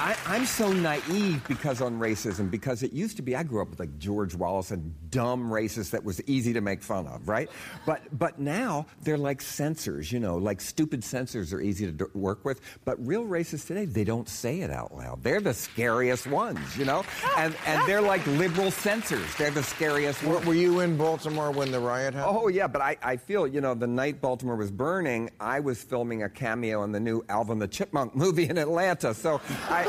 I, 0.00 0.16
I'm 0.26 0.46
so 0.46 0.72
naive 0.72 1.42
because 1.48 1.80
on 1.80 1.98
racism, 1.98 2.50
because 2.50 2.82
it 2.82 2.92
used 2.92 3.16
to 3.16 3.22
be, 3.22 3.34
I 3.34 3.42
grew 3.42 3.62
up 3.62 3.70
with 3.70 3.80
like 3.80 3.98
George 3.98 4.34
Wallace 4.34 4.70
and 4.70 4.94
dumb 5.10 5.50
racists 5.50 5.90
that 5.90 6.04
was 6.04 6.22
easy 6.28 6.52
to 6.52 6.60
make 6.60 6.82
fun 6.82 7.06
of, 7.08 7.28
right? 7.28 7.50
But, 7.84 8.02
but 8.16 8.38
now 8.38 8.86
they're 9.02 9.18
like 9.18 9.42
censors, 9.42 10.12
you 10.12 10.20
know, 10.20 10.36
like 10.36 10.60
stupid 10.60 11.02
censors 11.02 11.52
are 11.52 11.60
easy 11.60 11.86
to 11.86 11.92
d- 11.92 12.04
work 12.14 12.44
with. 12.44 12.60
But 12.84 13.04
real 13.04 13.24
racists 13.24 13.66
today, 13.66 13.86
they 13.86 14.04
don't 14.04 14.28
say 14.28 14.60
it 14.60 14.70
out 14.70 14.96
loud. 14.96 15.22
They're 15.24 15.40
the 15.40 15.54
scariest 15.54 16.26
ones, 16.28 16.76
you 16.76 16.84
know? 16.84 17.02
And, 17.36 17.56
and 17.66 17.86
they're 17.88 18.00
like 18.00 18.24
liberal 18.26 18.70
censors. 18.70 19.34
They're 19.36 19.50
the 19.50 19.64
scariest 19.64 20.22
Were, 20.22 20.34
ones. 20.34 20.46
were 20.46 20.54
you 20.54 20.80
in 20.80 20.96
Baltimore 20.96 21.50
when 21.50 21.72
the 21.72 21.80
riot 21.80 22.14
happened? 22.14 22.36
Oh, 22.38 22.46
yeah, 22.48 22.68
but 22.68 22.82
I, 22.82 22.96
I 23.02 23.16
feel, 23.16 23.46
you 23.48 23.60
know, 23.60 23.74
the 23.74 23.86
night 23.88 24.20
Baltimore 24.20 24.54
was 24.56 24.70
burning, 24.70 25.30
I 25.40 25.58
was 25.58 25.82
filming 25.82 26.22
a 26.22 26.28
cameo 26.28 26.84
in 26.84 26.92
the 26.92 27.00
new 27.00 27.24
Alvin 27.28 27.58
the 27.58 27.66
Chipmunk 27.68 28.14
movie 28.16 28.48
in 28.48 28.58
Atlanta. 28.58 29.12
So 29.12 29.40
I, 29.68 29.87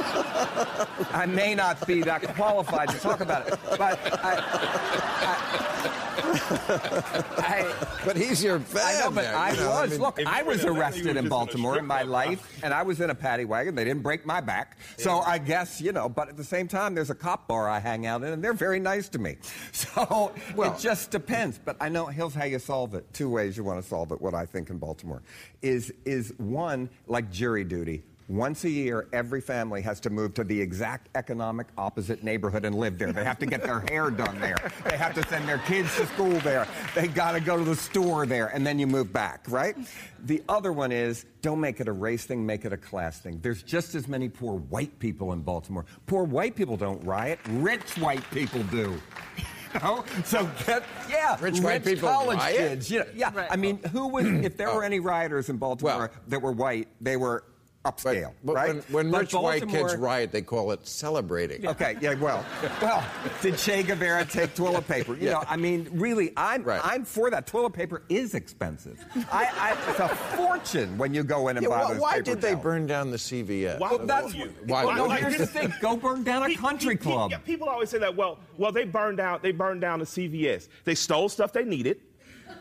I 1.14 1.26
may 1.28 1.56
not 1.56 1.86
be 1.88 2.02
that 2.04 2.24
qualified 2.36 2.90
to 2.90 3.00
talk 3.00 3.22
about 3.22 3.48
it. 3.48 3.60
But 3.78 4.00
I, 4.24 4.36
I, 7.38 7.76
But 8.06 8.16
he's 8.18 8.44
your 8.44 8.60
fan. 8.60 8.82
I 8.86 9.00
know, 9.00 9.12
but 9.12 9.22
there, 9.24 9.36
I 9.36 9.52
know, 9.56 9.70
was. 9.70 9.92
mean- 9.92 10.00
Look, 10.02 10.20
I 10.26 10.44
was 10.44 10.64
in 10.64 10.70
Atlanta, 10.70 10.74
you 10.76 10.80
arrested 10.80 11.00
in 11.02 11.06
just 11.14 11.18
in 11.20 11.26
a 11.26 11.30
Baltimore 11.30 11.78
in 11.80 11.86
my 11.86 12.00
club. 12.02 12.10
life, 12.10 12.60
and 12.64 12.74
I 12.74 12.84
was 12.84 13.02
in 13.02 13.10
a 13.10 13.16
paddy 13.16 13.46
wagon. 13.46 13.76
They 13.76 13.84
didn't 13.84 14.04
break 14.04 14.26
my 14.26 14.42
back. 14.42 14.78
So 14.98 15.20
I 15.20 15.38
guess, 15.38 15.82
you 15.82 15.92
know, 15.92 16.08
but 16.10 16.30
at 16.30 16.38
the 16.38 16.44
same 16.44 16.68
time, 16.68 16.96
there's 16.96 17.10
a 17.10 17.16
cop 17.16 17.48
bar 17.48 17.70
I 17.70 17.80
hang 17.80 18.06
out 18.06 18.24
in, 18.24 18.34
and 18.34 18.44
they're 18.44 18.54
very 18.54 18.80
nice 18.80 19.10
to 19.10 19.20
me. 19.20 19.38
So 19.72 20.32
Well- 20.56 20.74
it 20.74 20.80
just 20.80 21.12
depends. 21.12 21.60
But 21.64 21.78
I 21.80 21.90
know 21.90 22.06
here's 22.08 22.34
how 22.34 22.46
you 22.46 22.60
solve 22.60 22.94
it. 22.96 23.12
Two 23.14 23.30
ways 23.30 23.56
you 23.58 23.64
want 23.64 23.82
to 23.82 23.88
solve 23.88 24.12
it, 24.12 24.22
what 24.22 24.34
I 24.34 24.46
think 24.46 24.70
in 24.70 24.78
Baltimore 24.78 25.22
is, 25.62 25.92
is 26.06 26.34
one, 26.38 26.90
like 27.08 27.30
jury 27.32 27.64
duty. 27.64 28.04
Once 28.30 28.64
a 28.64 28.70
year, 28.70 29.08
every 29.12 29.42
family 29.42 29.82
has 29.82 30.00
to 30.00 30.12
move 30.12 30.36
to 30.36 30.44
the 30.44 30.62
exact 30.62 31.10
economic 31.16 31.66
opposite 31.80 32.24
neighborhood 32.24 32.64
and 32.64 32.76
live 32.76 33.00
there. 33.00 33.12
They 33.12 33.24
have 33.24 33.40
to 33.40 33.48
get 33.48 33.64
their 33.64 33.80
hair 33.90 34.12
done 34.12 34.40
there. 34.40 34.72
They 34.88 34.98
have 34.98 35.16
to 35.16 35.28
send 35.28 35.50
their 35.50 35.58
kids 35.58 35.96
to 35.96 36.06
school 36.06 36.40
there. 36.42 36.68
They 36.94 37.08
got 37.08 37.32
to 37.32 37.40
go 37.40 37.58
to 37.58 37.64
the 37.64 37.76
store 37.76 38.28
there, 38.28 38.48
and 38.48 38.66
then 38.66 38.78
you 38.78 38.86
move 38.86 39.12
back, 39.12 39.46
right? 39.50 39.76
The 40.26 40.44
other 40.48 40.72
one 40.72 40.92
is 40.92 41.26
don't 41.42 41.60
make 41.60 41.80
it 41.80 41.88
a 41.88 41.92
race 41.92 42.26
thing, 42.26 42.46
make 42.46 42.66
it 42.66 42.72
a 42.72 42.78
class 42.78 43.18
thing. 43.18 43.40
There's 43.42 43.64
just 43.64 43.96
as 43.96 44.08
many 44.08 44.30
poor 44.30 44.60
white 44.60 45.00
people 45.00 45.34
in 45.34 45.42
Baltimore. 45.42 45.88
Poor 46.06 46.24
white 46.24 46.56
people 46.56 46.78
don't 46.78 47.04
riot, 47.04 47.40
rich 47.48 47.98
white 47.98 48.30
people 48.30 48.62
do. 48.64 49.02
You 49.74 49.80
know? 49.82 50.06
So 50.24 50.50
get 50.66 50.84
yeah, 51.10 51.38
Rich 51.40 51.62
white 51.62 51.84
people 51.84 52.10
college 52.10 52.38
riot? 52.38 52.58
kids. 52.58 52.92
Yeah, 52.92 53.04
yeah. 53.16 53.48
I 53.50 53.56
mean, 53.56 53.78
who 53.92 54.08
was 54.08 54.26
if 54.26 54.58
there 54.58 54.68
were 54.68 54.84
oh. 54.84 54.86
any 54.86 55.00
rioters 55.00 55.50
in 55.50 55.58
Baltimore 55.58 55.98
Well- 55.98 56.10
that 56.28 56.42
were 56.42 56.52
white, 56.52 56.88
they 57.02 57.18
were 57.18 57.44
upscale, 57.86 58.34
But 58.44 58.56
right? 58.56 58.68
when, 58.68 58.78
when 58.92 59.12
But 59.12 59.22
rich 59.22 59.34
white 59.34 59.68
kids 59.68 59.96
riot, 59.96 60.32
they 60.32 60.42
call 60.42 60.72
it 60.72 60.86
celebrating. 60.86 61.66
Okay, 61.68 61.98
yeah, 62.02 62.14
well, 62.16 62.46
well, 62.82 63.04
did 63.42 63.58
Che 63.58 63.84
Guevara 63.84 64.26
take 64.26 64.54
toilet 64.54 64.86
paper? 64.88 65.16
You 65.16 65.30
know, 65.32 65.44
I 65.48 65.56
mean, 65.56 65.88
really, 65.94 66.34
I'm 66.36 66.64
Right. 66.64 66.82
I'm 66.84 67.06
for 67.06 67.30
that. 67.32 67.48
Toilet 67.48 67.72
paper 67.74 68.04
is 68.10 68.36
expensive. 68.36 69.04
I, 69.32 69.48
I, 69.58 69.90
it's 69.92 70.00
a 70.00 70.10
fortune 70.36 70.98
when 70.98 71.14
you 71.14 71.24
go 71.24 71.48
in 71.48 71.58
and 71.58 71.64
Yeah, 71.64 71.70
buy 71.70 71.84
why 71.84 71.94
those 71.94 72.02
why 72.02 72.12
paper 72.16 72.24
did 72.24 72.42
they 72.42 72.56
burn 72.56 72.86
down 72.86 73.12
the 73.12 73.18
CVS? 73.18 73.80
Why 73.80 73.90
Well, 73.92 74.00
would 74.00 74.08
that's 74.10 74.36
you? 74.36 74.54
Why 74.66 74.84
well, 74.86 74.96
no, 74.96 75.08
would 75.08 75.18
here's 75.20 75.38
the 75.38 75.48
thing: 75.48 75.74
go 75.80 75.96
burn 75.96 76.24
down 76.24 76.44
a 76.44 76.48
Pe- 76.48 76.56
country 76.56 76.98
pe- 76.98 77.04
pe- 77.06 77.12
club. 77.12 77.32
yeah, 77.32 77.38
people 77.38 77.70
always 77.70 77.90
say 77.90 77.98
that. 78.00 78.16
Well, 78.16 78.40
well, 78.58 78.72
they 78.74 78.84
burned 78.84 79.18
down. 79.18 79.40
They 79.42 79.52
burned 79.54 79.80
down 79.82 80.00
the 80.00 80.06
CVS. 80.06 80.68
They 80.84 80.96
stole 80.96 81.30
stuff 81.30 81.54
they 81.54 81.64
needed. 81.64 82.02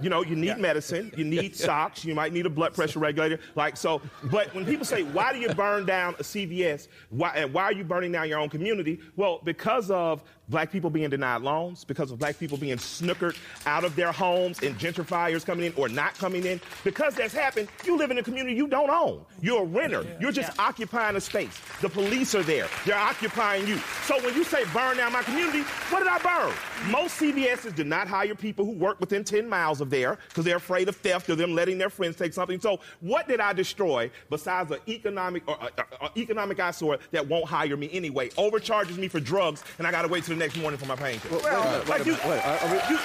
You 0.00 0.10
know, 0.10 0.22
you 0.22 0.36
need 0.36 0.58
medicine, 0.58 1.12
you 1.16 1.24
need 1.36 1.56
socks, 1.56 2.04
you 2.04 2.14
might 2.14 2.32
need 2.32 2.46
a 2.46 2.50
blood 2.50 2.74
pressure 2.74 2.98
regulator. 2.98 3.40
Like 3.54 3.76
so, 3.76 4.00
but 4.24 4.54
when 4.54 4.64
people 4.64 4.84
say, 4.84 5.02
"Why 5.02 5.32
do 5.32 5.38
you 5.38 5.48
burn 5.50 5.86
down 5.86 6.14
a 6.14 6.22
CVS? 6.22 6.88
Why 7.10 7.32
and 7.34 7.52
why 7.52 7.64
are 7.64 7.72
you 7.72 7.84
burning 7.84 8.12
down 8.12 8.28
your 8.28 8.38
own 8.38 8.48
community?" 8.48 9.00
Well, 9.16 9.40
because 9.44 9.90
of 9.90 10.22
black 10.48 10.72
people 10.72 10.90
being 10.90 11.10
denied 11.10 11.42
loans, 11.42 11.84
because 11.84 12.10
of 12.10 12.18
black 12.18 12.38
people 12.38 12.56
being 12.56 12.76
snookered 12.76 13.36
out 13.66 13.84
of 13.84 13.94
their 13.96 14.12
homes 14.12 14.60
and 14.62 14.78
gentrifiers 14.78 15.44
coming 15.44 15.66
in 15.66 15.72
or 15.76 15.88
not 15.88 16.14
coming 16.14 16.44
in. 16.44 16.60
Because 16.84 17.14
that's 17.14 17.34
happened, 17.34 17.68
you 17.84 17.96
live 17.96 18.10
in 18.10 18.18
a 18.18 18.22
community 18.22 18.56
you 18.56 18.66
don't 18.66 18.90
own. 18.90 19.24
You're 19.40 19.62
a 19.62 19.66
renter. 19.66 20.04
You're 20.20 20.32
just 20.32 20.58
occupying 20.58 21.16
a 21.16 21.20
space. 21.20 21.60
The 21.80 21.88
police 21.88 22.34
are 22.34 22.42
there. 22.42 22.68
They're 22.86 22.98
occupying 22.98 23.66
you. 23.66 23.78
So 24.04 24.20
when 24.24 24.34
you 24.34 24.44
say 24.44 24.64
burn 24.72 24.96
down 24.96 25.12
my 25.12 25.22
community, 25.22 25.62
what 25.90 26.00
did 26.00 26.08
I 26.08 26.18
burn? 26.18 26.54
Most 26.90 27.20
CVSs 27.20 27.74
do 27.74 27.84
not 27.84 28.08
hire 28.08 28.34
people 28.34 28.64
who 28.64 28.72
work 28.72 29.00
within 29.00 29.24
10 29.24 29.48
miles 29.48 29.80
of 29.80 29.90
there 29.90 30.18
because 30.28 30.44
they're 30.44 30.56
afraid 30.56 30.88
of 30.88 30.96
theft 30.96 31.28
or 31.28 31.34
them 31.34 31.54
letting 31.54 31.78
their 31.78 31.90
friends 31.90 32.16
take 32.16 32.32
something. 32.32 32.60
So 32.60 32.80
what 33.00 33.28
did 33.28 33.40
I 33.40 33.52
destroy 33.52 34.10
besides 34.30 34.70
an 34.70 34.78
economic 34.88 35.46
or 35.48 35.58
uh, 35.60 36.08
economic 36.16 36.60
eyesore 36.60 36.98
that 37.10 37.26
won't 37.26 37.46
hire 37.46 37.76
me 37.76 37.90
anyway? 37.92 38.30
Overcharges 38.36 38.98
me 38.98 39.08
for 39.08 39.20
drugs, 39.20 39.62
and 39.78 39.86
I 39.86 39.90
got 39.90 40.02
to 40.02 40.08
wait 40.08 40.24
till 40.24 40.37
next 40.38 40.56
morning 40.56 40.78
for 40.78 40.86
my 40.86 40.96
painkiller. 40.96 41.40
Well, 41.42 41.84
like 41.88 42.06
you, 42.06 42.12
Wait, 42.26 42.44
are, 42.46 42.58
are 42.58 42.70
we, 42.72 42.94
you- 42.94 43.00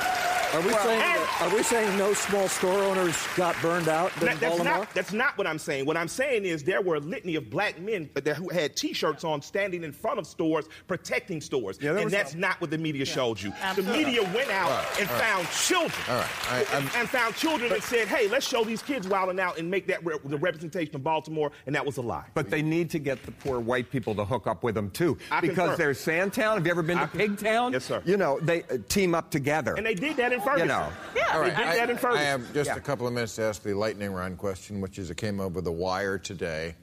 are 0.53 0.61
we 0.61 0.71
saying 0.73 1.01
and- 1.01 1.19
are 1.41 1.55
we 1.55 1.63
saying 1.63 1.97
no 1.97 2.13
small 2.13 2.47
store 2.47 2.83
owners 2.83 3.15
got 3.35 3.59
burned 3.59 3.87
out 3.89 4.11
in 4.17 4.27
That- 4.27 4.39
that's 4.39 4.55
Baltimore? 4.57 4.77
not, 4.81 4.93
that's 4.93 5.11
not 5.11 5.35
what 5.35 5.47
I'm 5.47 5.57
saying. 5.57 5.87
What 5.87 5.97
I'm 5.97 6.07
saying 6.07 6.45
is 6.45 6.63
there 6.63 6.79
were 6.79 6.95
a 6.95 6.99
litany 6.99 7.33
of 7.35 7.49
black 7.49 7.79
men 7.81 8.07
that 8.13 8.27
who 8.37 8.49
had 8.49 8.75
T-shirts 8.75 9.23
on, 9.23 9.41
standing 9.41 9.83
in 9.83 9.91
front 9.91 10.19
of 10.19 10.27
stores, 10.27 10.65
protecting 10.87 11.41
stores, 11.41 11.79
Yeah, 11.81 11.95
and 11.95 12.03
was 12.03 12.13
that's 12.13 12.35
not 12.35 12.61
what 12.61 12.69
the 12.69 12.77
media 12.77 13.03
showed 13.03 13.41
you. 13.41 13.51
Absolutely. 13.61 14.03
The 14.03 14.05
media 14.11 14.23
went 14.31 14.51
out 14.51 14.69
All 14.69 14.77
right, 14.77 14.99
and 14.99 15.09
all 15.09 15.15
right. 15.15 15.23
found 15.23 15.47
children, 15.49 16.01
All 16.07 16.15
right, 16.17 16.29
I- 16.51 16.65
I'm- 16.75 16.89
and 16.97 17.09
found 17.09 17.35
children 17.35 17.69
that 17.71 17.81
said, 17.81 18.07
"Hey, 18.07 18.27
let's 18.27 18.47
show 18.47 18.63
these 18.63 18.83
kids 18.83 19.07
wilding 19.07 19.39
out 19.39 19.57
and 19.57 19.71
make 19.71 19.87
that 19.87 20.05
re- 20.05 20.17
the 20.23 20.37
representation 20.37 20.95
of 20.95 21.03
Baltimore," 21.03 21.51
and 21.65 21.73
that 21.73 21.83
was 21.83 21.97
a 21.97 22.01
lie. 22.01 22.25
But 22.35 22.51
they 22.51 22.61
need 22.61 22.91
to 22.91 22.99
get 22.99 23.23
the 23.25 23.31
poor 23.31 23.59
white 23.59 23.89
people 23.89 24.13
to 24.15 24.23
hook 24.23 24.45
up 24.45 24.63
with 24.63 24.75
them 24.75 24.91
too, 24.91 25.17
I 25.31 25.41
because 25.41 25.57
concur. 25.57 25.75
there's 25.77 25.99
Sandtown. 25.99 26.57
Have 26.57 26.65
you 26.67 26.71
ever 26.71 26.83
been 26.83 26.97
to 26.97 27.03
I 27.03 27.07
con- 27.07 27.21
Pigtown? 27.27 27.71
Yes, 27.73 27.85
sir. 27.85 28.01
You 28.05 28.17
know 28.17 28.39
they 28.41 28.63
uh, 28.63 28.77
team 28.89 29.15
up 29.15 29.29
together. 29.31 29.73
and 29.75 29.85
they 29.85 29.95
did 29.95 30.17
that 30.17 30.31
in 30.33 30.41
Ferguson. 30.41 30.67
know. 30.67 30.89
yeah, 31.15 31.33
All 31.33 31.41
right, 31.41 31.55
they 31.55 31.63
did 31.63 31.67
I, 31.69 31.75
that 31.77 31.89
in 31.89 31.97
Ferguson. 31.97 32.25
I 32.25 32.29
have 32.29 32.53
just 32.53 32.69
Yeah. 32.69 32.75
a 32.75 32.79
couple 32.81 33.07
of 33.07 33.13
minutes 33.13 33.35
to 33.35 33.43
ask 33.43 33.63
the 33.63 33.73
lightning 33.73 34.11
round 34.11 34.37
question, 34.37 34.81
which 34.81 34.99
is 34.99 35.09
it 35.09 35.17
came 35.17 35.39
over 35.39 35.61
the 35.61 35.71
wire 35.71 36.17
today. 36.17 36.75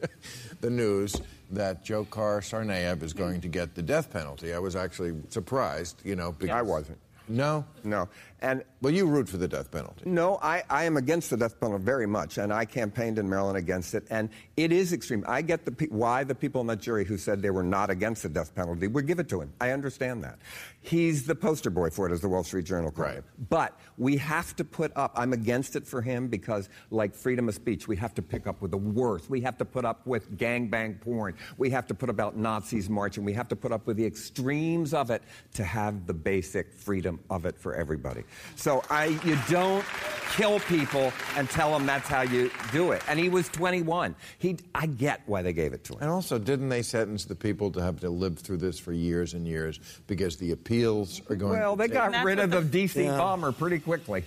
the 0.60 0.70
news 0.70 1.20
that 1.50 1.84
Dzhokhar 1.84 2.40
Tsarnaev 2.40 3.02
is 3.02 3.12
going 3.12 3.40
to 3.40 3.48
get 3.48 3.74
the 3.74 3.82
death 3.82 4.10
penalty. 4.10 4.52
I 4.54 4.58
was 4.58 4.74
actually 4.74 5.14
surprised, 5.28 6.00
you 6.04 6.16
know. 6.16 6.32
Because, 6.32 6.56
I 6.56 6.62
wasn't. 6.62 6.98
No, 7.28 7.64
No, 7.84 8.08
and 8.40 8.64
well, 8.80 8.92
you 8.92 9.06
root 9.06 9.28
for 9.28 9.36
the 9.36 9.46
death 9.48 9.70
penalty. 9.70 10.02
No, 10.04 10.38
I, 10.42 10.62
I 10.68 10.84
am 10.84 10.96
against 10.96 11.30
the 11.30 11.36
death 11.36 11.58
penalty 11.60 11.84
very 11.84 12.06
much, 12.06 12.38
and 12.38 12.52
I 12.52 12.64
campaigned 12.64 13.18
in 13.18 13.28
Maryland 13.28 13.56
against 13.56 13.94
it, 13.94 14.04
and 14.10 14.28
it 14.56 14.72
is 14.72 14.92
extreme. 14.92 15.24
I 15.28 15.42
get 15.42 15.64
the 15.64 15.72
pe- 15.72 15.86
why 15.86 16.24
the 16.24 16.34
people 16.34 16.60
on 16.60 16.66
that 16.66 16.80
jury 16.80 17.04
who 17.04 17.16
said 17.16 17.40
they 17.40 17.50
were 17.50 17.62
not 17.62 17.90
against 17.90 18.24
the 18.24 18.28
death 18.28 18.54
penalty 18.54 18.88
would 18.88 19.06
give 19.06 19.18
it 19.20 19.28
to 19.28 19.40
him. 19.40 19.52
I 19.60 19.70
understand 19.70 20.24
that. 20.24 20.38
He's 20.82 21.24
the 21.24 21.34
poster 21.34 21.70
boy 21.70 21.90
for 21.90 22.08
it, 22.08 22.12
as 22.12 22.20
the 22.20 22.28
Wall 22.28 22.42
Street 22.42 22.64
Journal 22.64 22.90
called 22.90 23.08
Right. 23.08 23.22
But 23.48 23.78
we 23.98 24.16
have 24.16 24.56
to 24.56 24.64
put 24.64 24.90
up. 24.96 25.12
I'm 25.14 25.32
against 25.32 25.76
it 25.76 25.86
for 25.86 26.02
him 26.02 26.26
because, 26.26 26.68
like 26.90 27.14
freedom 27.14 27.48
of 27.48 27.54
speech, 27.54 27.86
we 27.86 27.96
have 27.96 28.14
to 28.14 28.22
pick 28.22 28.48
up 28.48 28.60
with 28.60 28.72
the 28.72 28.78
worst. 28.78 29.30
We 29.30 29.40
have 29.42 29.56
to 29.58 29.64
put 29.64 29.84
up 29.84 30.04
with 30.06 30.36
gangbang 30.36 31.00
porn. 31.00 31.34
We 31.56 31.70
have 31.70 31.86
to 31.86 31.94
put 31.94 32.10
about 32.10 32.36
Nazis 32.36 32.90
marching. 32.90 33.24
We 33.24 33.32
have 33.34 33.48
to 33.48 33.56
put 33.56 33.70
up 33.70 33.86
with 33.86 33.96
the 33.96 34.04
extremes 34.04 34.92
of 34.92 35.10
it 35.10 35.22
to 35.54 35.64
have 35.64 36.06
the 36.06 36.14
basic 36.14 36.72
freedom 36.74 37.20
of 37.30 37.46
it 37.46 37.56
for 37.56 37.74
everybody. 37.74 38.24
So 38.56 38.82
I, 38.90 39.18
you 39.24 39.38
don't 39.48 39.84
kill 40.32 40.60
people 40.60 41.12
and 41.36 41.48
tell 41.48 41.72
them 41.72 41.86
that's 41.86 42.08
how 42.08 42.22
you 42.22 42.50
do 42.72 42.92
it. 42.92 43.02
And 43.08 43.20
he 43.20 43.28
was 43.28 43.48
21. 43.50 44.16
He, 44.38 44.56
I 44.74 44.86
get 44.86 45.20
why 45.26 45.42
they 45.42 45.52
gave 45.52 45.72
it 45.74 45.84
to 45.84 45.92
him. 45.92 45.98
And 46.00 46.10
also, 46.10 46.38
didn't 46.38 46.70
they 46.70 46.82
sentence 46.82 47.24
the 47.24 47.34
people 47.34 47.70
to 47.72 47.82
have 47.82 48.00
to 48.00 48.10
live 48.10 48.38
through 48.38 48.56
this 48.56 48.78
for 48.78 48.92
years 48.92 49.34
and 49.34 49.46
years 49.46 49.78
because 50.06 50.36
the 50.36 50.52
appeals 50.76 51.22
are 51.28 51.36
going? 51.36 51.52
Well, 51.58 51.76
they 51.76 51.88
to 51.88 51.92
got 51.94 52.24
rid 52.24 52.38
of 52.38 52.50
the 52.50 52.60
the- 52.60 52.84
DC 52.86 53.04
Yeah. 53.04 53.16
bomber 53.16 53.52
pretty 53.52 53.78
quickly. 53.78 54.24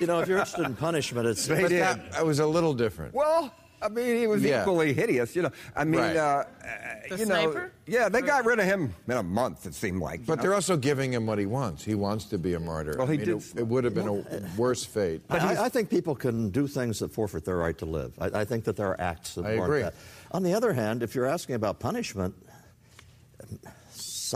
You 0.00 0.06
know, 0.06 0.20
if 0.20 0.28
you're 0.28 0.38
interested 0.38 0.64
in 0.64 0.76
punishment, 0.76 1.26
it's 1.26 1.46
They 1.46 1.62
But 1.62 1.68
did. 1.70 1.80
that, 1.82 2.12
that 2.12 2.24
was 2.26 2.38
a 2.38 2.46
little 2.46 2.72
different. 2.72 3.12
Well, 3.14 3.52
I 3.82 3.88
mean, 3.88 4.16
he 4.16 4.26
was 4.28 4.42
Yeah. 4.42 4.60
equally 4.62 4.92
hideous. 4.92 5.34
You 5.34 5.42
know, 5.42 5.50
I 5.74 5.82
mean, 5.84 6.00
Right. 6.00 6.16
uh, 6.16 6.44
The 7.10 7.16
you 7.18 7.26
know, 7.26 7.40
sniper? 7.50 7.72
yeah, 7.86 8.08
they 8.08 8.20
got 8.22 8.44
rid 8.44 8.58
of 8.60 8.64
him 8.64 8.94
in 9.08 9.16
a 9.16 9.22
month. 9.24 9.66
It 9.66 9.74
seemed 9.74 10.00
like. 10.00 10.24
But 10.26 10.38
you 10.38 10.42
they're 10.42 10.54
also 10.54 10.76
giving 10.76 11.12
him 11.12 11.26
what 11.26 11.38
he 11.38 11.46
wants. 11.46 11.84
He 11.84 11.94
wants 11.96 12.26
to 12.26 12.38
be 12.38 12.54
a 12.54 12.60
martyr. 12.60 12.94
Well, 12.96 13.06
he 13.08 13.14
I 13.14 13.16
mean, 13.18 13.26
did- 13.26 13.36
It, 13.56 13.58
it 13.60 13.66
would 13.66 13.82
have 13.84 13.94
been 13.94 14.06
a 14.08 14.24
worse 14.56 14.84
fate. 14.84 15.22
I, 15.30 15.64
I 15.64 15.68
think 15.68 15.90
people 15.90 16.14
can 16.14 16.50
do 16.50 16.68
things 16.68 17.00
that 17.00 17.12
forfeit 17.12 17.44
their 17.44 17.56
right 17.56 17.76
to 17.78 17.84
live. 17.86 18.12
I, 18.20 18.40
I 18.40 18.44
think 18.44 18.64
that 18.64 18.76
there 18.76 18.86
are 18.88 19.00
acts 19.00 19.34
that 19.34 19.46
I 19.46 19.54
warrant 19.56 19.64
agree. 19.64 19.82
that. 19.82 19.94
On 20.30 20.42
the 20.44 20.54
other 20.54 20.72
hand, 20.74 21.02
if 21.02 21.14
you're 21.16 21.26
asking 21.26 21.54
about 21.56 21.78
punishment, 21.80 22.34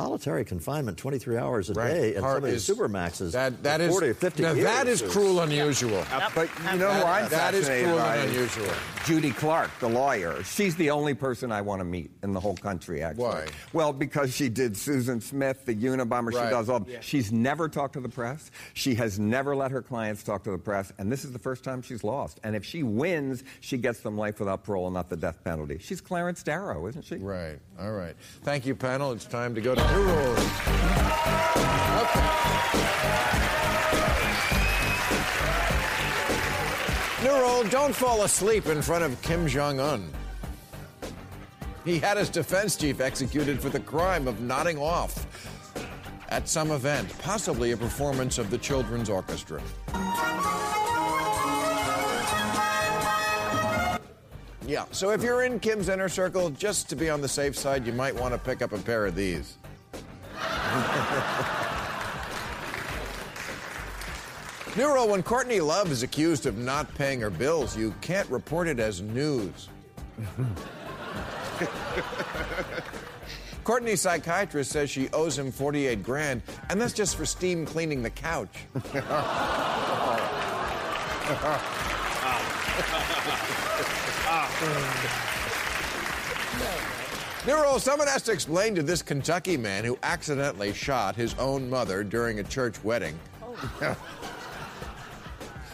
solitary 0.02 0.44
confinement, 0.44 0.96
23 0.98 1.36
hours 1.36 1.70
a 1.70 1.74
Right. 1.74 1.92
day, 1.92 2.14
and 2.14 2.22
Part 2.22 2.36
some 2.36 2.44
of 2.44 2.50
these 2.50 2.66
supermaxes, 2.68 3.32
That, 3.32 3.62
that 3.62 3.78
for 3.80 3.84
is 3.86 3.90
40 3.92 4.08
or 4.08 4.14
50 4.14 4.42
now 4.42 4.52
years. 4.52 4.64
that 4.64 4.88
is 4.88 5.02
cruel 5.02 5.40
unusual. 5.40 6.04
But 6.34 6.48
you 6.72 6.78
know 6.78 6.90
who 6.92 7.02
I'm 7.04 7.28
That 7.28 7.54
is 7.54 7.66
cruel 7.68 8.00
and 8.00 8.30
unusual. 8.30 8.66
Judy 9.04 9.30
Clarke, 9.32 9.70
the 9.80 9.88
lawyer. 9.88 10.42
She's 10.44 10.76
the 10.76 10.90
only 10.90 11.14
person 11.14 11.50
I 11.52 11.60
want 11.60 11.80
to 11.80 11.84
meet 11.84 12.10
in 12.22 12.32
the 12.32 12.40
whole 12.40 12.56
country, 12.56 13.02
actually. 13.02 13.24
Why? 13.24 13.46
Well, 13.72 13.92
because 13.92 14.34
she 14.34 14.48
did 14.48 14.76
Susan 14.76 15.20
Smith, 15.20 15.64
the 15.66 15.74
Unabomber. 15.74 16.32
Right. 16.32 16.44
She 16.46 16.50
does 16.50 16.68
all. 16.68 16.86
She's 17.00 17.32
never 17.32 17.68
talked 17.68 17.94
to 17.94 18.00
the 18.00 18.08
press. 18.08 18.50
She 18.74 18.94
has 18.94 19.18
never 19.18 19.56
let 19.56 19.70
her 19.72 19.82
clients 19.82 20.22
talk 20.22 20.44
to 20.44 20.52
the 20.52 20.58
press, 20.58 20.92
and 20.98 21.10
this 21.10 21.24
is 21.24 21.32
the 21.32 21.38
first 21.38 21.64
time 21.64 21.82
she's 21.82 22.04
lost. 22.04 22.38
And 22.44 22.54
if 22.54 22.64
she 22.64 22.82
wins, 22.84 23.42
she 23.60 23.76
gets 23.76 24.00
them 24.00 24.16
life 24.16 24.38
without 24.38 24.62
parole 24.64 24.86
and 24.86 24.94
not 24.94 25.08
the 25.08 25.16
death 25.16 25.42
penalty. 25.42 25.78
She's 25.80 26.00
Clarence 26.00 26.42
Darrow, 26.44 26.86
isn't 26.86 27.04
she? 27.04 27.16
Right. 27.16 27.58
All 27.80 27.92
right. 27.92 28.14
Thank 28.44 28.66
you, 28.66 28.74
panel. 28.76 29.10
It's 29.12 29.24
time 29.24 29.54
to 29.56 29.60
go 29.60 29.74
to 29.74 29.81
New 29.90 30.02
Rules. 30.02 30.38
Okay. 32.02 32.28
Don't 37.70 37.94
fall 37.94 38.22
asleep 38.24 38.66
in 38.66 38.82
front 38.82 39.02
of 39.02 39.20
Kim 39.22 39.46
Jong 39.48 39.80
un. 39.80 40.10
He 41.84 41.98
had 41.98 42.18
his 42.18 42.28
defense 42.28 42.76
chief 42.76 43.00
executed 43.00 43.62
for 43.62 43.70
the 43.70 43.80
crime 43.80 44.28
of 44.28 44.40
nodding 44.40 44.76
off 44.78 45.26
at 46.28 46.48
some 46.48 46.70
event, 46.70 47.08
possibly 47.20 47.70
a 47.70 47.76
performance 47.76 48.36
of 48.36 48.50
the 48.50 48.58
Children's 48.58 49.08
Orchestra. 49.08 49.62
Yeah, 54.66 54.84
so 54.90 55.10
if 55.10 55.22
you're 55.22 55.44
in 55.44 55.58
Kim's 55.58 55.88
inner 55.88 56.10
circle, 56.10 56.50
just 56.50 56.90
to 56.90 56.96
be 56.96 57.08
on 57.08 57.22
the 57.22 57.28
safe 57.28 57.56
side, 57.56 57.86
you 57.86 57.92
might 57.94 58.14
want 58.14 58.34
to 58.34 58.38
pick 58.38 58.60
up 58.60 58.72
a 58.72 58.78
pair 58.78 59.06
of 59.06 59.14
these. 59.14 59.56
New 64.74 64.90
rule 64.90 65.08
when 65.08 65.22
Courtney 65.22 65.60
Love 65.60 65.92
is 65.92 66.02
accused 66.02 66.46
of 66.46 66.56
not 66.56 66.94
paying 66.94 67.20
her 67.20 67.28
bills, 67.28 67.76
you 67.76 67.94
can't 68.00 68.26
report 68.30 68.66
it 68.66 68.80
as 68.80 69.02
news. 69.02 69.68
Courtney's 73.64 74.00
psychiatrist 74.00 74.72
says 74.72 74.88
she 74.88 75.10
owes 75.10 75.38
him 75.38 75.52
48 75.52 76.02
grand, 76.02 76.40
and 76.70 76.80
that's 76.80 76.94
just 76.94 77.16
for 77.16 77.26
steam 77.26 77.66
cleaning 77.66 78.02
the 78.02 78.08
couch. 78.08 78.64
New 87.46 87.60
rule, 87.60 87.78
someone 87.78 88.08
has 88.08 88.22
to 88.22 88.32
explain 88.32 88.74
to 88.74 88.82
this 88.82 89.02
Kentucky 89.02 89.58
man 89.58 89.84
who 89.84 89.98
accidentally 90.02 90.72
shot 90.72 91.14
his 91.14 91.34
own 91.34 91.68
mother 91.68 92.02
during 92.02 92.38
a 92.38 92.44
church 92.44 92.82
wedding 92.82 93.18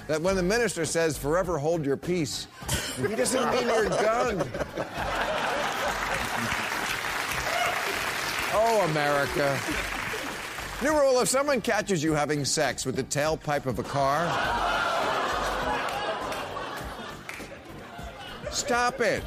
that 0.09 0.21
when 0.21 0.35
the 0.35 0.43
minister 0.43 0.85
says, 0.85 1.17
forever 1.17 1.59
hold 1.59 1.85
your 1.85 1.97
peace, 1.97 2.49
he 2.97 3.15
doesn't 3.15 3.51
mean 3.55 3.69
your 3.69 3.89
gun. 3.91 4.43
Oh, 8.55 8.87
America. 8.91 9.59
New 10.83 10.99
rule 10.99 11.21
if 11.21 11.29
someone 11.29 11.61
catches 11.61 12.03
you 12.03 12.15
having 12.15 12.45
sex 12.45 12.87
with 12.87 12.97
the 12.97 13.05
tailpipe 13.05 13.67
of 13.67 13.79
a 13.79 13.83
car, 13.83 14.27
stop 18.51 19.01
it. 19.01 19.23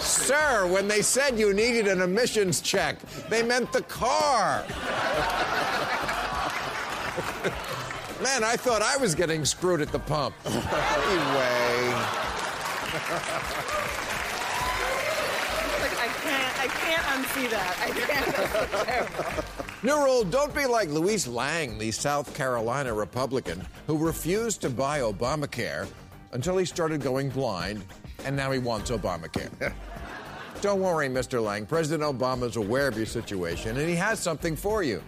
Sir, 0.00 0.66
when 0.66 0.88
they 0.88 1.02
said 1.02 1.38
you 1.38 1.54
needed 1.54 1.88
an 1.88 2.02
emissions 2.02 2.60
check, 2.60 2.98
they 3.28 3.42
meant 3.42 3.72
the 3.72 3.82
car. 3.82 4.64
Man, 8.22 8.44
I 8.44 8.56
thought 8.56 8.82
I 8.82 8.98
was 8.98 9.14
getting 9.14 9.46
screwed 9.46 9.80
at 9.80 9.90
the 9.92 9.98
pump. 9.98 10.34
anyway. 10.44 10.60
Like, 15.80 15.96
I 15.96 16.08
can't, 16.20 16.60
I 16.60 16.66
can't 16.68 17.02
unsee 17.14 17.48
that. 17.50 17.76
I 17.80 17.90
can't. 17.90 19.36
So. 19.36 19.44
New 19.82 20.04
rule 20.04 20.24
don't 20.24 20.54
be 20.54 20.66
like 20.66 20.90
Luis 20.90 21.26
Lang, 21.26 21.78
the 21.78 21.90
South 21.90 22.34
Carolina 22.34 22.92
Republican, 22.92 23.66
who 23.86 23.96
refused 23.96 24.60
to 24.60 24.68
buy 24.68 25.00
Obamacare 25.00 25.88
until 26.32 26.58
he 26.58 26.66
started 26.66 27.00
going 27.00 27.30
blind, 27.30 27.82
and 28.26 28.36
now 28.36 28.50
he 28.50 28.58
wants 28.58 28.90
Obamacare. 28.90 29.72
don't 30.60 30.82
worry, 30.82 31.08
Mr. 31.08 31.42
Lang. 31.42 31.64
President 31.64 32.02
Obama's 32.02 32.56
aware 32.56 32.88
of 32.88 32.98
your 32.98 33.06
situation, 33.06 33.78
and 33.78 33.88
he 33.88 33.96
has 33.96 34.20
something 34.20 34.54
for 34.54 34.82
you. 34.82 35.02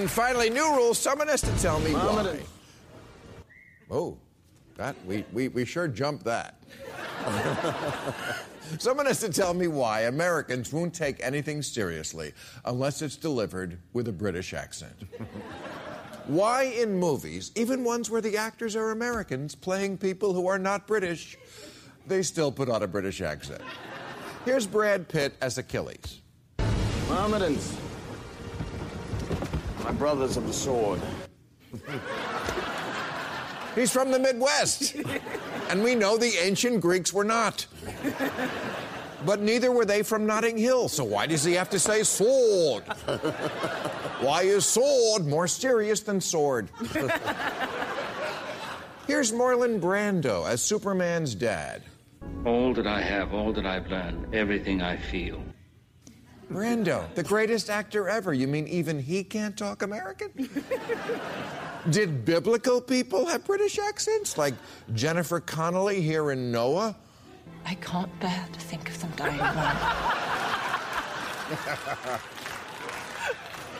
And 0.00 0.10
finally, 0.10 0.48
new 0.48 0.74
rule 0.74 0.94
someone 0.94 1.28
has 1.28 1.42
to 1.42 1.54
tell 1.60 1.78
me 1.78 1.92
why. 1.92 2.38
Oh, 3.90 4.16
that 4.78 4.96
we, 5.04 5.26
we, 5.30 5.48
we 5.48 5.66
sure 5.66 5.88
jumped 5.88 6.24
that. 6.24 6.54
Someone 8.78 9.04
has 9.04 9.20
to 9.20 9.28
tell 9.28 9.52
me 9.52 9.66
why 9.66 10.02
Americans 10.02 10.72
won't 10.72 10.94
take 10.94 11.22
anything 11.22 11.60
seriously 11.60 12.32
unless 12.64 13.02
it's 13.02 13.16
delivered 13.16 13.78
with 13.92 14.08
a 14.08 14.12
British 14.12 14.54
accent. 14.54 14.94
why 16.28 16.62
in 16.62 16.98
movies, 16.98 17.52
even 17.54 17.84
ones 17.84 18.08
where 18.08 18.22
the 18.22 18.38
actors 18.38 18.74
are 18.76 18.92
Americans 18.92 19.54
playing 19.54 19.98
people 19.98 20.32
who 20.32 20.46
are 20.46 20.58
not 20.58 20.86
British, 20.86 21.36
they 22.06 22.22
still 22.22 22.50
put 22.50 22.70
on 22.70 22.82
a 22.82 22.88
British 22.88 23.20
accent. 23.20 23.60
Here's 24.46 24.66
Brad 24.66 25.08
Pitt 25.08 25.34
as 25.42 25.58
Achilles. 25.58 26.22
Myrmidons, 27.10 27.76
my 29.90 29.96
brothers 29.96 30.36
of 30.36 30.46
the 30.46 30.52
sword. 30.52 31.00
He's 33.74 33.90
from 33.90 34.12
the 34.12 34.20
Midwest. 34.20 34.94
and 35.68 35.82
we 35.82 35.96
know 35.96 36.16
the 36.16 36.32
ancient 36.40 36.80
Greeks 36.80 37.12
were 37.12 37.24
not. 37.24 37.66
But 39.26 39.40
neither 39.40 39.72
were 39.72 39.84
they 39.84 40.02
from 40.02 40.26
Notting 40.26 40.56
Hill, 40.56 40.88
so 40.88 41.02
why 41.02 41.26
does 41.26 41.42
he 41.42 41.54
have 41.54 41.68
to 41.70 41.78
say 41.80 42.04
sword? 42.04 42.84
why 44.20 44.42
is 44.42 44.64
sword 44.64 45.26
more 45.26 45.48
serious 45.48 46.00
than 46.00 46.20
sword? 46.20 46.68
Here's 49.08 49.32
Marlon 49.32 49.80
Brando 49.80 50.48
as 50.48 50.62
Superman's 50.62 51.34
dad. 51.34 51.82
All 52.46 52.72
that 52.74 52.86
I 52.86 53.02
have, 53.02 53.34
all 53.34 53.52
that 53.52 53.66
I've 53.66 53.88
learned, 53.88 54.34
everything 54.34 54.82
I 54.82 54.96
feel. 54.96 55.42
Brando, 56.50 57.04
the 57.14 57.22
greatest 57.22 57.70
actor 57.70 58.08
ever. 58.08 58.34
You 58.34 58.48
mean 58.48 58.66
even 58.66 58.98
he 58.98 59.22
can't 59.22 59.56
talk 59.56 59.82
American? 59.82 60.30
Did 61.90 62.24
biblical 62.24 62.80
people 62.80 63.26
have 63.26 63.44
British 63.44 63.78
accents, 63.78 64.36
like 64.36 64.54
Jennifer 64.92 65.38
Connelly 65.38 66.02
here 66.02 66.32
in 66.32 66.50
Noah? 66.50 66.96
I 67.64 67.74
can't 67.76 68.20
bear 68.20 68.48
to 68.52 68.60
think 68.60 68.88
of 68.88 69.00
them 69.00 69.12
dying 69.16 69.38
young. 69.38 69.50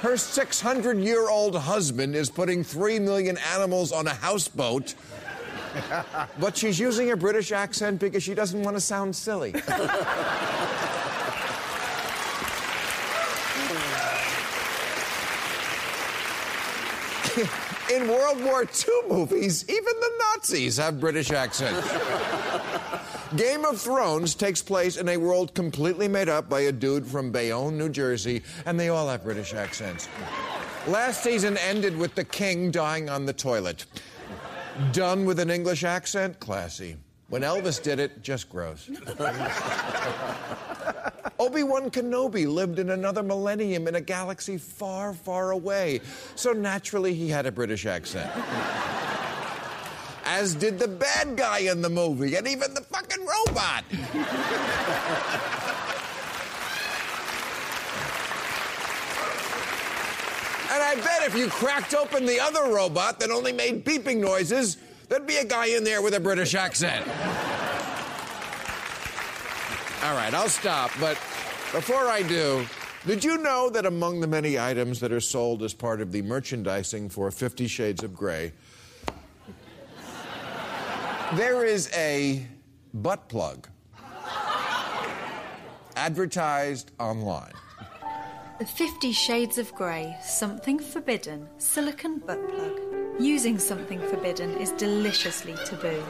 Her 0.00 0.16
600 0.16 0.98
year 0.98 1.28
old 1.28 1.56
husband 1.56 2.14
is 2.14 2.30
putting 2.30 2.64
3 2.64 3.00
million 3.00 3.36
animals 3.52 3.92
on 3.92 4.06
a 4.06 4.14
houseboat, 4.14 4.94
but 6.38 6.56
she's 6.56 6.78
using 6.78 7.10
a 7.10 7.16
British 7.16 7.52
accent 7.52 8.00
because 8.00 8.22
she 8.22 8.32
doesn't 8.32 8.62
want 8.62 8.76
to 8.76 8.80
sound 8.80 9.14
silly. 9.14 9.52
In 17.90 18.06
World 18.06 18.42
War 18.44 18.62
II 18.62 19.08
movies, 19.08 19.64
even 19.68 19.84
the 19.84 20.12
Nazis 20.18 20.76
have 20.76 21.00
British 21.00 21.32
accents. 21.32 21.88
Game 23.36 23.64
of 23.64 23.80
Thrones 23.80 24.36
takes 24.36 24.62
place 24.62 24.96
in 24.96 25.08
a 25.08 25.16
world 25.16 25.54
completely 25.54 26.06
made 26.06 26.28
up 26.28 26.48
by 26.48 26.60
a 26.60 26.72
dude 26.72 27.04
from 27.04 27.32
Bayonne, 27.32 27.76
New 27.76 27.88
Jersey, 27.88 28.42
and 28.64 28.78
they 28.78 28.90
all 28.90 29.08
have 29.08 29.24
British 29.24 29.54
accents. 29.54 30.08
Last 30.86 31.24
season 31.24 31.56
ended 31.58 31.96
with 31.96 32.14
the 32.14 32.24
king 32.24 32.70
dying 32.70 33.10
on 33.10 33.26
the 33.26 33.32
toilet. 33.32 33.86
Done 34.92 35.24
with 35.24 35.40
an 35.40 35.50
English 35.50 35.82
accent? 35.82 36.38
Classy. 36.38 36.96
When 37.28 37.42
Elvis 37.42 37.82
did 37.82 37.98
it, 37.98 38.22
just 38.22 38.48
gross. 38.48 38.88
Obi 41.40 41.62
Wan 41.62 41.90
Kenobi 41.90 42.46
lived 42.46 42.78
in 42.78 42.90
another 42.90 43.22
millennium 43.22 43.88
in 43.88 43.94
a 43.94 44.00
galaxy 44.00 44.58
far, 44.58 45.14
far 45.14 45.52
away, 45.52 46.02
so 46.34 46.52
naturally 46.52 47.14
he 47.14 47.28
had 47.30 47.46
a 47.46 47.50
British 47.50 47.86
accent. 47.86 48.30
As 50.26 50.54
did 50.54 50.78
the 50.78 50.86
bad 50.86 51.36
guy 51.36 51.60
in 51.60 51.80
the 51.80 51.88
movie, 51.88 52.36
and 52.36 52.46
even 52.46 52.74
the 52.74 52.82
fucking 52.82 53.26
robot. 53.26 53.84
And 60.72 60.82
I 60.82 60.94
bet 60.96 61.22
if 61.22 61.34
you 61.34 61.48
cracked 61.48 61.94
open 61.94 62.26
the 62.26 62.38
other 62.38 62.72
robot 62.72 63.18
that 63.20 63.30
only 63.30 63.52
made 63.52 63.82
beeping 63.82 64.18
noises, 64.18 64.76
there'd 65.08 65.26
be 65.26 65.38
a 65.38 65.44
guy 65.44 65.66
in 65.68 65.84
there 65.84 66.02
with 66.02 66.12
a 66.14 66.20
British 66.20 66.54
accent. 66.54 67.04
All 70.02 70.16
right, 70.16 70.32
I'll 70.32 70.48
stop, 70.48 70.90
but 70.98 71.16
before 71.72 72.08
I 72.08 72.22
do, 72.22 72.64
did 73.06 73.22
you 73.22 73.36
know 73.36 73.68
that 73.68 73.84
among 73.84 74.20
the 74.20 74.26
many 74.26 74.58
items 74.58 74.98
that 75.00 75.12
are 75.12 75.20
sold 75.20 75.62
as 75.62 75.74
part 75.74 76.00
of 76.00 76.10
the 76.10 76.22
merchandising 76.22 77.10
for 77.10 77.30
Fifty 77.30 77.66
Shades 77.66 78.02
of 78.02 78.14
Grey, 78.16 78.52
there 81.34 81.66
is 81.66 81.90
a 81.94 82.46
butt 82.94 83.28
plug 83.28 83.68
advertised 85.96 86.92
online. 86.98 87.52
The 88.58 88.64
Fifty 88.64 89.12
Shades 89.12 89.58
of 89.58 89.70
Grey, 89.74 90.16
something 90.22 90.78
forbidden, 90.78 91.46
silicon 91.58 92.20
butt 92.20 92.40
plug. 92.48 92.80
Using 93.18 93.58
something 93.58 94.00
forbidden 94.08 94.56
is 94.56 94.70
deliciously 94.72 95.54
taboo. 95.66 96.02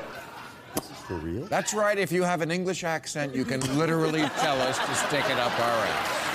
For 1.06 1.14
real? 1.14 1.46
That's 1.46 1.74
right, 1.74 1.98
if 1.98 2.12
you 2.12 2.22
have 2.22 2.40
an 2.40 2.50
English 2.50 2.84
accent, 2.84 3.34
you 3.34 3.44
can 3.44 3.60
literally 3.76 4.22
tell 4.38 4.60
us 4.60 4.78
to 4.78 4.94
stick 4.94 5.24
it 5.28 5.38
up 5.38 5.58
our 5.58 5.86
ass. 5.86 6.30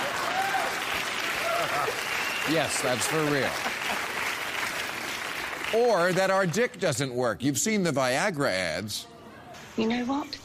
Yes, 2.50 2.82
that's 2.82 3.06
for 3.06 3.24
real. 3.24 3.50
Or 5.74 6.12
that 6.12 6.30
our 6.30 6.46
dick 6.46 6.78
doesn't 6.78 7.12
work. 7.12 7.42
You've 7.42 7.58
seen 7.58 7.82
the 7.82 7.90
Viagra 7.90 8.50
ads. 8.50 9.06
You 9.76 9.88
know 9.88 10.04
what? 10.04 10.38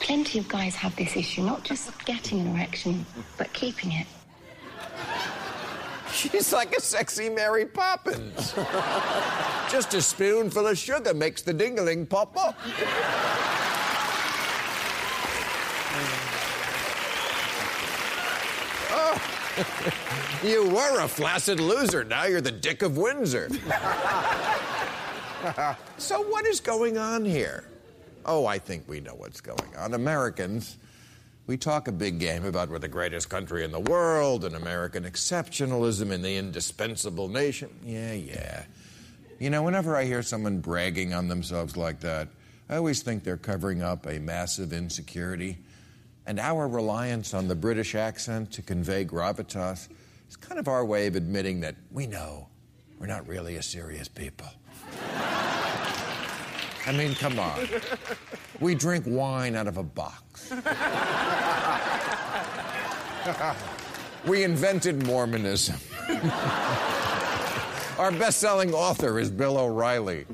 Plenty 0.00 0.38
of 0.38 0.48
guys 0.48 0.74
have 0.76 0.96
this 0.96 1.16
issue, 1.16 1.42
not 1.42 1.62
just 1.62 1.90
getting 2.04 2.40
an 2.40 2.56
erection, 2.56 3.04
but 3.36 3.52
keeping 3.52 3.92
it. 3.92 4.06
She's 6.12 6.52
like 6.52 6.76
a 6.76 6.80
sexy 6.80 7.28
Mary 7.28 7.66
Poppins. 7.66 8.54
Just 9.70 9.94
a 9.94 10.02
spoonful 10.02 10.66
of 10.66 10.76
sugar 10.76 11.14
makes 11.14 11.40
the 11.42 11.54
dingling 11.54 12.06
pop 12.06 12.36
up. 12.36 12.54
You 20.42 20.68
were 20.68 21.00
a 21.00 21.08
flaccid 21.08 21.60
loser. 21.60 22.04
Now 22.04 22.24
you're 22.24 22.40
the 22.40 22.50
Dick 22.50 22.82
of 22.82 22.96
Windsor. 22.96 23.48
so, 25.98 26.22
what 26.22 26.46
is 26.46 26.60
going 26.60 26.98
on 26.98 27.24
here? 27.24 27.64
Oh, 28.24 28.46
I 28.46 28.58
think 28.58 28.88
we 28.88 29.00
know 29.00 29.14
what's 29.14 29.40
going 29.40 29.76
on. 29.76 29.94
Americans, 29.94 30.76
we 31.46 31.56
talk 31.56 31.88
a 31.88 31.92
big 31.92 32.18
game 32.20 32.44
about 32.44 32.68
we're 32.68 32.78
the 32.78 32.88
greatest 32.88 33.28
country 33.28 33.64
in 33.64 33.72
the 33.72 33.80
world 33.80 34.44
and 34.44 34.54
American 34.54 35.04
exceptionalism 35.04 36.12
and 36.12 36.24
the 36.24 36.36
indispensable 36.36 37.28
nation. 37.28 37.68
Yeah, 37.84 38.12
yeah. 38.12 38.64
You 39.40 39.50
know, 39.50 39.62
whenever 39.64 39.96
I 39.96 40.04
hear 40.04 40.22
someone 40.22 40.60
bragging 40.60 41.12
on 41.14 41.26
themselves 41.26 41.76
like 41.76 41.98
that, 42.00 42.28
I 42.68 42.76
always 42.76 43.02
think 43.02 43.24
they're 43.24 43.36
covering 43.36 43.82
up 43.82 44.06
a 44.06 44.20
massive 44.20 44.72
insecurity. 44.72 45.58
And 46.26 46.38
our 46.38 46.68
reliance 46.68 47.34
on 47.34 47.48
the 47.48 47.54
British 47.54 47.94
accent 47.94 48.52
to 48.52 48.62
convey 48.62 49.04
gravitas 49.04 49.88
is 50.28 50.36
kind 50.36 50.58
of 50.58 50.68
our 50.68 50.84
way 50.84 51.06
of 51.06 51.16
admitting 51.16 51.60
that 51.60 51.74
we 51.90 52.06
know 52.06 52.48
we're 52.98 53.06
not 53.06 53.26
really 53.26 53.56
a 53.56 53.62
serious 53.62 54.06
people. 54.08 54.46
I 56.86 56.92
mean, 56.92 57.14
come 57.14 57.38
on. 57.38 57.68
We 58.60 58.74
drink 58.74 59.04
wine 59.06 59.56
out 59.56 59.66
of 59.66 59.76
a 59.76 59.82
box. 59.82 60.52
we 64.26 64.44
invented 64.44 65.04
Mormonism. 65.04 65.76
Our 67.98 68.10
best 68.12 68.38
selling 68.38 68.72
author 68.72 69.18
is 69.20 69.30
Bill 69.30 69.58
O'Reilly. 69.58 70.26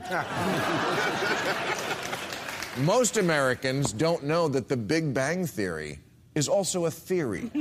Most 2.78 3.16
Americans 3.16 3.92
don't 3.92 4.22
know 4.24 4.46
that 4.48 4.68
the 4.68 4.76
Big 4.76 5.12
Bang 5.12 5.46
Theory 5.46 5.98
is 6.36 6.48
also 6.48 6.86
a 6.86 6.90
theory. 6.90 7.50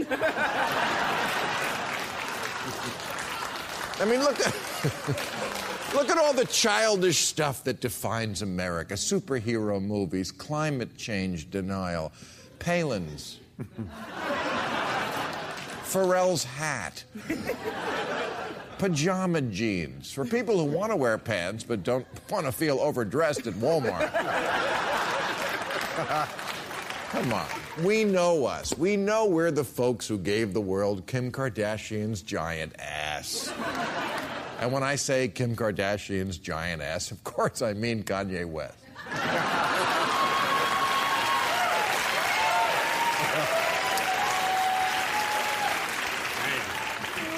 I 3.99 4.05
mean, 4.05 4.19
look 4.19 4.39
at, 4.39 4.53
look 5.95 6.09
at 6.11 6.19
all 6.19 6.33
the 6.33 6.45
childish 6.45 7.17
stuff 7.17 7.63
that 7.63 7.81
defines 7.81 8.43
America 8.43 8.93
superhero 8.93 9.81
movies, 9.81 10.31
climate 10.31 10.95
change 10.97 11.49
denial, 11.49 12.11
Palin's, 12.59 13.39
Pharrell's 15.83 16.43
hat, 16.43 17.03
pajama 18.77 19.41
jeans 19.41 20.11
for 20.11 20.25
people 20.25 20.59
who 20.59 20.65
want 20.65 20.91
to 20.91 20.95
wear 20.95 21.17
pants 21.17 21.63
but 21.63 21.81
don't 21.81 22.05
want 22.29 22.45
to 22.45 22.51
feel 22.51 22.77
overdressed 22.79 23.47
at 23.47 23.55
Walmart. 23.55 24.11
Come 27.09 27.33
on. 27.33 27.47
We 27.83 28.03
know 28.03 28.45
us. 28.45 28.77
We 28.77 28.97
know 28.97 29.25
we're 29.25 29.49
the 29.49 29.63
folks 29.63 30.07
who 30.07 30.19
gave 30.19 30.53
the 30.53 30.61
world 30.61 31.07
Kim 31.07 31.31
Kardashian's 31.31 32.21
giant 32.21 32.79
ass. 32.79 33.51
And 34.59 34.71
when 34.71 34.83
I 34.83 34.95
say 34.95 35.27
Kim 35.27 35.55
Kardashian's 35.55 36.37
giant 36.37 36.83
ass, 36.83 37.09
of 37.09 37.23
course 37.23 37.63
I 37.63 37.73
mean 37.73 38.03
Kanye 38.03 38.45
West. 38.45 38.77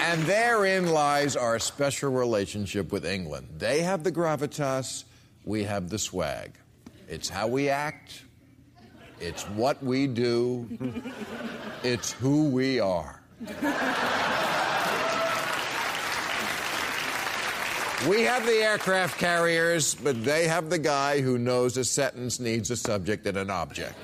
And 0.01 0.21
therein 0.23 0.87
lies 0.87 1.37
our 1.37 1.59
special 1.59 2.11
relationship 2.11 2.91
with 2.91 3.05
England. 3.05 3.47
They 3.57 3.81
have 3.83 4.03
the 4.03 4.11
gravitas, 4.11 5.05
we 5.45 5.63
have 5.63 5.89
the 5.89 5.99
swag. 5.99 6.53
It's 7.07 7.29
how 7.29 7.47
we 7.47 7.69
act, 7.69 8.23
it's 9.19 9.43
what 9.49 9.81
we 9.83 10.07
do, 10.07 10.67
it's 11.83 12.11
who 12.11 12.49
we 12.49 12.79
are. 12.79 13.21
We 18.07 18.21
have 18.21 18.45
the 18.45 18.61
aircraft 18.63 19.17
carriers, 19.19 19.93
but 19.93 20.23
they 20.23 20.47
have 20.47 20.69
the 20.69 20.79
guy 20.79 21.19
who 21.19 21.37
knows 21.37 21.75
a 21.75 21.83
sentence 21.83 22.39
needs 22.39 22.71
a 22.71 22.77
subject 22.77 23.25
and 23.27 23.37
an 23.37 23.49
object. 23.49 23.95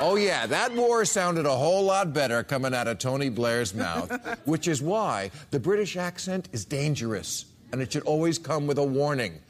Oh, 0.00 0.14
yeah, 0.16 0.46
that 0.46 0.72
war 0.72 1.04
sounded 1.04 1.46
a 1.46 1.56
whole 1.56 1.82
lot 1.82 2.12
better 2.12 2.44
coming 2.44 2.72
out 2.72 2.86
of 2.86 3.00
Tony 3.00 3.28
Blair's 3.28 3.74
mouth, 3.74 4.12
which 4.44 4.68
is 4.68 4.80
why 4.80 5.32
the 5.50 5.58
British 5.58 5.96
accent 5.96 6.48
is 6.52 6.64
dangerous, 6.64 7.46
and 7.72 7.82
it 7.82 7.92
should 7.92 8.04
always 8.04 8.38
come 8.38 8.68
with 8.68 8.78
a 8.78 8.84
warning 8.84 9.40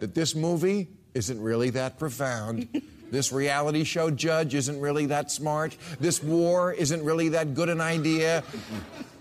that 0.00 0.14
this 0.14 0.34
movie 0.34 0.88
isn't 1.12 1.42
really 1.42 1.68
that 1.70 1.98
profound. 1.98 2.66
This 3.10 3.32
reality 3.32 3.84
show 3.84 4.10
judge 4.10 4.54
isn't 4.54 4.80
really 4.80 5.06
that 5.06 5.30
smart. 5.30 5.76
This 5.98 6.22
war 6.22 6.72
isn't 6.72 7.02
really 7.02 7.30
that 7.30 7.54
good 7.54 7.68
an 7.68 7.80
idea. 7.80 8.42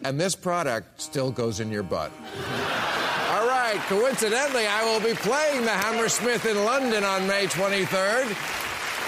And 0.04 0.20
this 0.20 0.36
product 0.36 1.02
still 1.02 1.32
goes 1.32 1.60
in 1.60 1.72
your 1.72 1.84
butt. 1.84 2.12
All 3.32 3.48
right, 3.48 3.80
coincidentally, 3.88 4.68
I 4.68 4.84
will 4.84 5.00
be 5.00 5.16
playing 5.16 5.64
the 5.64 5.72
Hammersmith 5.72 6.46
in 6.46 6.64
London 6.66 7.04
on 7.04 7.28
May 7.28 7.46
23rd. 7.48 8.28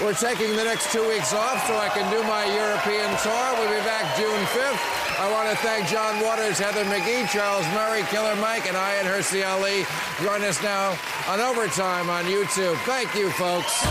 We're 0.02 0.14
taking 0.14 0.56
the 0.56 0.64
next 0.64 0.94
two 0.94 1.06
weeks 1.10 1.34
off 1.34 1.68
so 1.68 1.76
I 1.76 1.90
can 1.90 2.10
do 2.12 2.24
my 2.24 2.46
European 2.46 3.10
tour. 3.20 3.60
We'll 3.60 3.80
be 3.80 3.86
back 3.86 4.16
June 4.16 4.46
5th. 4.46 5.09
I 5.22 5.30
want 5.30 5.50
to 5.50 5.56
thank 5.58 5.86
John 5.90 6.24
Waters, 6.24 6.60
Heather 6.60 6.86
McGhee, 6.86 7.28
Charles 7.30 7.68
Murray, 7.74 8.04
Killer 8.04 8.38
Mike, 8.38 8.68
and 8.68 8.78
Ayaan 8.78 9.04
Hirsi 9.04 9.46
Ali. 9.46 9.86
Join 10.24 10.42
us 10.48 10.64
now 10.64 10.98
on 11.28 11.42
Overtime 11.42 12.10
on 12.10 12.24
YouTube. 12.24 12.78
Thank 12.86 13.14
you, 13.16 13.30
folks. 13.32 13.86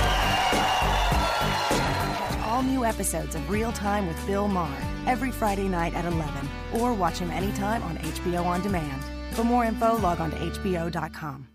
All 2.46 2.62
new 2.62 2.82
episodes 2.82 3.34
of 3.34 3.50
Real 3.50 3.72
Time 3.72 4.06
with 4.06 4.16
Bill 4.26 4.48
Maher 4.48 4.82
every 5.06 5.30
Friday 5.30 5.68
night 5.68 5.92
at 5.92 6.06
11, 6.06 6.48
or 6.72 6.94
watch 6.94 7.18
him 7.18 7.30
anytime 7.30 7.82
on 7.82 7.98
HBO 7.98 8.46
On 8.46 8.62
Demand. 8.62 9.04
For 9.32 9.44
more 9.44 9.66
info, 9.66 9.98
log 9.98 10.20
on 10.20 10.30
to 10.30 10.36
HBO.com. 10.38 11.46